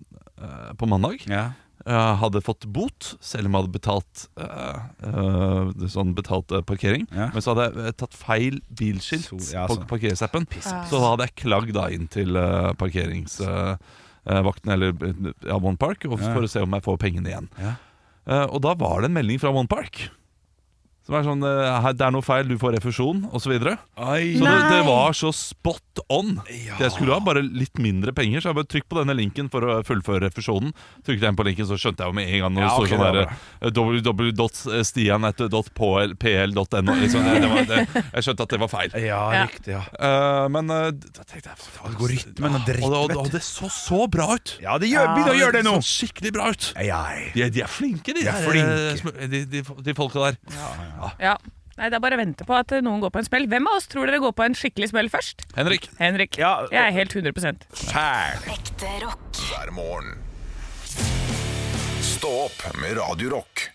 eh, 0.46 0.74
på 0.78 0.90
mandag. 0.92 1.26
Ja. 1.30 1.48
Jeg 1.86 2.16
hadde 2.18 2.42
fått 2.42 2.66
bot, 2.74 3.12
selv 3.22 3.46
om 3.46 3.54
jeg 3.54 3.62
hadde 3.66 3.74
betalt 3.76 4.24
eh, 4.42 4.80
eh, 5.06 5.88
sånn 5.92 6.16
betalt 6.18 6.54
eh, 6.58 6.64
parkering. 6.66 7.06
Ja. 7.14 7.28
Men 7.34 7.42
så 7.46 7.54
hadde 7.54 7.68
jeg 7.70 7.90
eh, 7.92 7.98
tatt 8.04 8.16
feil 8.18 8.62
bilskilt 8.80 9.28
Så- 9.30 9.42
ja, 9.54 9.68
på 9.70 9.78
sånn. 9.78 9.86
parkeringsappen. 9.92 10.48
Så 10.62 10.96
da 10.98 11.04
hadde 11.12 11.28
jeg 11.30 11.36
klagd 11.44 11.74
da 11.78 11.88
inn 11.94 12.08
til 12.10 12.38
uh, 12.38 12.74
parkeringsvakten 14.26 14.72
eller 14.72 14.94
eh, 15.06 15.34
ja, 15.48 15.58
One 15.58 15.78
Park 15.78 16.06
og 16.10 16.20
for 16.20 16.46
å 16.46 16.50
se 16.50 16.64
om 16.66 16.74
jeg 16.74 16.86
får 16.86 16.98
pengene 17.02 17.30
igjen. 17.32 17.50
Eh, 17.62 18.46
og 18.50 18.62
da 18.66 18.74
var 18.76 19.02
det 19.02 19.12
en 19.12 19.18
melding 19.18 19.40
fra 19.42 19.54
One 19.54 19.68
Park. 19.68 20.08
Som 21.06 21.14
er 21.20 21.22
sånn 21.28 21.44
eh, 21.46 21.92
'Det 21.94 22.02
er 22.02 22.12
noe 22.16 22.26
feil, 22.26 22.48
du 22.50 22.58
får 22.58 22.74
refusjon', 22.80 23.26
osv. 23.30 23.46
Så, 23.46 23.50
videre. 23.54 23.78
Så 23.96 24.42
det, 24.42 24.70
det 24.72 24.82
var 24.88 25.14
så 25.14 25.30
spot 25.32 25.82
on. 26.10 26.40
Jeg 26.50 26.92
skulle 26.92 27.14
ha 27.14 27.20
bare 27.22 27.44
litt 27.46 27.78
mindre 27.78 28.12
penger, 28.12 28.42
så 28.42 28.50
jeg 28.50 28.56
bare 28.58 28.66
trykk 28.74 28.88
på 28.90 28.98
denne 29.00 29.14
linken 29.16 29.48
for 29.54 29.62
å 29.62 29.84
fullføre 29.86 30.26
refusjonen. 30.26 30.74
Trykket 31.06 31.22
jeg 31.28 31.30
inn 31.30 31.38
på 31.38 31.46
linken, 31.46 31.66
så 31.70 31.78
skjønte 31.78 32.02
jeg 32.04 32.10
jo 32.10 32.16
med 32.18 32.26
en 32.34 32.40
gang 32.42 32.54
når 32.58 32.62
det 32.62 32.66
Ja, 32.66 32.74
står 32.76 32.88
sånn 32.90 33.06
der 33.06 33.22
eh, 33.22 33.70
www.stian.pl.no. 35.56 36.94
Liksom, 37.00 37.22
det, 37.26 37.34
det 37.42 37.50
var, 37.54 37.62
det, 37.70 37.80
jeg 38.16 38.26
skjønte 38.26 38.44
at 38.48 38.50
det 38.56 38.60
var 38.66 38.72
feil. 38.74 38.90
Ja, 39.06 39.22
Ja. 39.36 39.44
riktig, 39.46 39.72
ja. 39.76 39.84
Uh, 40.00 40.46
men 40.52 40.70
uh, 40.72 40.90
da 40.92 41.22
tenkte 41.28 41.50
jeg 41.54 41.58
Algoritmen 41.86 42.56
og 42.60 42.66
dritt, 42.68 42.84
og, 42.84 42.90
det- 42.92 42.98
og, 43.00 43.08
vet 43.10 43.16
du. 43.16 43.20
og 43.22 43.32
det 43.36 43.44
så 43.46 43.70
så 43.72 44.08
bra 44.12 44.28
ut! 44.36 44.56
Ja, 44.64 44.78
det 44.82 44.90
gjør, 44.92 45.06
begynner 45.14 45.34
å 45.36 45.40
gjøre 45.40 45.56
det 45.60 45.64
nå! 45.68 45.76
Så 45.86 46.06
skikkelig 46.06 46.32
bra 46.36 46.50
ut. 46.52 46.72
Ja, 46.82 47.02
De, 47.36 47.42
er- 47.46 47.54
de 47.54 47.62
er 47.62 47.68
flinke, 47.72 48.14
de, 48.14 48.22
De 48.24 48.30
er 48.30 48.42
flinke. 48.50 49.28
de, 49.30 49.46
de, 49.46 49.62
de 49.86 49.94
folka 49.98 50.20
der. 50.32 50.36
Ja. 50.56 50.70
Nei, 51.78 51.90
Det 51.90 51.98
er 51.98 52.00
bare 52.00 52.16
å 52.16 52.22
vente 52.22 52.46
på 52.48 52.56
at 52.56 52.72
noen 52.86 53.02
går 53.04 53.12
på 53.12 53.20
en 53.20 53.26
smell. 53.28 53.48
Hvem 53.52 53.68
av 53.68 53.76
oss 53.82 53.88
tror 53.92 54.08
dere 54.08 54.22
går 54.24 54.32
på 54.38 54.46
en 54.46 54.54
skikkelig 54.56 54.90
smell 54.94 55.10
først? 55.12 55.44
Henrik. 55.58 55.90
Henrik. 56.00 56.38
Ja, 56.40 56.54
Jeg 56.72 56.80
er 56.88 56.92
helt 56.96 57.12
100% 57.14 57.66
Ekte 58.48 58.94
rock. 59.04 59.20
hver 59.50 59.72
morgen. 59.76 60.16
Stå 62.02 62.32
opp 62.48 62.62
med 62.80 62.96
Radio 62.98 63.30
Rock. 63.36 63.70